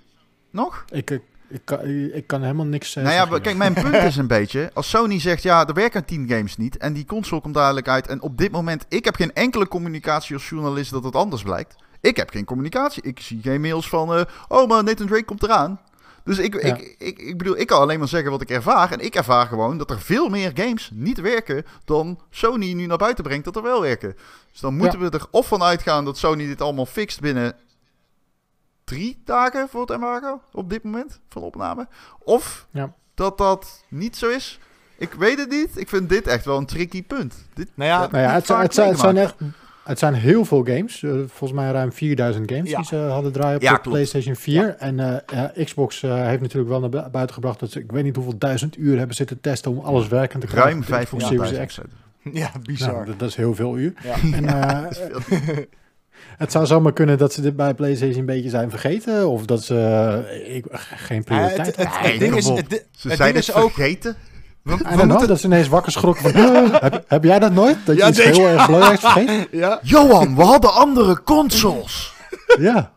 nog? 0.51 0.85
Ik, 0.89 1.09
ik, 1.09 1.21
ik, 1.49 1.61
kan, 1.63 1.79
ik 2.13 2.27
kan 2.27 2.41
helemaal 2.41 2.65
niks 2.65 2.95
eh, 2.95 3.03
nou 3.03 3.15
ja, 3.15 3.21
zeggen. 3.21 3.41
kijk, 3.41 3.57
mijn 3.57 3.73
punt 3.83 3.95
is 3.95 4.17
een 4.17 4.27
beetje... 4.27 4.71
Als 4.73 4.89
Sony 4.89 5.19
zegt, 5.19 5.43
ja, 5.43 5.67
er 5.67 5.73
werken 5.73 6.05
10 6.05 6.27
games 6.29 6.57
niet... 6.57 6.77
en 6.77 6.93
die 6.93 7.05
console 7.05 7.41
komt 7.41 7.53
dadelijk 7.53 7.87
uit... 7.87 8.07
en 8.07 8.21
op 8.21 8.37
dit 8.37 8.51
moment, 8.51 8.85
ik 8.89 9.05
heb 9.05 9.15
geen 9.15 9.33
enkele 9.33 9.67
communicatie 9.67 10.35
als 10.35 10.49
journalist 10.49 10.91
dat 10.91 11.03
het 11.03 11.15
anders 11.15 11.43
blijkt. 11.43 11.75
Ik 12.01 12.17
heb 12.17 12.29
geen 12.29 12.45
communicatie. 12.45 13.03
Ik 13.03 13.19
zie 13.19 13.41
geen 13.41 13.61
mails 13.61 13.89
van... 13.89 14.13
eh, 14.15 14.21
oh, 14.47 14.67
maar 14.67 14.83
Nathan 14.83 15.07
Drake 15.07 15.25
komt 15.25 15.43
eraan. 15.43 15.79
Dus 16.25 16.37
ik, 16.37 16.61
Ja. 16.61 16.75
ik, 16.75 16.95
ik, 16.97 17.19
ik 17.19 17.37
bedoel, 17.37 17.57
ik 17.57 17.67
kan 17.67 17.79
alleen 17.81 17.99
maar 17.99 18.07
zeggen 18.07 18.31
wat 18.31 18.41
ik 18.41 18.49
ervaar. 18.49 18.91
En 18.91 18.99
ik 18.99 19.15
ervaar 19.15 19.47
gewoon 19.47 19.77
dat 19.77 19.89
er 19.89 19.99
veel 20.01 20.29
meer 20.29 20.51
games 20.53 20.89
niet 20.93 21.17
werken... 21.21 21.65
dan 21.85 22.19
Sony 22.29 22.73
nu 22.73 22.85
naar 22.85 22.97
buiten 22.97 23.23
brengt 23.23 23.45
dat 23.45 23.55
er 23.55 23.61
wel 23.61 23.81
werken. 23.81 24.15
Dus 24.51 24.59
dan 24.61 24.75
moeten 24.75 24.99
we 24.99 25.09
er 25.09 25.25
of 25.31 25.47
van 25.47 25.63
uitgaan 25.63 26.05
dat 26.05 26.17
Sony 26.17 26.45
dit 26.47 26.61
allemaal 26.61 26.85
fixt 26.85 27.19
binnen 27.19 27.53
drie 28.83 29.21
dagen 29.25 29.69
voor 29.69 29.81
het 29.81 29.89
embargo 29.91 30.41
op 30.51 30.69
dit 30.69 30.83
moment 30.83 31.19
van 31.29 31.41
opname. 31.41 31.87
Of 32.19 32.67
Ja. 32.71 32.93
dat 33.15 33.37
dat 33.37 33.83
niet 33.87 34.17
zo 34.17 34.29
is. 34.29 34.59
Ik 34.97 35.13
weet 35.13 35.37
het 35.39 35.49
niet. 35.49 35.77
Ik 35.79 35.89
vind 35.89 36.09
dit 36.09 36.27
echt 36.27 36.45
wel 36.45 36.57
een 36.57 36.65
tricky 36.65 37.03
punt. 37.03 37.35
Dit, 37.53 37.69
nou 37.73 37.89
ja, 37.89 37.97
Nou 38.11 38.23
ja, 38.23 38.31
het, 38.33 38.45
zijn- 38.45 38.57
vaak 38.57 38.65
het, 38.65 38.73
zijn, 38.75 38.89
het 38.89 38.99
zijn 38.99 39.17
echt. 39.17 39.35
Het 39.85 39.99
zijn 39.99 40.13
heel 40.13 40.45
veel 40.45 40.63
games. 40.63 41.01
Uh, 41.01 41.11
volgens 41.27 41.51
mij 41.59 41.71
ruim 41.71 41.91
4000 41.93 42.51
games 42.51 42.69
Ja. 42.69 42.77
die 42.77 42.85
ze 42.85 42.95
hadden 42.95 43.31
draaien 43.31 43.55
op 43.55 43.61
Ja, 43.61 43.73
de 43.73 43.79
klopt. 43.79 43.89
PlayStation 43.89 44.35
4. 44.35 44.75
En 44.79 44.99
eh, 44.99 45.43
eh, 45.57 45.65
Xbox 45.65 46.03
eh, 46.03 46.25
heeft 46.27 46.41
natuurlijk 46.41 46.69
wel 46.69 46.79
naar 46.79 46.89
bu- 46.89 47.09
buiten 47.11 47.33
gebracht 47.35 47.59
dat 47.59 47.71
ze, 47.71 47.79
ik 47.79 47.91
weet 47.91 48.03
niet 48.03 48.15
hoeveel 48.15 48.37
duizend 48.37 48.77
uur 48.77 48.97
hebben 48.97 49.15
zitten 49.15 49.41
testen 49.41 49.71
om 49.71 49.79
alles 49.79 50.07
werkend 50.07 50.41
te 50.41 50.47
krijgen. 50.47 50.71
Ruim 50.71 50.81
op 50.81 50.87
de 50.87 51.03
Xbox 51.17 51.23
500.000. 51.23 51.27
Series 51.53 51.65
X. 51.67 51.79
Ja, 52.33 52.51
bizar. 52.63 52.93
Nou, 52.93 53.05
dat, 53.05 53.19
dat 53.19 53.29
is 53.29 53.35
heel 53.35 53.55
veel 53.55 53.77
uur. 53.77 53.93
Ja. 54.03 54.15
En, 54.37 54.45
eh, 54.61 54.81
Dat 54.81 54.91
is 54.91 54.99
veel. 55.19 55.65
het 56.37 56.51
zou 56.51 56.65
zomaar 56.65 56.93
kunnen 56.93 57.17
dat 57.17 57.33
ze 57.33 57.41
dit 57.41 57.55
bij 57.55 57.73
PlayStation 57.73 58.19
een 58.19 58.25
beetje 58.25 58.49
zijn 58.49 58.69
vergeten. 58.69 59.29
Of 59.29 59.45
dat 59.45 59.63
ze 59.63 59.75
eh, 60.45 60.55
ik, 60.55 60.65
geen 60.79 61.23
prioriteit 61.23 61.75
het, 61.75 61.87
het 61.89 62.19
ding 62.19 62.35
is, 62.35 62.47
het, 62.47 62.65
Ze 62.69 63.07
het 63.07 63.17
zijn 63.17 63.33
ding 63.33 63.45
het 63.45 63.47
is 63.47 63.53
ook, 63.53 63.71
vergeten. 63.71 64.15
We, 64.65 64.77
know, 64.77 65.05
moeten, 65.07 65.27
dat 65.27 65.39
ze 65.39 65.45
ineens 65.45 65.67
wakker 65.67 65.91
schrokken 65.91 66.31
van... 66.31 66.41
heb, 66.81 67.03
heb 67.07 67.23
jij 67.23 67.39
dat 67.39 67.51
nooit? 67.51 67.85
Dat 67.85 67.95
je 67.95 68.01
Ja, 68.01 68.09
iets 68.09 68.23
heel 68.23 68.47
erg 68.47 68.65
belangrijks 68.65 69.01
vergeet? 69.11 69.47
ja, 69.51 69.79
Johan, 69.83 70.35
we 70.35 70.43
hadden 70.43 70.73
andere 70.73 71.23
consoles. 71.23 72.13
Ja. 72.59 72.93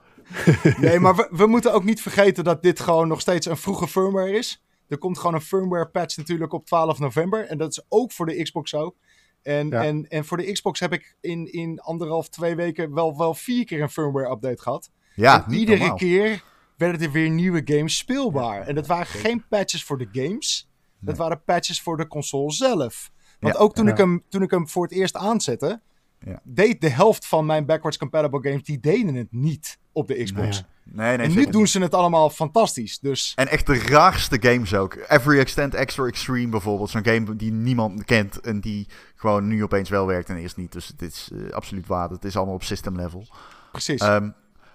nee, 0.77 0.99
maar 1.01 1.16
we, 1.16 1.29
we 1.31 1.47
moeten 1.47 1.73
ook 1.73 1.85
niet 1.85 2.03
vergeten 2.03 2.45
dat 2.45 2.62
dit 2.62 2.81
gewoon 2.81 3.09
nog 3.09 3.21
steeds 3.21 3.47
een 3.47 3.57
vroege 3.57 3.89
firmware 3.89 4.31
is. 4.33 4.62
Er 4.89 4.99
komt 4.99 5.19
gewoon 5.19 5.35
een 5.35 5.41
firmware 5.41 5.87
patch 5.89 6.16
natuurlijk 6.16 6.53
op 6.53 6.66
12 6.66 6.99
november. 6.99 7.47
En 7.47 7.59
dat 7.59 7.71
is 7.71 7.83
ook 7.89 8.12
voor 8.12 8.27
de 8.27 8.43
Xbox 8.43 8.71
zo. 8.71 8.95
En, 9.43 9.69
Ja. 9.69 9.85
en, 9.85 10.07
en 10.09 10.25
voor 10.25 10.37
de 10.37 10.53
Xbox 10.53 10.81
heb 10.81 10.93
ik 10.93 11.16
in, 11.21 11.53
in 11.53 11.81
anderhalf, 11.81 12.29
twee 12.29 12.55
weken 12.57 12.95
wel, 12.95 13.16
wel 13.19 13.35
vier 13.35 13.64
keer 13.64 13.83
een 13.83 13.91
firmware 13.91 14.31
update 14.31 14.62
gehad. 14.62 14.91
Ja, 15.14 15.35
en 15.45 15.51
niet 15.51 15.59
iedere 15.61 15.79
normaal. 15.79 15.97
keer 15.97 16.43
werden 16.77 17.01
er 17.01 17.11
weer 17.12 17.31
nieuwe 17.31 17.62
games 17.64 17.97
speelbaar. 17.97 18.66
En 18.66 18.75
dat 18.75 18.87
waren 18.87 19.07
geen 19.07 19.45
patches 19.49 19.85
voor 19.85 19.99
de 19.99 20.09
games. 20.12 20.68
Dat 21.01 21.16
waren 21.16 21.42
patches 21.44 21.80
voor 21.82 21.96
de 21.96 22.07
console 22.07 22.53
zelf. 22.53 23.11
Want 23.40 23.55
Ja. 23.55 23.61
ook 23.61 23.74
toen, 23.74 23.86
Ja. 23.86 23.92
ik 23.92 23.99
hem, 23.99 24.22
toen 24.28 24.42
ik 24.42 24.51
hem 24.51 24.68
voor 24.68 24.82
het 24.82 24.92
eerst 24.92 25.16
aanzette, 25.16 25.80
Ja. 26.20 26.40
deed 26.44 26.80
de 26.80 26.88
helft 26.90 27.26
van 27.26 27.46
mijn 27.46 27.66
backwards 27.66 27.99
compatible 27.99 28.40
games, 28.42 28.62
die 28.62 28.80
deden 28.80 29.14
het 29.14 29.26
niet 29.32 29.78
op 29.92 30.09
de 30.09 30.22
Xbox. 30.24 30.64
Nee, 30.82 31.16
nee, 31.16 31.26
en 31.26 31.34
nu 31.34 31.46
doen 31.51 31.61
niet. 31.61 31.70
ze 31.70 31.80
het 31.80 31.94
allemaal 31.94 32.30
fantastisch. 32.30 32.99
Dus 32.99 33.32
En 33.36 33.49
echt 33.49 33.66
de 33.66 33.78
raarste 33.78 34.36
games 34.40 34.74
ook. 34.74 34.94
Every 35.09 35.38
Extent 35.38 35.74
Extra 35.74 36.05
Extreme 36.05 36.49
bijvoorbeeld. 36.49 36.90
Zo'n 36.90 37.05
game 37.05 37.36
die 37.36 37.53
niemand 37.53 38.05
kent 38.05 38.40
en 38.40 38.61
die 38.61 38.86
gewoon 39.14 39.49
nu 39.49 39.62
opeens 39.62 39.88
wel 39.88 40.07
werkt 40.07 40.28
en 40.28 40.36
eerst 40.36 40.57
niet. 40.57 40.72
Dus 40.72 40.92
dit 40.96 41.12
is 41.12 41.30
eh, 41.32 41.51
absoluut 41.53 41.86
waar. 41.86 42.09
Het 42.11 42.24
is 42.24 42.36
allemaal 42.36 42.55
op 42.55 42.62
system 42.62 42.96
level. 42.96 43.26
precies. 43.72 44.01
Ehm, 44.01 44.30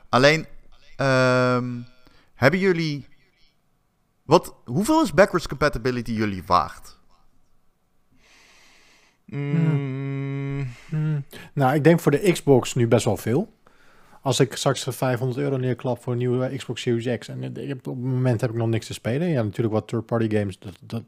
alleen, 0.10 0.46
ehm, 0.96 1.72
hebben 2.36 2.60
jullie... 2.60 3.08
Wat, 4.24 4.56
hoeveel 4.66 5.04
is 5.04 5.14
backwards 5.14 5.48
compatibility 5.48 6.12
jullie 6.12 6.44
waard? 6.46 6.98
Mm, 9.26 10.68
Hmm. 10.90 11.26
Nou, 11.54 11.76
ik 11.76 11.84
denk 11.84 12.00
voor 12.00 12.12
de 12.12 12.32
Xbox 12.32 12.74
nu 12.74 12.88
best 12.88 13.06
wel 13.06 13.18
veel. 13.18 13.54
Als 14.24 14.40
ik 14.40 14.56
straks 14.56 14.84
500 14.90 15.40
euro 15.40 15.58
neerklap 15.58 16.04
voor 16.04 16.12
een 16.14 16.20
nieuwe 16.20 16.56
Xbox 16.56 16.82
Series 16.82 17.18
X. 17.18 17.28
En 17.28 17.44
ik 17.44 17.68
heb, 17.68 17.88
op 17.88 17.96
het 17.96 18.04
moment 18.04 18.42
heb 18.42 18.50
ik 18.50 18.56
nog 18.56 18.68
niks 18.68 18.86
te 18.88 18.94
spelen. 18.94 19.28
Ja, 19.28 19.44
natuurlijk 19.44 19.76
wat 19.76 19.88
third-party 19.88 20.30
games, 20.36 20.60
dat, 20.60 20.74
dat, 20.82 21.04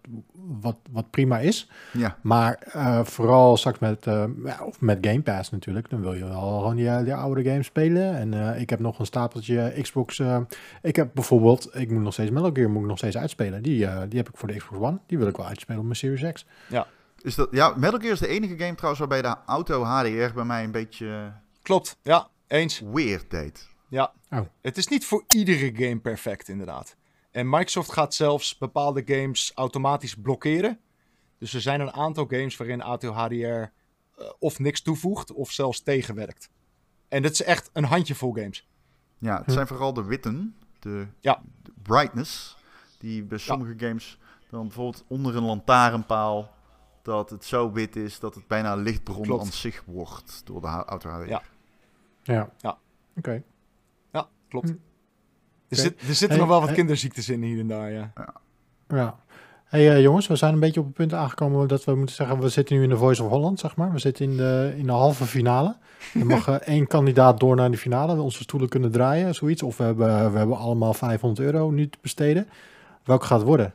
wat, 0.62 0.78
wat 0.92 1.10
prima 1.10 1.40
is. 1.40 1.70
Ja, 1.92 2.18
Maar 2.22 2.58
eh, 2.72 3.04
vooral 3.04 3.58
straks 3.58 3.80
met, 3.80 4.08
eh, 4.08 4.24
ja, 4.46 4.64
of 4.66 4.82
met 4.82 4.98
Game 5.02 5.22
Pass 5.22 5.52
natuurlijk. 5.52 5.90
Dan 5.90 6.02
wil 6.02 6.14
je 6.14 6.26
wel 6.26 6.58
gewoon 6.60 6.76
die, 6.76 7.04
die 7.04 7.16
oude 7.16 7.44
games 7.44 7.66
spelen. 7.66 8.16
En 8.18 8.34
eh, 8.34 8.62
ik 8.62 8.70
heb 8.70 8.80
nog 8.80 9.00
een 9.00 9.06
stapeltje 9.06 9.74
Xbox. 9.82 10.20
eh, 10.20 10.38
ik 10.82 10.96
heb 10.96 11.10
bijvoorbeeld, 11.14 11.70
ik 11.74 11.92
moet 11.92 12.04
nog 12.04 12.14
steeds 12.14 12.32
Metal 12.32 12.52
Gear 12.54 12.70
moet 12.70 12.82
ik 12.82 12.88
nog 12.88 12.98
steeds 12.98 13.18
uitspelen. 13.18 13.64
Die, 13.64 13.86
eh, 13.86 14.02
die 14.10 14.18
heb 14.18 14.30
ik 14.30 14.38
voor 14.38 14.48
de 14.48 14.56
Xbox 14.58 14.82
One. 14.82 14.98
Die 15.06 15.18
wil 15.18 15.28
ik 15.28 15.38
wel 15.38 15.46
uitspelen 15.48 15.80
op 15.80 15.86
mijn 15.86 15.98
Series 15.98 16.32
X. 16.34 16.46
is 17.22 17.36
dat, 17.36 17.48
ja, 17.52 17.74
Metal 17.76 18.00
Gear 18.00 18.14
is 18.14 18.20
de 18.20 18.28
enige 18.28 18.58
game 18.58 18.76
trouwens 18.76 19.00
waarbij 19.00 19.22
de 19.22 19.36
auto 19.46 19.84
HDR 19.84 20.34
bij 20.34 20.44
mij 20.46 20.64
een 20.64 20.72
beetje 20.72 21.32
klopt, 21.62 21.98
ja, 22.02 22.28
eens. 22.48 22.80
weird 22.80 23.30
deed. 23.32 23.74
Ja. 23.90 24.14
Oh. 24.30 24.40
Het 24.62 24.78
is 24.78 24.88
niet 24.88 25.06
voor 25.06 25.24
iedere 25.28 25.76
game 25.76 26.00
perfect, 26.00 26.48
inderdaad. 26.48 26.96
En 27.32 27.50
Microsoft 27.50 27.92
gaat 27.92 28.14
zelfs 28.14 28.58
bepaalde 28.58 29.04
games 29.06 29.52
automatisch 29.56 30.16
blokkeren. 30.16 30.80
Dus 31.40 31.54
er 31.54 31.62
zijn 31.62 31.80
een 31.82 31.92
aantal 31.94 32.26
games 32.26 32.58
waarin 32.58 32.82
auto 32.82 33.12
HDR 33.12 33.36
eh, 33.36 33.70
of 34.40 34.60
niks 34.60 34.82
toevoegt 34.82 35.32
of 35.34 35.52
zelfs 35.52 35.82
tegenwerkt. 35.82 36.50
En 37.08 37.22
dat 37.22 37.32
is 37.32 37.44
echt 37.44 37.70
een 37.74 37.84
handjevol 37.84 38.32
games. 38.34 38.68
Ja, 39.18 39.38
het 39.38 39.46
Hm. 39.46 39.52
zijn 39.52 39.68
vooral 39.68 39.94
de 39.94 40.04
witten, 40.04 40.56
de, 40.80 41.08
Ja. 41.20 41.42
de 41.64 41.72
brightness, 41.84 42.58
die 42.98 43.24
bij 43.24 43.38
sommige 43.38 43.74
games 43.78 44.20
dan 44.50 44.62
bijvoorbeeld 44.62 45.04
onder 45.08 45.36
een 45.36 45.44
lantaarnpaal, 45.44 46.54
dat 47.02 47.30
het 47.30 47.46
zo 47.46 47.72
wit 47.72 47.96
is 47.96 48.20
dat 48.20 48.36
het 48.36 48.48
bijna 48.48 48.76
lichtbron 48.76 49.22
Klopt. 49.24 49.42
aan 49.46 49.52
zich 49.52 49.84
wordt 49.86 50.42
door 50.46 50.62
de 50.62 50.68
auto 50.68 51.10
HDR. 51.10 51.28
Ja. 51.30 51.42
Ja. 52.34 52.50
Ja. 52.58 52.78
Oké. 53.18 53.44
Ja, 54.12 54.28
klopt. 54.50 54.70
Hm. 54.70 54.76
Er, 55.68 55.78
zit, 55.78 56.02
er 56.02 56.06
zitten 56.06 56.30
Hey, 56.30 56.38
nog 56.38 56.48
wel 56.48 56.60
wat 56.60 56.68
hey. 56.68 56.78
kinderziektes 56.78 57.30
in 57.30 57.44
hier 57.44 57.60
en 57.60 57.68
daar, 57.68 57.92
ja. 57.92 58.14
Ja. 58.88 59.20
Hey 59.66 59.90
eh, 59.92 60.02
jongens, 60.02 60.28
we 60.28 60.36
zijn 60.36 60.54
een 60.54 60.60
beetje 60.60 60.80
op 60.80 60.86
het 60.86 60.96
punt 60.96 61.14
aangekomen 61.14 61.68
dat 61.68 61.84
we 61.84 61.96
moeten 61.96 62.16
zeggen, 62.16 62.40
we 62.40 62.50
zitten 62.50 62.76
nu 62.76 62.84
in 62.84 62.90
de 62.90 62.98
Voice 62.98 63.24
of 63.24 63.30
Holland, 63.30 63.60
zeg 63.60 63.76
maar. 63.76 63.92
We 63.92 64.00
zitten 64.00 64.26
in 64.26 64.38
de, 64.38 64.74
in 64.78 64.86
de 64.86 64.92
halve 64.92 65.26
finale. 65.26 65.78
Er 66.14 66.26
mag 66.26 66.48
eh, 66.48 66.56
één 66.76 66.88
kandidaat 66.88 67.40
door 67.40 67.56
naar 67.56 67.72
de 67.72 67.78
finale, 67.78 68.16
we 68.16 68.22
onze 68.22 68.44
stoelen 68.44 68.70
kunnen 68.70 68.92
draaien, 68.92 69.36
zoiets. 69.36 69.64
Of 69.64 69.78
we 69.78 69.84
hebben, 69.84 70.32
we 70.32 70.38
hebben 70.38 70.58
allemaal 70.58 70.94
500 70.94 71.48
euro 71.48 71.70
nu 71.70 71.90
te 71.90 71.98
besteden. 72.02 72.48
Welke 73.04 73.26
gaat 73.26 73.38
het 73.38 73.48
worden? 73.48 73.74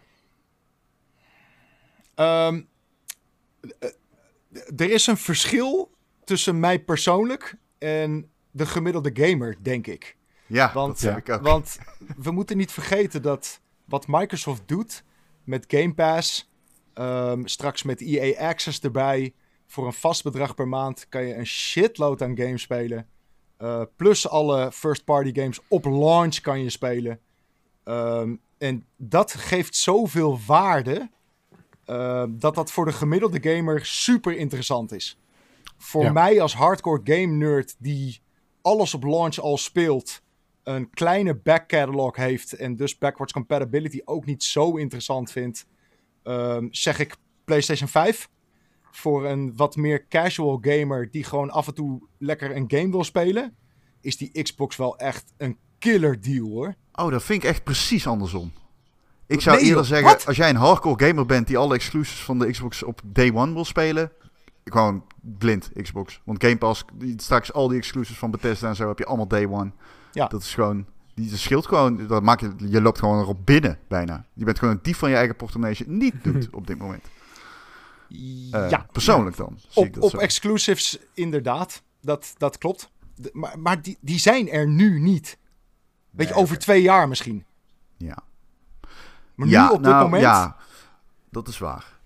Ehm, 2.14 2.60
eh, 3.78 3.90
er 4.76 4.90
is 4.90 5.06
een 5.06 5.16
verschil 5.16 5.90
tussen 6.24 6.60
mij 6.60 6.78
persoonlijk 6.78 7.56
en 7.78 8.30
de 8.50 8.66
gemiddelde 8.66 9.10
gamer, 9.14 9.56
denk 9.62 9.86
ik. 9.86 10.16
Ja, 10.46 10.72
Want- 10.72 11.00
dat 11.00 11.14
heb 11.14 11.26
Ja. 11.26 11.34
ik 11.34 11.40
ook. 11.40 11.46
Want 11.46 11.78
we 12.16 12.30
moeten 12.30 12.56
niet 12.56 12.72
vergeten 12.72 13.22
dat 13.22 13.60
wat 13.84 14.06
Microsoft 14.06 14.62
doet 14.66 15.04
met 15.44 15.64
Game 15.68 15.94
Pass, 15.94 16.50
ehm, 16.94 17.44
straks 17.46 17.82
met 17.82 18.00
EA 18.00 18.48
Access 18.48 18.80
erbij, 18.80 19.34
voor 19.66 19.86
een 19.86 19.92
vast 19.92 20.22
bedrag 20.22 20.54
per 20.54 20.68
maand 20.68 21.08
kan 21.08 21.22
je 21.26 21.34
een 21.34 21.46
shitload 21.46 22.22
aan 22.22 22.36
games 22.38 22.62
spelen. 22.62 23.06
Eh, 23.56 23.82
plus 23.96 24.28
alle 24.28 24.72
first-party 24.72 25.34
games 25.40 25.60
op 25.68 25.84
launch 25.84 26.40
kan 26.40 26.62
je 26.62 26.70
spelen. 26.70 27.20
Ehm, 27.84 28.34
en 28.58 28.84
dat 28.96 29.32
geeft 29.34 29.76
zoveel 29.76 30.38
waarde 30.46 31.10
ehm, 31.84 32.30
dat 32.38 32.54
dat 32.54 32.70
voor 32.72 32.84
de 32.84 32.92
gemiddelde 32.92 33.50
gamer 33.54 33.84
super 33.86 34.36
interessant 34.36 34.92
is. 34.92 35.18
Voor 35.78 36.02
Ja. 36.02 36.12
mij 36.12 36.40
als 36.40 36.54
hardcore 36.54 37.00
game 37.04 37.26
nerd 37.34 37.74
die 37.78 38.20
alles 38.62 38.94
op 38.94 39.04
launch 39.04 39.38
al 39.38 39.58
speelt, 39.58 40.22
een 40.62 40.90
kleine 40.90 41.34
back 41.36 41.68
catalog 41.68 42.16
heeft 42.16 42.52
en 42.52 42.76
dus 42.76 42.98
backwards 42.98 43.32
compatibility 43.32 44.00
ook 44.04 44.24
niet 44.26 44.42
zo 44.42 44.76
interessant 44.76 45.30
vindt, 45.32 45.66
ehm, 46.22 46.66
zeg 46.70 46.98
ik 46.98 47.16
PlayStation 47.44 47.88
5. 47.88 48.28
Voor 48.90 49.26
een 49.26 49.56
wat 49.56 49.76
meer 49.76 50.08
casual 50.08 50.58
gamer 50.60 51.10
die 51.10 51.24
gewoon 51.24 51.50
af 51.50 51.66
en 51.66 51.74
toe 51.74 52.00
lekker 52.18 52.56
een 52.56 52.64
game 52.68 52.90
wil 52.90 53.04
spelen, 53.04 53.56
is 54.00 54.16
die 54.16 54.42
Xbox 54.42 54.76
wel 54.76 54.96
echt 54.98 55.32
een 55.36 55.58
killer 55.78 56.20
deal 56.20 56.48
hoor. 56.48 56.74
Oh, 56.92 57.10
dat 57.10 57.22
vind 57.22 57.42
ik 57.42 57.48
echt 57.48 57.64
precies 57.64 58.06
andersom. 58.06 58.52
Ik 59.26 59.40
zou 59.40 59.56
Nee, 59.56 59.64
eerder 59.68 59.84
zeggen, 59.84 60.06
Wat? 60.06 60.26
als 60.26 60.36
jij 60.36 60.48
een 60.48 60.56
hardcore 60.56 61.06
gamer 61.06 61.26
bent 61.26 61.46
die 61.46 61.58
alle 61.58 61.74
exclusives 61.74 62.22
van 62.24 62.38
de 62.38 62.50
Xbox 62.50 62.82
op 62.82 63.00
day 63.04 63.32
one 63.34 63.52
wil 63.52 63.64
spelen, 63.64 64.12
gewoon 64.72 65.04
blind 65.20 65.70
Xbox. 65.82 66.20
Want 66.24 66.44
Game 66.44 66.58
Pass, 66.58 66.84
die, 66.94 67.14
straks 67.22 67.52
al 67.52 67.68
die 67.68 67.78
exclusives 67.78 68.18
van 68.18 68.30
Bethesda 68.30 68.68
en 68.68 68.76
zo 68.76 68.88
heb 68.88 68.98
je 68.98 69.04
allemaal 69.06 69.28
day 69.28 69.46
one. 69.46 69.70
Ja. 70.12 70.26
Dat 70.26 70.42
is 70.42 70.54
gewoon, 70.54 70.86
die 71.14 71.36
scheelt 71.36 71.66
gewoon, 71.66 72.06
dat 72.06 72.22
maakt 72.22 72.40
je, 72.40 72.52
je 72.58 72.80
loopt 72.80 72.98
gewoon 72.98 73.20
erop 73.20 73.38
binnen 73.46 73.78
bijna. 73.88 74.24
Je 74.32 74.44
bent 74.44 74.58
gewoon 74.58 74.74
een 74.74 74.82
dief 74.82 74.98
van 74.98 75.10
je 75.10 75.16
eigen 75.16 75.36
portemonnee 75.36 75.70
als 75.70 75.86
je 75.86 75.92
het 75.92 76.02
niet 76.02 76.14
doet 76.32 76.50
op 76.50 76.66
dit 76.66 76.78
moment. 76.78 77.04
Eh, 78.50 78.70
ja, 78.70 78.86
Persoonlijk 78.92 79.36
dan, 79.36 79.58
zie 79.68 79.82
ik 79.82 79.88
op, 79.88 79.94
dat 79.94 80.02
op 80.02 80.10
zo. 80.10 80.16
exclusives 80.16 80.98
inderdaad. 81.14 81.82
Dat, 82.00 82.34
dat 82.38 82.58
klopt. 82.58 82.90
De- 83.14 83.30
maar 83.32 83.58
maar 83.58 83.82
die, 83.82 83.98
die 84.00 84.18
zijn 84.18 84.48
er 84.48 84.68
nu 84.68 85.00
niet. 85.00 85.38
Weet 86.10 86.28
je, 86.28 86.34
Nee, 86.34 86.42
over 86.42 86.58
twee 86.58 86.82
jaar 86.82 87.08
misschien. 87.08 87.44
Ja. 87.96 88.18
Maar 89.34 89.48
ja, 89.48 89.66
nu 89.66 89.70
op 89.74 89.82
dit 89.82 89.92
nou, 89.92 90.02
moment. 90.04 90.22
Ja, 90.22 90.56
dat 91.30 91.48
is 91.48 91.58
waar. 91.58 91.98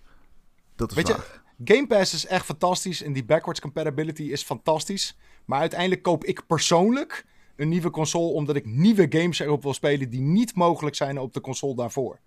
Dat 0.77 0.91
is 0.91 0.97
Weet 0.97 1.07
je, 1.07 1.13
waar. 1.13 1.43
Game 1.65 1.87
Pass 1.87 2.15
is 2.15 2.27
echt 2.27 2.45
fantastisch 2.45 3.03
en 3.03 3.13
die 3.13 3.25
backwards 3.25 3.61
compatibility 3.61 4.23
is 4.23 4.43
fantastisch. 4.43 5.17
Maar 5.45 5.61
uiteindelijk 5.61 6.03
koop 6.03 6.25
ik 6.25 6.47
persoonlijk 6.47 7.27
een 7.57 7.69
nieuwe 7.69 7.91
console 7.91 8.33
omdat 8.33 8.57
ik 8.57 8.67
nieuwe 8.67 9.07
games 9.09 9.39
erop 9.39 9.63
wil 9.63 9.75
spelen 9.75 10.11
die 10.11 10.21
niet 10.21 10.55
mogelijk 10.55 10.97
zijn 10.97 11.19
op 11.19 11.33
de 11.33 11.41
console 11.41 11.75
daarvoor. 11.75 12.21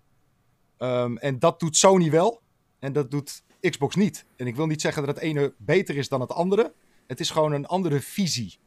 Ehm, 0.76 1.16
en 1.16 1.38
dat 1.38 1.60
doet 1.60 1.76
Sony 1.76 2.10
wel 2.10 2.42
en 2.78 2.92
dat 2.92 3.10
doet 3.10 3.42
Xbox 3.60 3.94
niet. 3.94 4.24
En 4.36 4.46
ik 4.46 4.56
wil 4.56 4.66
niet 4.66 4.80
zeggen 4.80 5.06
dat 5.06 5.14
het 5.14 5.24
ene 5.24 5.54
beter 5.58 5.96
is 5.96 6.08
dan 6.08 6.20
het 6.20 6.32
andere. 6.32 6.74
Het 7.06 7.20
is 7.20 7.30
gewoon 7.30 7.52
een 7.52 7.66
andere 7.66 8.00
visie. 8.00 8.58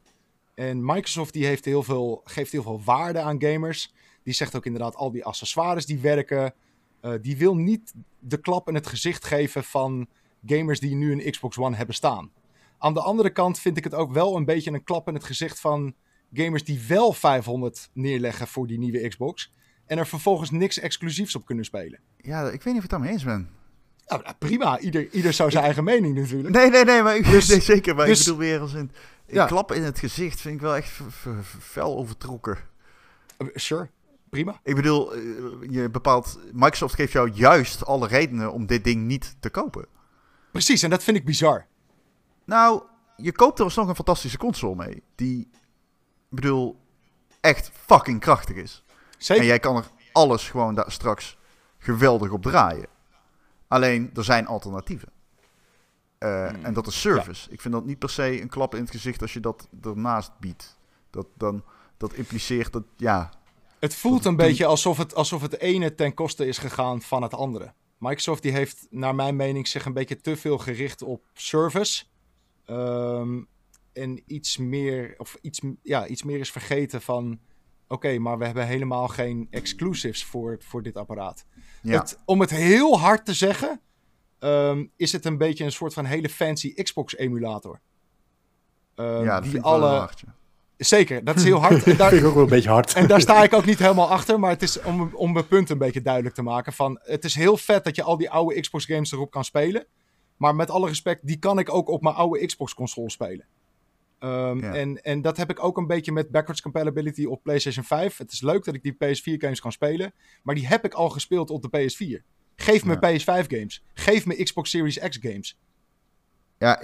En 0.54 0.84
Microsoft 0.84 1.32
die 1.32 1.46
heeft 1.46 1.64
heel 1.64 1.82
veel, 1.82 2.20
geeft 2.24 2.52
heel 2.52 2.62
veel 2.62 2.82
waarde 2.84 3.20
aan 3.20 3.42
gamers. 3.42 3.92
Die 4.22 4.34
zegt 4.34 4.56
ook 4.56 4.66
inderdaad 4.66 4.96
al 4.96 5.10
die 5.10 5.24
accessoires 5.24 5.86
die 5.86 6.00
werken. 6.00 6.54
Eh, 7.00 7.12
die 7.20 7.36
wil 7.36 7.56
niet 7.56 7.92
de 8.18 8.40
klap 8.40 8.68
in 8.68 8.74
het 8.74 8.86
gezicht 8.86 9.24
geven 9.24 9.64
van 9.64 10.08
gamers 10.46 10.80
die 10.80 10.94
nu 10.94 11.12
een 11.12 11.30
Xbox 11.30 11.58
One 11.58 11.76
hebben 11.76 11.94
staan. 11.94 12.30
Aan 12.78 12.94
de 12.94 13.00
andere 13.00 13.30
kant 13.30 13.58
vind 13.58 13.76
ik 13.76 13.84
het 13.84 13.94
ook 13.94 14.12
wel 14.12 14.36
een 14.36 14.44
beetje 14.44 14.70
een 14.72 14.84
klap 14.84 15.08
in 15.08 15.14
het 15.14 15.24
gezicht 15.24 15.60
van 15.60 15.94
gamers 16.32 16.64
die 16.64 16.80
wel 16.88 17.12
500 17.12 17.88
neerleggen 17.92 18.46
voor 18.46 18.66
die 18.66 18.78
nieuwe 18.78 19.08
Xbox. 19.08 19.52
En 19.86 19.98
er 19.98 20.06
vervolgens 20.06 20.50
niks 20.50 20.78
exclusiefs 20.78 21.34
op 21.36 21.46
kunnen 21.46 21.64
spelen. 21.64 22.00
Ja, 22.16 22.42
ik 22.50 22.62
weet 22.62 22.64
niet 22.64 22.66
of 22.66 22.74
ik 22.74 22.80
het 22.82 22.90
daarmee 22.90 23.10
eens 23.12 23.24
ben. 23.24 23.48
Nou, 24.06 24.22
nou, 24.22 24.34
prima, 24.38 24.78
ieder, 24.78 25.10
ieder 25.10 25.32
zou 25.32 25.50
zijn 25.50 25.64
eigen 25.64 25.84
mening 25.84 26.14
natuurlijk. 26.18 26.54
Nee, 26.54 26.70
nee, 26.70 26.84
nee, 26.84 27.02
maar 27.02 27.16
ik, 27.16 27.24
Dus- 27.30 27.48
nee, 27.48 27.60
zeker. 27.60 27.94
Maar 27.94 28.06
dus- 28.06 28.18
ik 28.20 28.24
bedoel 28.24 28.38
weer 28.40 28.60
als 28.60 28.72
een 28.72 28.90
Ja. 29.26 29.46
klap 29.46 29.72
in 29.72 29.82
het 29.82 29.98
gezicht 29.98 30.40
vind 30.40 30.54
ik 30.54 30.60
wel 30.60 30.76
echt 30.76 31.00
fel 31.60 31.96
overtrokken. 31.96 32.58
Uh, 33.38 33.48
Sure, 33.54 33.88
prima. 34.30 34.60
Ik 34.64 34.74
bedoel, 34.74 35.14
eh, 35.14 35.20
je 35.70 35.88
bepaalt, 35.90 36.38
Microsoft 36.52 36.94
geeft 36.94 37.12
jou 37.12 37.30
juist 37.30 37.84
alle 37.86 38.06
redenen 38.06 38.52
om 38.52 38.66
dit 38.66 38.84
ding 38.84 39.02
niet 39.06 39.36
te 39.40 39.50
kopen. 39.50 39.86
Precies, 40.52 40.82
en 40.82 40.90
dat 40.90 41.02
vind 41.02 41.16
ik 41.16 41.24
bizar. 41.24 41.66
Nou, 42.44 42.82
je 43.16 43.32
koopt 43.32 43.58
er 43.58 43.64
alsnog 43.64 43.88
een 43.88 43.94
fantastische 43.94 44.38
console 44.38 44.74
mee. 44.74 45.02
Die, 45.14 45.40
ik 46.30 46.36
bedoel, 46.36 46.80
echt 47.40 47.70
fucking 47.86 48.20
krachtig 48.20 48.56
is. 48.56 48.84
Zeker. 49.18 49.42
En 49.42 49.48
jij 49.48 49.58
kan 49.58 49.76
er 49.76 49.84
alles 50.12 50.50
gewoon 50.50 50.74
daar 50.74 50.92
straks 50.92 51.38
geweldig 51.78 52.30
op 52.30 52.42
draaien. 52.42 52.86
Alleen, 53.68 54.10
er 54.14 54.24
zijn 54.24 54.46
alternatieven. 54.46 55.08
Eh, 56.18 56.48
Hmm. 56.48 56.64
En 56.64 56.74
dat 56.74 56.86
is 56.86 57.00
service. 57.00 57.50
Ik 57.50 57.60
vind 57.60 57.74
dat 57.74 57.84
niet 57.84 57.98
per 57.98 58.10
se 58.10 58.40
een 58.40 58.48
klap 58.48 58.74
in 58.74 58.80
het 58.80 58.90
gezicht 58.90 59.22
als 59.22 59.32
je 59.32 59.40
dat 59.40 59.68
ernaast 59.82 60.30
biedt. 60.40 60.78
Dat, 61.10 61.26
dan, 61.34 61.64
dat 61.96 62.12
impliceert 62.12 62.72
dat, 62.72 62.82
ja... 62.96 63.30
Het 63.78 63.94
voelt 63.94 64.24
een 64.24 64.36
beetje 64.36 64.66
alsof 64.66 64.96
het, 64.98 65.14
alsof 65.14 65.42
het 65.42 65.58
ene 65.58 65.94
ten 65.94 66.14
koste 66.14 66.46
is 66.46 66.58
gegaan 66.58 67.02
van 67.02 67.22
het 67.22 67.34
andere. 67.34 67.72
Microsoft 68.02 68.42
die 68.42 68.52
heeft, 68.52 68.86
naar 68.90 69.14
mijn 69.14 69.36
mening, 69.36 69.68
zich 69.68 69.84
een 69.84 69.92
beetje 69.92 70.20
te 70.20 70.36
veel 70.36 70.58
gericht 70.58 71.02
op 71.02 71.24
service. 71.32 72.04
Ehm, 72.64 73.42
en 73.92 74.22
iets 74.26 74.56
meer, 74.56 75.14
of 75.16 75.36
iets, 75.40 75.60
ja, 75.82 76.06
iets 76.06 76.22
meer 76.22 76.38
is 76.38 76.50
vergeten 76.50 77.02
van... 77.02 77.40
Oké, 77.88 78.18
maar 78.18 78.38
we 78.38 78.44
hebben 78.44 78.66
helemaal 78.66 79.08
geen 79.08 79.46
exclusives 79.50 80.24
voor, 80.24 80.56
voor 80.60 80.82
dit 80.82 80.96
apparaat. 80.96 81.46
ja. 81.82 82.00
Het, 82.00 82.18
om 82.24 82.40
het 82.40 82.50
heel 82.50 82.98
hard 82.98 83.24
te 83.24 83.34
zeggen, 83.34 83.80
ehm, 84.38 84.86
is 84.96 85.12
het 85.12 85.24
een 85.24 85.38
beetje 85.38 85.64
een 85.64 85.72
soort 85.72 85.92
van 85.92 86.04
hele 86.04 86.28
fancy 86.28 86.74
Xbox-emulator. 86.74 87.80
Ehm, 88.94 89.24
ja, 89.24 89.40
die 89.40 89.60
alle... 89.60 90.10
Zeker, 90.84 91.24
dat 91.24 91.36
is 91.36 91.44
heel 91.50 91.60
hard. 91.60 91.84
En 91.86 91.96
daar, 91.96 92.08
vind 92.08 92.20
ik 92.20 92.26
ook 92.28 92.34
wel 92.34 92.42
een 92.42 92.48
beetje 92.48 92.68
hard. 92.70 92.92
en 92.94 93.06
daar 93.06 93.20
sta 93.20 93.42
ik 93.42 93.52
ook 93.52 93.64
niet 93.64 93.78
helemaal 93.78 94.10
achter, 94.10 94.40
maar 94.40 94.50
het 94.50 94.62
is 94.62 94.80
om, 94.82 95.10
om 95.14 95.32
mijn 95.32 95.46
punt 95.46 95.70
een 95.70 95.78
beetje 95.78 96.02
duidelijk 96.02 96.34
te 96.34 96.42
maken. 96.42 96.72
Van, 96.72 96.98
het 97.02 97.24
is 97.24 97.34
heel 97.34 97.56
vet 97.56 97.84
dat 97.84 97.96
je 97.96 98.02
al 98.02 98.16
die 98.16 98.30
oude 98.30 98.60
Xbox 98.60 98.84
games 98.84 99.12
erop 99.12 99.30
kan 99.30 99.44
spelen. 99.44 99.86
Maar 100.36 100.54
met 100.54 100.70
alle 100.70 100.88
respect, 100.88 101.26
die 101.26 101.36
kan 101.38 101.58
ik 101.58 101.72
ook 101.74 101.88
op 101.88 102.02
mijn 102.02 102.14
oude 102.14 102.46
Xbox 102.46 102.74
console 102.74 103.10
spelen. 103.10 103.46
Ehm, 104.18 104.58
Ja. 104.58 104.74
en, 104.74 105.02
en 105.02 105.22
dat 105.22 105.36
heb 105.36 105.50
ik 105.50 105.64
ook 105.64 105.76
een 105.76 105.86
beetje 105.86 106.12
met 106.12 106.30
backwards 106.30 106.62
compatibility 106.62 107.24
op 107.24 107.42
PlayStation 107.42 107.84
5. 107.84 108.16
Het 108.16 108.32
is 108.32 108.40
leuk 108.40 108.64
dat 108.64 108.74
ik 108.74 108.82
die 108.82 108.92
PS4 108.94 109.36
games 109.40 109.60
kan 109.60 109.72
spelen, 109.72 110.12
maar 110.42 110.54
die 110.54 110.66
heb 110.66 110.84
ik 110.84 110.94
al 110.94 111.08
gespeeld 111.08 111.50
op 111.50 111.62
de 111.62 111.68
PS4. 111.68 112.24
Geef 112.56 112.84
me 112.84 112.96
Ja. 113.00 113.10
PS5 113.12 113.46
games. 113.48 113.84
Geef 113.94 114.26
me 114.26 114.42
Xbox 114.42 114.70
Series 114.70 114.98
X 114.98 115.18
games. 115.20 115.58
Ja. 116.58 116.82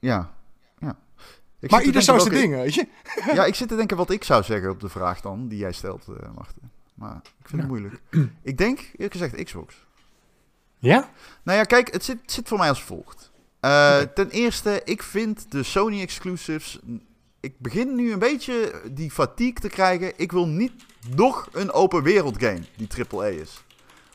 ja. 0.00 0.34
Ik 1.60 1.70
maar 1.70 1.82
ieder 1.82 2.02
zo 2.02 2.12
denken 2.16 2.32
zijn 2.32 2.42
welke- 2.42 2.56
ding, 2.56 2.62
weet 2.62 2.74
je. 3.26 3.34
Ja, 3.34 3.44
ik 3.44 3.54
zit 3.54 3.68
te 3.68 3.76
denken 3.76 3.96
wat 3.96 4.10
ik 4.10 4.24
zou 4.24 4.42
zeggen 4.42 4.70
op 4.70 4.80
de 4.80 4.88
vraag 4.88 5.20
dan, 5.20 5.48
die 5.48 5.58
jij 5.58 5.72
stelt, 5.72 6.06
eh 6.08 6.28
Marten. 6.34 6.70
Maar 6.94 7.20
ik 7.40 7.48
vind 7.48 7.60
het 7.60 7.70
moeilijk. 7.70 8.00
Ik 8.42 8.58
denk, 8.58 8.78
eerlijk 8.92 9.12
gezegd, 9.12 9.42
Xbox. 9.44 9.74
Ja? 10.78 11.08
Nou 11.42 11.58
ja, 11.58 11.64
kijk, 11.64 11.92
het 11.92 12.04
zit, 12.04 12.18
het 12.22 12.32
zit 12.32 12.48
voor 12.48 12.58
mij 12.58 12.68
als 12.68 12.82
volgt. 12.82 13.32
Eh, 13.60 14.00
Ten 14.00 14.30
eerste, 14.30 14.80
ik 14.84 15.02
vind 15.02 15.50
de 15.50 15.62
Sony 15.62 16.00
exclusives. 16.00 16.78
Ik 17.40 17.58
begin 17.58 17.94
nu 17.94 18.12
een 18.12 18.18
beetje 18.18 18.80
die 18.92 19.10
fatigue 19.10 19.52
te 19.60 19.68
krijgen. 19.68 20.12
Ik 20.16 20.32
wil 20.32 20.46
niet 20.48 20.72
nog 21.14 21.48
een 21.52 21.72
open 21.72 22.02
wereld 22.02 22.38
game 22.42 22.60
die 22.76 22.88
AAA 23.10 23.26
is. 23.26 23.62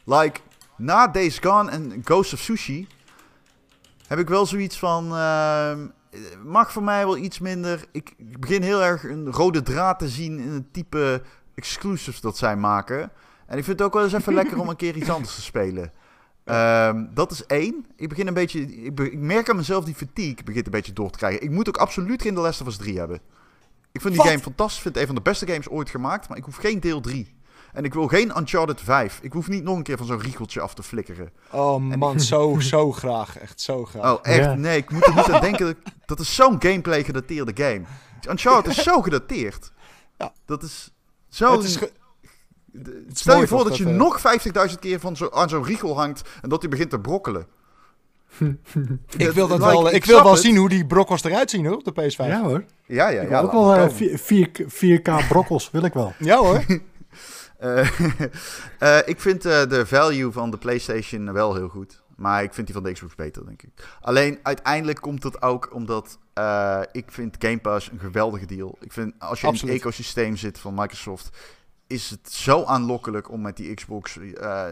Like, 0.04 0.40
na 0.78 1.08
Days 1.08 1.38
Gone 1.40 1.72
en 1.72 2.02
Ghost 2.04 2.34
of 2.34 2.40
Sushi 2.40 2.88
heb 4.08 4.20
ik 4.20 4.28
wel 4.28 4.46
zoiets 4.46 4.78
van. 4.80 5.16
ehm, 5.16 5.88
mag 6.46 6.72
voor 6.72 6.84
mij 6.84 7.06
wel 7.06 7.18
iets 7.18 7.40
minder. 7.40 7.86
Ik, 7.92 8.14
begin 8.40 8.62
heel 8.62 8.84
erg 8.84 9.04
een 9.04 9.32
rode 9.32 9.62
draad 9.62 10.00
te 10.00 10.10
zien 10.10 10.40
in 10.40 10.50
het 10.50 10.74
type 10.74 11.22
exclusives 11.56 12.22
dat 12.22 12.38
zij 12.38 12.56
maken. 12.56 13.12
En 13.46 13.58
ik 13.58 13.64
vind 13.64 13.80
het 13.80 13.82
ook 13.88 13.94
wel 13.94 14.04
eens 14.04 14.14
even 14.14 14.34
lekker 14.34 14.60
om 14.60 14.70
een 14.70 14.76
keer 14.76 14.96
iets 14.96 15.10
anders 15.10 15.36
te 15.36 15.42
spelen. 15.42 15.92
Ehm, 16.44 17.06
dat 17.14 17.32
is 17.32 17.46
één. 17.46 17.86
Ik 17.96 18.10
begin 18.10 18.28
een 18.28 18.34
beetje. 18.34 18.62
Ik, 18.62 18.96
be- 18.96 19.12
ik 19.12 19.20
merk 19.20 19.50
aan 19.50 19.56
mezelf 19.56 19.86
die 19.86 19.96
fatigue 19.96 20.44
begint 20.46 20.66
een 20.66 20.72
beetje 20.72 20.94
door 20.94 21.10
te 21.10 21.18
krijgen. 21.18 21.42
Ik 21.42 21.52
moet 21.52 21.68
ook 21.68 21.78
absoluut 21.78 22.22
geen 22.22 22.34
The 22.34 22.42
Last 22.42 22.62
of 22.62 22.68
Us 22.68 22.78
3 22.78 22.98
hebben. 22.98 23.20
Ik 23.92 24.02
vind 24.02 24.14
die 24.14 24.24
Wat? 24.24 24.32
game 24.32 24.42
fantastisch. 24.44 24.78
Ik 24.78 24.82
vind 24.84 24.94
het 24.96 25.04
een 25.04 25.14
van 25.14 25.24
de 25.24 25.30
beste 25.30 25.48
games 25.48 25.70
ooit 25.70 25.90
gemaakt. 25.90 26.30
Maar 26.30 26.38
ik 26.38 26.44
hoef 26.44 26.56
geen 26.56 26.80
deel 26.80 27.02
3. 27.02 27.36
En 27.74 27.84
ik 27.84 27.94
wil 27.94 28.08
geen 28.08 28.38
Uncharted 28.38 28.82
5. 28.82 29.20
Ik 29.22 29.34
hoef 29.34 29.48
niet 29.48 29.64
nog 29.64 29.76
een 29.78 29.84
keer 29.84 29.98
van 29.98 30.06
zo'n 30.06 30.20
riegeltje 30.22 30.62
af 30.62 30.74
te 30.74 30.84
flikkeren. 30.84 31.32
Oh 31.52 31.78
man, 31.96 32.20
zo, 32.20 32.60
zo 32.74 32.92
graag. 32.92 33.38
Echt 33.38 33.62
zo 33.62 33.86
graag. 33.86 34.12
Oh, 34.14 34.20
echt? 34.22 34.38
Ja. 34.44 34.54
Nee, 34.56 34.78
ik 34.78 34.92
moet 34.92 35.06
er 35.06 35.16
niet 35.16 35.30
aan 35.32 35.42
denken. 35.42 35.66
Dat, 35.66 35.76
dat 36.06 36.20
is 36.20 36.36
zo'n 36.36 36.56
gameplay 36.62 37.04
gedateerde 37.04 37.64
game. 37.64 37.82
Uncharted 38.30 38.78
is 38.78 38.84
zo 38.84 39.02
gedateerd. 39.02 39.72
Ja. 40.18 40.34
Dat 40.46 40.64
is 40.64 40.92
zo... 41.30 41.52
het 41.52 41.64
is 41.64 41.76
ge- 41.76 41.92
Stel 43.14 43.40
je 43.40 43.48
voor 43.48 43.64
dat, 43.64 43.78
je 43.78 43.86
eh, 43.86 43.92
nog 43.96 44.20
50.000 44.70 44.80
keer 44.80 45.00
van 45.00 45.16
zo, 45.16 45.30
aan 45.30 45.50
zo'n 45.50 45.64
riegel 45.64 45.96
hangt 45.98 46.22
en 46.42 46.50
dat 46.50 46.62
hij 46.62 46.70
begint 46.70 46.90
te 46.90 47.00
brokkelen. 47.00 47.48
Ik 49.18 49.32
wil, 49.32 49.48
dat 49.48 49.58
Like, 49.60 49.72
wel, 49.72 49.88
ik 49.88 49.94
ik 49.94 50.06
wil 50.06 50.24
wel 50.24 50.32
het. 50.32 50.42
zien 50.42 50.56
hoe 50.58 50.70
die 50.70 50.86
brokkels 50.86 51.24
eruit 51.24 51.50
zien 51.50 51.66
hoor, 51.66 51.76
op 51.76 51.84
de 51.84 51.92
PS5. 52.02 52.16
Ja, 52.16 52.26
Ja 52.26 52.42
hoor. 52.44 52.64
Ja, 52.86 53.10
ja, 53.10 53.22
Ik 53.22 53.30
ja. 53.30 53.40
wil 53.42 53.46
ook 53.50 53.52
wel 53.52 53.66
maar 53.66 53.84
eh, 53.84 53.98
komen. 53.98 54.20
4, 54.20 54.50
4K 55.00 55.28
brokkels, 55.28 55.72
wil 55.72 55.84
ik 55.84 55.94
wel. 55.94 56.14
hoor. 56.20 56.64
Eh, 57.60 58.00
eh, 58.80 58.98
ik 59.06 59.20
vind 59.20 59.46
eh, 59.46 59.70
de 59.70 59.86
value 59.86 60.32
van 60.32 60.52
de 60.52 60.58
PlayStation 60.58 61.34
wel 61.34 61.56
heel 61.56 61.68
goed. 61.68 62.02
Maar 62.16 62.44
ik 62.44 62.54
vind 62.54 62.68
die 62.68 62.76
van 62.76 62.86
de 62.86 62.92
Xbox 62.92 63.16
beter, 63.16 63.46
denk 63.46 63.62
ik. 63.62 63.70
Alleen 64.02 64.40
uiteindelijk 64.44 65.02
komt 65.02 65.24
het 65.24 65.42
ook 65.42 65.74
omdat 65.74 66.18
ik 66.92 67.12
vind 67.12 67.36
Game 67.40 67.60
Pass 67.60 67.92
een 67.92 68.00
geweldige 68.00 68.46
deal. 68.46 68.78
Ik 68.80 68.94
vind 68.94 69.14
als 69.20 69.42
je 69.42 69.48
in 69.48 69.54
het 69.54 69.64
ecosysteem 69.64 70.36
zit 70.36 70.60
van 70.60 70.74
Microsoft, 70.74 71.38
is 71.88 72.10
het 72.10 72.32
zo 72.32 72.64
aanlokkelijk 72.64 73.32
om 73.32 73.42
met 73.42 73.58
die 73.58 73.74
Xbox 73.74 74.18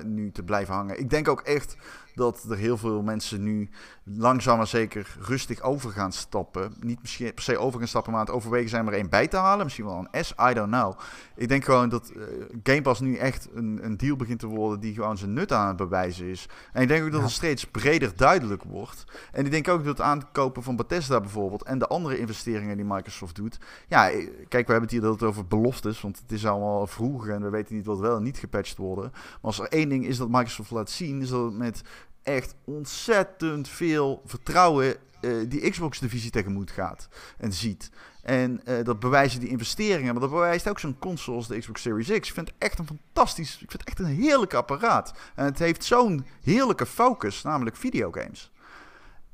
nu 0.03 0.31
te 0.31 0.43
blijven 0.43 0.73
hangen. 0.73 0.99
Ik 0.99 1.09
denk 1.09 1.27
ook 1.27 1.41
echt 1.41 1.75
dat 2.17 2.45
er 2.49 2.57
heel 2.57 2.77
veel 2.77 3.01
mensen 3.01 3.43
nu 3.43 3.69
langzaam 4.03 4.57
maar 4.57 4.67
zeker 4.67 5.15
rustig 5.19 5.61
over 5.61 5.91
gaan 5.91 6.11
stappen. 6.11 6.73
Niet 6.79 7.01
misschien 7.01 7.33
per 7.33 7.43
se 7.43 7.57
over 7.57 7.79
gaan 7.79 7.87
stappen, 7.87 8.11
maar 8.11 8.21
aan 8.21 8.27
het 8.27 8.35
overwegen 8.35 8.69
zijn 8.69 8.87
er 8.87 8.93
één 8.93 9.09
bij 9.09 9.27
te 9.27 9.37
halen. 9.37 9.63
Misschien 9.63 9.85
wel 9.85 10.07
een 10.11 10.25
S, 10.25 10.33
I 10.49 10.53
don't 10.53 10.71
know. 10.71 10.99
Ik 11.35 11.47
denk 11.47 11.63
gewoon 11.63 11.89
dat 11.89 12.09
eh, 12.09 12.23
Game 12.63 12.81
Pass 12.81 12.99
nu 12.99 13.15
echt 13.15 13.47
een, 13.53 13.79
een 13.81 13.97
deal 13.97 14.15
begint 14.15 14.39
te 14.39 14.47
worden 14.47 14.79
die 14.79 14.93
gewoon 14.93 15.17
zijn 15.17 15.33
nut 15.33 15.51
aan 15.51 15.67
het 15.67 15.77
bewijzen 15.77 16.25
is. 16.25 16.49
En 16.73 16.81
ik 16.81 16.87
denk 16.87 17.05
ook 17.05 17.11
dat 17.11 17.21
het 17.21 17.31
steeds 17.31 17.65
breder 17.65 18.15
duidelijk 18.15 18.63
wordt. 18.63 19.03
En 19.31 19.45
ik 19.45 19.51
denk 19.51 19.67
ook 19.67 19.83
dat 19.83 19.97
het 19.97 20.07
aankopen 20.07 20.63
van 20.63 20.75
Bethesda 20.75 21.19
bijvoorbeeld 21.19 21.63
en 21.63 21.79
de 21.79 21.87
andere 21.87 22.17
investeringen 22.17 22.77
die 22.77 22.85
Microsoft 22.85 23.35
doet. 23.35 23.59
Ja, 23.87 24.09
eh, 24.09 24.29
kijk, 24.47 24.67
we 24.67 24.71
hebben 24.71 24.89
het 24.89 24.91
hier 24.91 25.05
altijd 25.05 25.29
over 25.29 25.47
beloftes, 25.47 26.01
want 26.01 26.19
het 26.19 26.31
is 26.31 26.45
allemaal 26.45 26.87
vroeg 26.87 27.27
en 27.27 27.41
we 27.41 27.49
weten 27.49 27.75
niet 27.75 27.85
wat 27.85 27.99
wel 27.99 28.15
en 28.15 28.23
niet 28.23 28.37
gepatcht 28.37 28.77
worden. 28.77 29.09
Maar 29.11 29.39
als 29.41 29.59
er 29.59 29.67
één 29.67 29.89
ding 29.89 30.05
is 30.05 30.17
dat 30.17 30.29
Microsoft 30.29 30.71
laat 30.71 30.89
zien, 30.89 31.21
is 31.21 31.29
dat 31.29 31.43
het 31.43 31.57
met 31.57 31.83
echt 32.27 32.55
ontzettend 32.63 33.69
veel 33.69 34.21
vertrouwen 34.25 34.95
eh, 35.21 35.31
die 35.47 35.69
Xbox-divisie 35.69 36.31
tegemoet 36.31 36.71
gaat 36.71 37.07
en 37.37 37.53
ziet. 37.53 37.89
En 38.21 38.61
eh, 38.65 38.83
dat 38.83 38.99
bewijzen 38.99 39.39
die 39.39 39.49
investeringen, 39.49 40.11
maar 40.11 40.21
dat 40.21 40.31
bewijst 40.31 40.69
ook 40.69 40.79
zo'n 40.79 40.99
console 40.99 41.37
als 41.37 41.47
de 41.47 41.57
Xbox 41.57 41.81
Series 41.81 42.07
X. 42.07 42.27
Ik 42.27 42.33
vind 42.33 42.47
het 42.47 42.55
echt 42.57 42.79
een 42.79 42.87
fantastisch, 42.87 43.53
ik 43.53 43.71
vind 43.71 43.71
het 43.71 43.83
echt 43.83 43.99
een 43.99 44.05
heerlijk 44.05 44.53
apparaat. 44.53 45.13
En 45.35 45.45
het 45.45 45.59
heeft 45.59 45.83
zo'n 45.83 46.25
heerlijke 46.41 46.85
focus, 46.85 47.41
namelijk 47.41 47.75
videogames. 47.75 48.51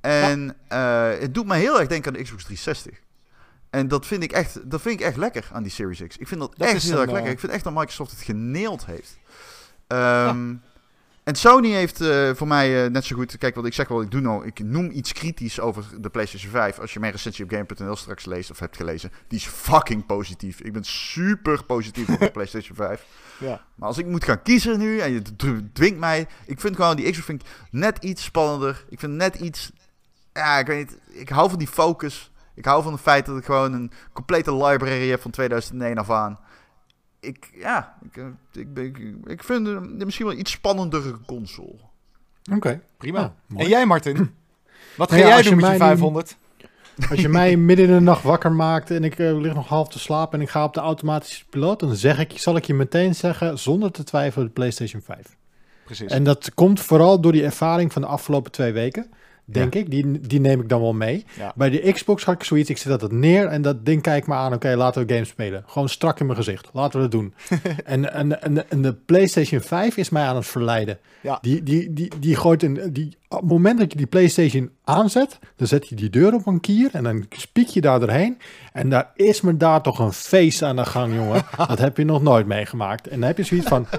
En 0.02 0.56
eh, 0.68 1.10
het 1.20 1.34
doet 1.34 1.46
me 1.46 1.56
heel 1.56 1.80
erg 1.80 1.88
denken 1.88 2.12
aan 2.12 2.18
de 2.18 2.24
Xbox 2.24 2.44
360. 2.44 3.02
En 3.70 3.88
dat 3.88 4.06
vind 4.06 4.24
ik 4.24 4.32
echt, 4.32 4.70
dat 4.70 4.82
vind 4.82 5.00
ik 5.00 5.06
echt 5.06 5.18
lekker 5.18 5.50
aan 5.54 5.64
die 5.64 5.72
Series 5.72 6.08
X. 6.08 6.18
Ik 6.18 6.28
vind 6.28 6.39
dat, 6.39 6.54
Dat 6.58 6.68
echt 6.68 6.84
heel 6.84 7.02
erg 7.02 7.12
lekker. 7.12 7.32
Ik 7.32 7.39
vind 7.39 7.52
echt 7.52 7.64
dat 7.64 7.74
Microsoft 7.74 8.12
het 8.12 8.22
geneeld 8.22 8.86
heeft. 8.86 9.18
Ehm, 9.88 10.56
En 11.24 11.36
Sony 11.36 11.70
heeft 11.70 12.02
eh, 12.02 12.30
voor 12.34 12.48
mij 12.48 12.84
eh, 12.84 12.92
net 12.92 13.06
zo 13.06 13.16
goed... 13.16 13.38
Kijk, 13.38 13.56
wat 13.56 13.66
ik 13.66 13.74
zeg 13.74 13.88
wel, 13.88 14.02
ik, 14.02 14.12
doe 14.12 14.22
nou, 14.22 14.46
ik 14.46 14.60
noem 14.60 14.92
iets 14.92 15.14
kritisch 15.14 15.60
over 15.60 15.86
de 16.00 16.10
PlayStation 16.10 16.52
5. 16.52 16.80
Als 16.80 16.94
je 16.94 17.00
mijn 17.00 17.12
recensie 17.12 17.44
op 17.44 17.52
Game.nl 17.52 17.96
straks 17.96 18.26
leest 18.26 18.52
of 18.52 18.60
hebt 18.60 18.78
gelezen... 18.78 19.12
Die 19.28 19.40
is 19.40 19.46
fucking 19.46 20.06
positief. 20.06 20.60
Ik 20.60 20.74
ben 20.74 20.84
super 20.84 21.64
positief 21.64 22.10
op 22.10 22.20
de 22.20 22.32
PlayStation 22.38 22.76
5. 22.76 23.06
Ja. 23.40 23.66
Maar 23.76 23.88
als 23.88 23.98
ik 23.98 24.06
moet 24.06 24.24
gaan 24.24 24.42
kiezen 24.42 24.80
nu 24.80 25.00
en 25.00 25.12
je 25.12 25.22
dw- 25.22 25.74
dwingt 25.74 26.00
mij... 26.00 26.28
Ik 26.46 26.60
vind 26.60 26.76
gewoon 26.76 26.96
die 26.96 27.12
Xbox 27.12 27.26
vind 27.26 27.42
ik 27.42 27.48
net 27.72 28.04
iets 28.04 28.24
spannender. 28.24 28.86
Ik 28.90 29.00
vind 29.00 29.14
net 29.14 29.36
iets... 29.36 29.72
Ja, 30.34 30.60
ik 30.60 30.68
weet 30.68 30.78
niet. 30.78 30.98
Ik 31.20 31.30
hou 31.30 31.50
van 31.50 31.60
die 31.60 31.68
focus. 31.68 32.32
Ik 32.56 32.66
hou 32.66 32.84
van 32.84 32.92
het 32.92 33.02
feit 33.02 33.26
dat 33.26 33.38
ik 33.38 33.46
gewoon 33.46 33.74
een 33.74 33.92
complete 34.14 34.56
library 34.56 35.10
heb 35.10 35.22
van 35.22 35.32
2001 35.32 35.98
af 35.98 36.10
aan. 36.10 36.40
Ik, 37.24 37.50
ja, 37.56 37.98
ik, 38.04 38.18
eh, 38.18 38.26
ik, 38.54 38.74
ben- 38.74 38.84
ik, 38.86 38.98
ik 39.26 39.44
vind 39.44 39.68
het 39.68 40.06
misschien 40.06 40.26
wel 40.26 40.36
iets 40.38 40.52
spannendere 40.52 41.16
console. 41.26 41.76
Oké. 42.56 42.82
Prima. 42.98 43.34
Mooi. 43.48 43.64
en 43.64 43.70
jij 43.70 43.86
Martin? 43.86 44.16
Wat 44.98 45.10
ga 45.10 45.16
Nou 45.16 45.20
ja, 45.20 45.28
jij 45.28 45.36
als 45.38 45.44
doen 45.46 45.56
je 45.56 45.62
met 45.62 45.72
je 45.72 45.78
mij 45.78 45.88
nu- 45.88 45.94
500? 45.94 46.36
Als 47.10 47.22
je 47.22 47.30
mij 47.30 47.56
midden 47.70 47.86
in 47.86 47.92
de 47.94 48.00
nacht 48.00 48.24
wakker 48.24 48.52
maakt 48.52 48.92
en 48.92 49.04
ik 49.04 49.20
eh, 49.20 49.40
lig 49.40 49.54
nog 49.54 49.68
half 49.68 49.88
te 49.90 50.00
slapen 50.00 50.40
en 50.40 50.46
ik 50.46 50.52
ga 50.52 50.64
op 50.64 50.74
de 50.74 50.80
automatische 50.80 51.46
piloot, 51.50 51.80
dan 51.80 51.96
zeg 51.96 52.20
ik, 52.20 52.40
zal 52.40 52.56
ik 52.56 52.66
je 52.66 52.74
meteen 52.74 53.16
zeggen, 53.16 53.60
zonder 53.60 53.92
te 53.92 54.04
twijfelen, 54.04 54.48
de 54.48 54.54
PlayStation 54.54 55.02
5. 55.02 55.36
Precies. 55.86 56.12
En 56.12 56.24
dat 56.24 56.54
komt 56.54 56.80
vooral 56.82 57.20
door 57.22 57.32
die 57.32 57.44
ervaring 57.44 57.94
van 57.94 58.02
de 58.02 58.08
afgelopen 58.08 58.52
twee 58.52 58.72
weken. 58.72 59.12
Denk 59.46 59.76
ik, 59.76 59.91
die, 59.91 60.20
die 60.20 60.39
neem 60.39 60.62
ik 60.62 60.70
dan 60.70 60.82
wel 60.82 60.94
mee. 60.94 61.26
Ja. 61.38 61.52
Bij 61.56 61.70
de 61.70 61.91
Xbox 61.91 62.24
had 62.24 62.36
ik 62.36 62.44
zoiets, 62.44 62.70
ik 62.70 62.78
zet 62.78 63.00
dat 63.00 63.12
neer 63.12 63.48
en 63.48 63.62
dat 63.62 63.86
ding 63.86 64.02
kijk 64.02 64.28
me 64.28 64.34
aan. 64.34 64.54
Oké, 64.54 64.76
laten 64.76 65.06
we 65.06 65.14
games 65.14 65.30
spelen. 65.30 65.64
Gewoon 65.68 65.89
strak 65.89 66.20
in 66.20 66.26
mijn 66.26 66.38
gezicht. 66.38 66.70
Laten 66.74 67.02
we 67.02 67.08
dat 67.08 67.12
doen. 67.12 67.34
en, 67.86 68.14
en, 68.14 68.41
en, 68.41 68.70
en 68.70 68.82
de 68.82 68.94
PlayStation 68.94 69.62
5 69.62 69.98
is 69.98 70.10
mij 70.10 70.24
aan 70.24 70.36
het 70.36 70.48
verleiden. 70.48 71.00
Ja. 71.22 71.38
Die, 71.41 71.64
die, 71.64 71.94
die, 71.94 72.12
die 72.20 72.36
gooit 72.36 72.64
een. 72.64 72.94
Die, 72.94 73.18
op 73.28 73.39
het 73.39 73.50
moment 73.50 73.80
dat 73.80 73.91
je 73.91 73.98
die 73.98 74.08
PlayStation 74.08 74.72
aanzet, 74.84 75.39
dan 75.56 75.68
zet 75.68 75.88
je 75.88 75.96
die 75.96 76.10
deur 76.10 76.34
op 76.34 76.48
een 76.48 76.60
kier 76.60 76.89
en 76.91 77.04
dan 77.04 77.26
spiek 77.30 77.68
je 77.68 77.82
daar 77.82 78.00
doorheen. 78.00 78.38
En 78.74 78.89
daar 78.89 79.12
is 79.16 79.41
me 79.41 79.58
daar 79.58 79.82
toch 79.82 80.00
een 80.00 80.14
feest 80.14 80.62
aan 80.62 80.76
de 80.76 80.86
gang, 80.86 81.16
jongen. 81.16 81.46
dat 81.68 81.80
heb 81.80 81.98
je 81.98 82.06
nog 82.06 82.22
nooit 82.22 82.46
meegemaakt. 82.46 83.08
En 83.08 83.20
dan 83.20 83.28
heb 83.28 83.38
je 83.38 83.44
zoiets 83.44 83.68
van. 83.68 83.88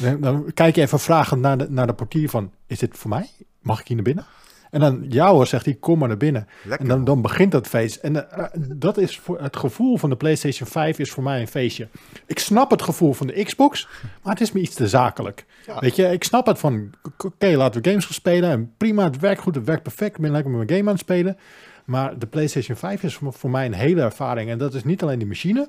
Dan, 0.00 0.20
dan 0.20 0.50
kijk 0.54 0.74
je 0.74 0.80
even 0.80 1.00
vragend 1.00 1.40
naar 1.40 1.58
de, 1.58 1.66
naar 1.70 1.86
de 1.86 1.92
portier 1.94 2.28
van, 2.28 2.50
is 2.66 2.78
dit 2.78 2.98
voor 2.98 3.10
mij? 3.10 3.28
Mag 3.60 3.80
ik 3.80 3.86
hier 3.86 3.96
naar 3.96 4.04
binnen? 4.04 4.24
En 4.72 4.80
dan, 4.80 5.04
ja 5.08 5.30
hoor, 5.30 5.46
zegt 5.46 5.64
hij, 5.64 5.74
kom 5.74 5.98
maar 5.98 6.08
naar 6.08 6.16
binnen. 6.16 6.48
Lekker. 6.62 6.80
En 6.80 6.94
dan, 6.94 7.04
dan 7.04 7.22
begint 7.22 7.52
dat 7.52 7.66
feest. 7.66 7.96
En 7.96 8.30
eh, 8.30 8.44
dat 8.76 8.96
is 8.96 9.18
voor 9.18 9.40
het 9.40 9.56
gevoel 9.56 9.96
van 9.96 10.10
de 10.10 10.16
PlayStation 10.16 10.68
5 10.68 10.98
is 10.98 11.10
voor 11.10 11.22
mij 11.22 11.40
een 11.40 11.48
feestje. 11.48 11.88
Ik 12.26 12.38
snap 12.38 12.70
het 12.70 12.82
gevoel 12.82 13.12
van 13.12 13.26
de 13.26 13.44
Xbox, 13.44 13.88
maar 14.22 14.32
het 14.32 14.42
is 14.42 14.52
me 14.52 14.60
iets 14.60 14.74
te 14.74 14.88
zakelijk. 14.88 15.46
Ja. 15.66 15.78
Weet 15.78 15.96
je, 15.96 16.06
ik 16.06 16.24
snap 16.24 16.46
het 16.46 16.58
van, 16.58 16.90
oké, 17.18 17.56
laten 17.56 17.82
we 17.82 17.88
games 17.88 18.04
gaan 18.04 18.14
spelen. 18.14 18.50
En 18.50 18.74
prima, 18.76 19.04
het 19.04 19.18
werkt 19.18 19.40
goed, 19.40 19.54
het 19.54 19.64
werkt 19.64 19.82
perfect. 19.82 20.14
Ik 20.14 20.22
ben 20.22 20.30
lekker 20.30 20.50
met 20.50 20.66
mijn 20.66 20.78
game 20.78 20.88
aan 20.88 20.96
het 20.96 21.04
spelen. 21.04 21.36
Maar 21.84 22.18
de 22.18 22.26
PlayStation 22.26 22.76
5 22.76 23.02
is 23.02 23.14
voor, 23.14 23.32
voor 23.32 23.50
mij 23.50 23.66
een 23.66 23.74
hele 23.74 24.00
ervaring. 24.00 24.50
En 24.50 24.58
dat 24.58 24.74
is 24.74 24.84
niet 24.84 25.02
alleen 25.02 25.18
die 25.18 25.28
machine, 25.28 25.68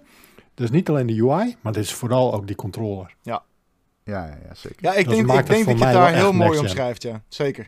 dat 0.53 0.65
is 0.65 0.71
niet 0.71 0.89
alleen 0.89 1.07
de 1.07 1.23
UI, 1.23 1.55
maar 1.61 1.73
dit 1.73 1.83
is 1.83 1.93
vooral 1.93 2.33
ook 2.33 2.47
die 2.47 2.55
controller. 2.55 3.15
Ja, 3.21 3.43
ja, 4.03 4.25
ja, 4.25 4.53
zeker. 4.53 4.77
Ja, 4.79 4.93
ik 4.93 5.05
Dat 5.05 5.13
denk, 5.13 5.29
ik 5.29 5.35
het 5.35 5.47
denk 5.47 5.65
dat 5.65 5.77
je 5.77 5.85
het 5.85 5.93
daar 5.93 6.13
heel 6.13 6.33
mooi 6.33 6.59
omschrijft, 6.59 7.01
ja. 7.01 7.21
Zeker. 7.27 7.65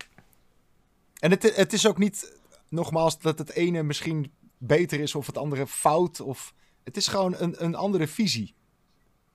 En 1.26 1.32
het, 1.32 1.56
het 1.56 1.74
is 1.74 1.88
ook 1.88 1.98
niet, 1.98 2.38
nogmaals, 2.70 3.20
dat 3.20 3.38
het 3.40 3.52
ene 3.52 3.84
misschien 3.84 4.32
beter 4.58 5.00
is 5.00 5.16
of 5.16 5.26
het 5.26 5.38
andere 5.38 5.68
fout. 5.68 6.22
Of, 6.22 6.54
het 6.84 6.98
is 6.98 7.08
gewoon 7.08 7.36
een, 7.38 7.64
een 7.64 7.76
andere 7.76 8.08
visie. 8.08 8.54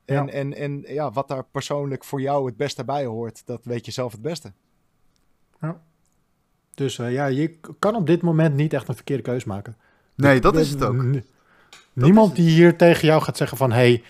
En, 0.05 0.27
Ja. 0.27 0.33
en, 0.33 0.55
en 0.55 0.85
ja, 0.87 1.11
wat 1.13 1.29
daar 1.29 1.45
persoonlijk 1.45 2.05
voor 2.05 2.21
jou 2.21 2.47
het 2.47 2.57
beste 2.57 2.85
bij 2.85 3.05
hoort, 3.05 3.43
dat 3.47 3.61
weet 3.65 3.87
je 3.87 3.93
zelf 3.93 4.13
het 4.13 4.23
beste. 4.23 4.53
Dus 6.75 6.99
eh, 6.99 7.13
ja, 7.13 7.27
je 7.27 7.59
kan 7.79 7.95
op 7.95 8.07
dit 8.07 8.23
moment 8.23 8.55
niet 8.55 8.73
echt 8.73 8.89
een 8.89 8.95
verkeerde 8.95 9.23
keus 9.23 9.45
maken. 9.45 9.77
Nee, 10.15 10.41
dat 10.41 10.57
is 10.57 10.71
het 10.71 10.83
ook. 10.85 10.95
N- 10.95 11.25
Niemand 11.93 12.35
die 12.37 12.51
hier 12.51 12.77
tegen 12.77 13.07
jou 13.07 13.23
gaat 13.23 13.37
zeggen 13.37 13.57
van... 13.57 13.71
hé, 13.73 13.77
hey, 13.77 14.03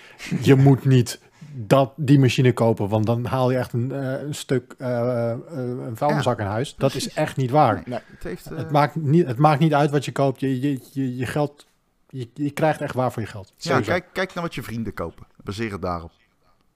je 0.42 0.54
moet 0.54 0.84
niet 0.84 1.20
dat, 1.52 1.92
die 1.96 2.18
machine 2.18 2.52
kopen... 2.52 2.88
want 2.88 3.06
dan 3.06 3.24
haal 3.24 3.50
je 3.50 3.56
echt 3.58 3.72
een, 3.72 3.92
eh, 3.92 4.22
een 4.22 4.34
stuk 4.34 4.74
eh, 4.78 5.30
eh, 5.30 5.38
een 5.86 5.96
vuilniszak 5.96 6.38
in 6.38 6.46
huis. 6.46 6.74
Dat 6.76 6.94
is 6.94 7.12
echt 7.12 7.36
niet 7.36 7.50
waar. 7.50 7.82
Nee. 7.86 7.98
Het, 8.06 8.22
heeft, 8.22 8.44
Het, 8.44 8.70
maakt 8.70 8.94
niet, 8.94 9.26
het 9.26 9.38
maakt 9.38 9.60
niet 9.60 9.74
uit 9.74 9.90
wat 9.90 10.04
je 10.04 10.12
koopt. 10.12 10.40
Je, 10.40 10.60
je, 10.60 10.80
je, 10.92 11.16
je 11.16 11.26
geld... 11.26 11.66
Je, 12.08 12.28
je 12.34 12.50
krijgt 12.50 12.80
echt 12.80 12.94
waar 12.94 13.12
voor 13.12 13.22
je 13.22 13.28
geld. 13.28 13.48
ja, 13.48 13.54
Sowieso. 13.56 13.90
kijk, 13.90 14.06
kijk 14.12 14.34
naar 14.34 14.44
wat 14.44 14.54
je 14.54 14.62
vrienden 14.62 14.94
kopen. 14.94 15.26
Baseer 15.44 15.72
het 15.72 15.82
daarop. 15.82 16.10
Dat 16.10 16.18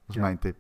is 0.09 0.15
Ja. 0.15 0.21
mijn 0.21 0.39
tip. 0.39 0.57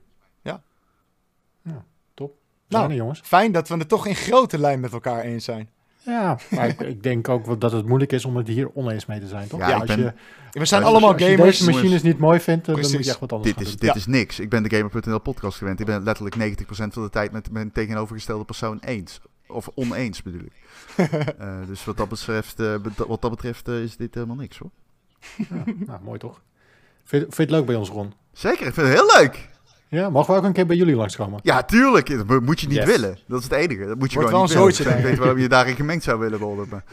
Top. 2.14 2.36
Nou. 2.68 2.86
Nou, 2.86 2.94
jongens. 2.94 3.20
Fijn 3.20 3.52
dat 3.52 3.68
we 3.68 3.76
het 3.76 3.88
toch 3.88 4.06
in 4.06 4.14
grote 4.14 4.58
lijn 4.58 4.80
met 4.80 4.92
elkaar 4.92 5.20
eens 5.20 5.44
zijn. 5.44 5.70
Ja, 6.04 6.38
maar 6.50 6.68
ik, 6.68 6.80
ik 6.80 7.02
denk 7.02 7.28
ook 7.28 7.46
wel 7.46 7.58
dat 7.58 7.72
het 7.72 7.86
moeilijk 7.86 8.12
is 8.12 8.24
om 8.24 8.36
het 8.36 8.48
hier 8.48 8.74
oneens 8.74 9.06
mee 9.06 9.20
te 9.20 9.26
zijn, 9.26 9.48
toch? 9.48 9.60
Ja, 9.60 9.72
als 9.78 9.84
ben- 9.86 9.98
je, 9.98 10.12
We 10.52 10.64
zijn 10.64 10.82
Als- 10.82 10.90
allemaal 10.90 11.12
als 11.12 11.22
je 11.22 11.28
gamers. 11.36 11.58
deze 11.58 11.70
machines 11.70 12.02
niet 12.02 12.18
mooi 12.18 12.40
vindt, 12.40 12.64
dan 12.66 12.74
moet 12.80 12.90
je 12.90 12.98
echt 12.98 13.18
wat 13.18 13.32
anders 13.32 13.52
Dit 13.54 13.60
is, 13.62 13.68
gaan 13.68 13.78
dit 13.78 13.88
Ja. 13.88 13.94
is 13.94 14.06
niks. 14.06 14.40
Ik 14.40 14.48
ben 14.48 14.62
de 14.62 14.76
Gamer.nl 14.76 15.18
podcast 15.20 15.58
gewend. 15.58 15.80
Ik 15.80 15.86
ben 15.86 15.94
het 15.94 16.04
letterlijk 16.04 16.36
90% 16.36 16.92
van 16.92 17.02
de 17.02 17.10
tijd 17.10 17.32
met 17.32 17.50
mijn 17.50 17.72
tegenovergestelde 17.72 18.44
persoon 18.44 18.78
eens. 18.80 19.20
Of 19.46 19.68
oneens 19.74 20.22
bedoel 20.22 20.40
ik. 20.40 20.52
Eh, 21.38 21.66
dus 21.66 21.84
wat 21.84 21.96
dat 21.96 22.08
betreft, 22.08 22.60
eh, 22.60 22.74
wat 23.06 23.22
dat 23.22 23.30
betreft 23.30 23.68
eh, 23.68 23.82
is 23.82 23.96
dit 23.96 24.14
helemaal 24.14 24.36
niks 24.36 24.58
hoor. 24.58 24.70
doen. 25.48 25.62
Ja, 25.78 25.84
nou, 25.86 26.02
mooi 26.02 26.18
toch? 26.18 26.42
Vind, 27.04 27.22
vind 27.22 27.36
je 27.36 27.42
het 27.42 27.50
leuk 27.50 27.66
bij 27.66 27.74
ons, 27.74 27.88
Ron? 27.88 28.12
Zeker, 28.32 28.66
ik 28.66 28.74
vind 28.74 28.86
het 28.86 28.96
heel 28.96 29.20
leuk. 29.20 29.48
Ja, 29.94 30.10
mogen 30.10 30.32
we 30.34 30.40
ook 30.40 30.46
een 30.46 30.52
keer 30.52 30.66
bij 30.66 30.76
jullie 30.76 30.94
langskomen? 30.96 31.40
Ja, 31.42 31.62
tuurlijk. 31.62 32.16
Dat 32.16 32.26
mo- 32.26 32.40
moet 32.40 32.60
je 32.60 32.66
niet 32.66 32.76
Yes. 32.76 32.86
willen. 32.86 33.18
Dat 33.26 33.38
is 33.38 33.44
het 33.44 33.52
enige. 33.52 33.86
Dat 33.86 33.98
moet 33.98 34.12
je 34.12 34.14
Wordt 34.18 34.30
gewoon 34.30 34.30
wel 34.30 34.42
niet 34.42 34.50
een 34.50 34.56
willen. 34.58 34.74
zootje, 34.74 34.98
Ik 34.98 35.04
weet 35.04 35.18
waarom 35.18 35.38
je 35.38 35.48
daarin 35.48 35.74
gemengd 35.76 36.04
zou 36.04 36.18
willen 36.18 36.38
worden. 36.38 36.66
Maar... 36.70 36.84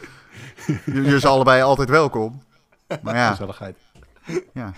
Jullie 0.94 1.18
zijn 1.18 1.32
allebei 1.32 1.62
altijd 1.62 1.88
welkom. 1.88 2.42
Maar 3.02 3.14
ja, 3.14 3.30
Gezelligheid. 3.30 3.76
ja. 4.52 4.72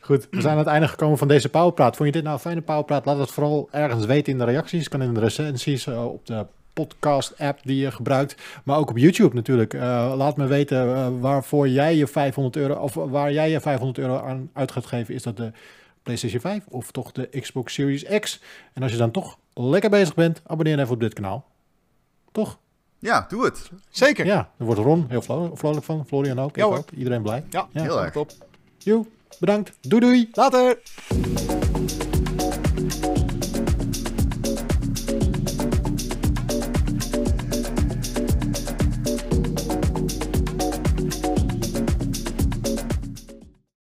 Goed, 0.00 0.26
we 0.30 0.40
zijn 0.40 0.52
aan 0.52 0.58
het 0.58 0.66
einde 0.66 0.88
gekomen 0.88 1.18
van 1.18 1.28
deze 1.28 1.48
Powerpraat. 1.48 1.96
Vond 1.96 2.08
je 2.08 2.14
dit 2.14 2.22
nou 2.22 2.34
een 2.34 2.40
fijne 2.42 2.60
Powerpraat? 2.60 3.04
Laat 3.04 3.18
het 3.18 3.30
vooral 3.30 3.68
ergens 3.70 4.06
weten 4.06 4.32
in 4.32 4.38
de 4.38 4.44
reacties. 4.44 4.88
Kan 4.88 5.02
in 5.02 5.14
de 5.14 5.20
recensies, 5.20 5.86
eh, 5.86 6.04
op 6.06 6.26
de 6.26 6.46
podcast-app 6.72 7.58
die 7.62 7.76
je 7.80 7.90
gebruikt. 7.90 8.34
Maar 8.64 8.76
ook 8.78 8.90
op 8.90 8.98
YouTube 8.98 9.34
natuurlijk. 9.34 9.74
Eh, 9.74 10.12
laat 10.16 10.36
me 10.36 10.46
weten 10.46 10.94
eh, 10.96 11.06
waarvoor 11.20 11.68
jij 11.68 11.96
je 11.96 12.06
500 12.06 12.56
euro... 12.56 12.74
of 12.74 12.94
waar 12.94 13.32
jij 13.32 13.50
je 13.50 13.60
500 13.60 13.98
euro 13.98 14.18
aan 14.26 14.50
uit 14.52 14.72
gaat 14.72 14.86
geven. 14.86 15.14
Is 15.14 15.22
dat 15.22 15.36
de 15.36 15.52
PlayStation 16.02 16.40
5 16.40 16.64
of 16.68 16.90
toch 16.90 17.12
de 17.12 17.28
Xbox 17.40 17.74
Series 17.74 18.04
X? 18.20 18.40
En 18.72 18.82
als 18.82 18.92
je 18.92 18.98
dan 18.98 19.10
toch 19.10 19.38
lekker 19.54 19.90
bezig 19.90 20.14
bent, 20.14 20.42
abonneer 20.46 20.78
even 20.78 20.92
op 20.94 21.00
dit 21.00 21.12
kanaal. 21.14 21.44
Toch? 22.32 22.58
ja, 22.98 23.26
doe 23.28 23.44
het. 23.44 23.70
Zeker. 23.90 24.26
Ja, 24.26 24.34
Ja, 24.34 24.50
daar 24.56 24.66
wordt 24.66 24.80
Ron 24.80 25.06
heel 25.08 25.22
vro- 25.22 25.50
vrolijk 25.54 25.84
van. 25.84 26.06
Florian 26.06 26.38
ook. 26.40 26.56
Ja, 26.56 26.64
hoor. 26.64 26.76
ook. 26.78 26.90
Iedereen 26.90 27.22
blij. 27.22 27.44
Ja. 27.50 27.68
Heel 27.72 28.02
erg. 28.02 28.12
top. 28.12 28.30
Joe, 28.78 29.06
bedankt. 29.38 29.72
Doei 29.80 30.00
doei. 30.00 30.28
Later. 30.32 30.78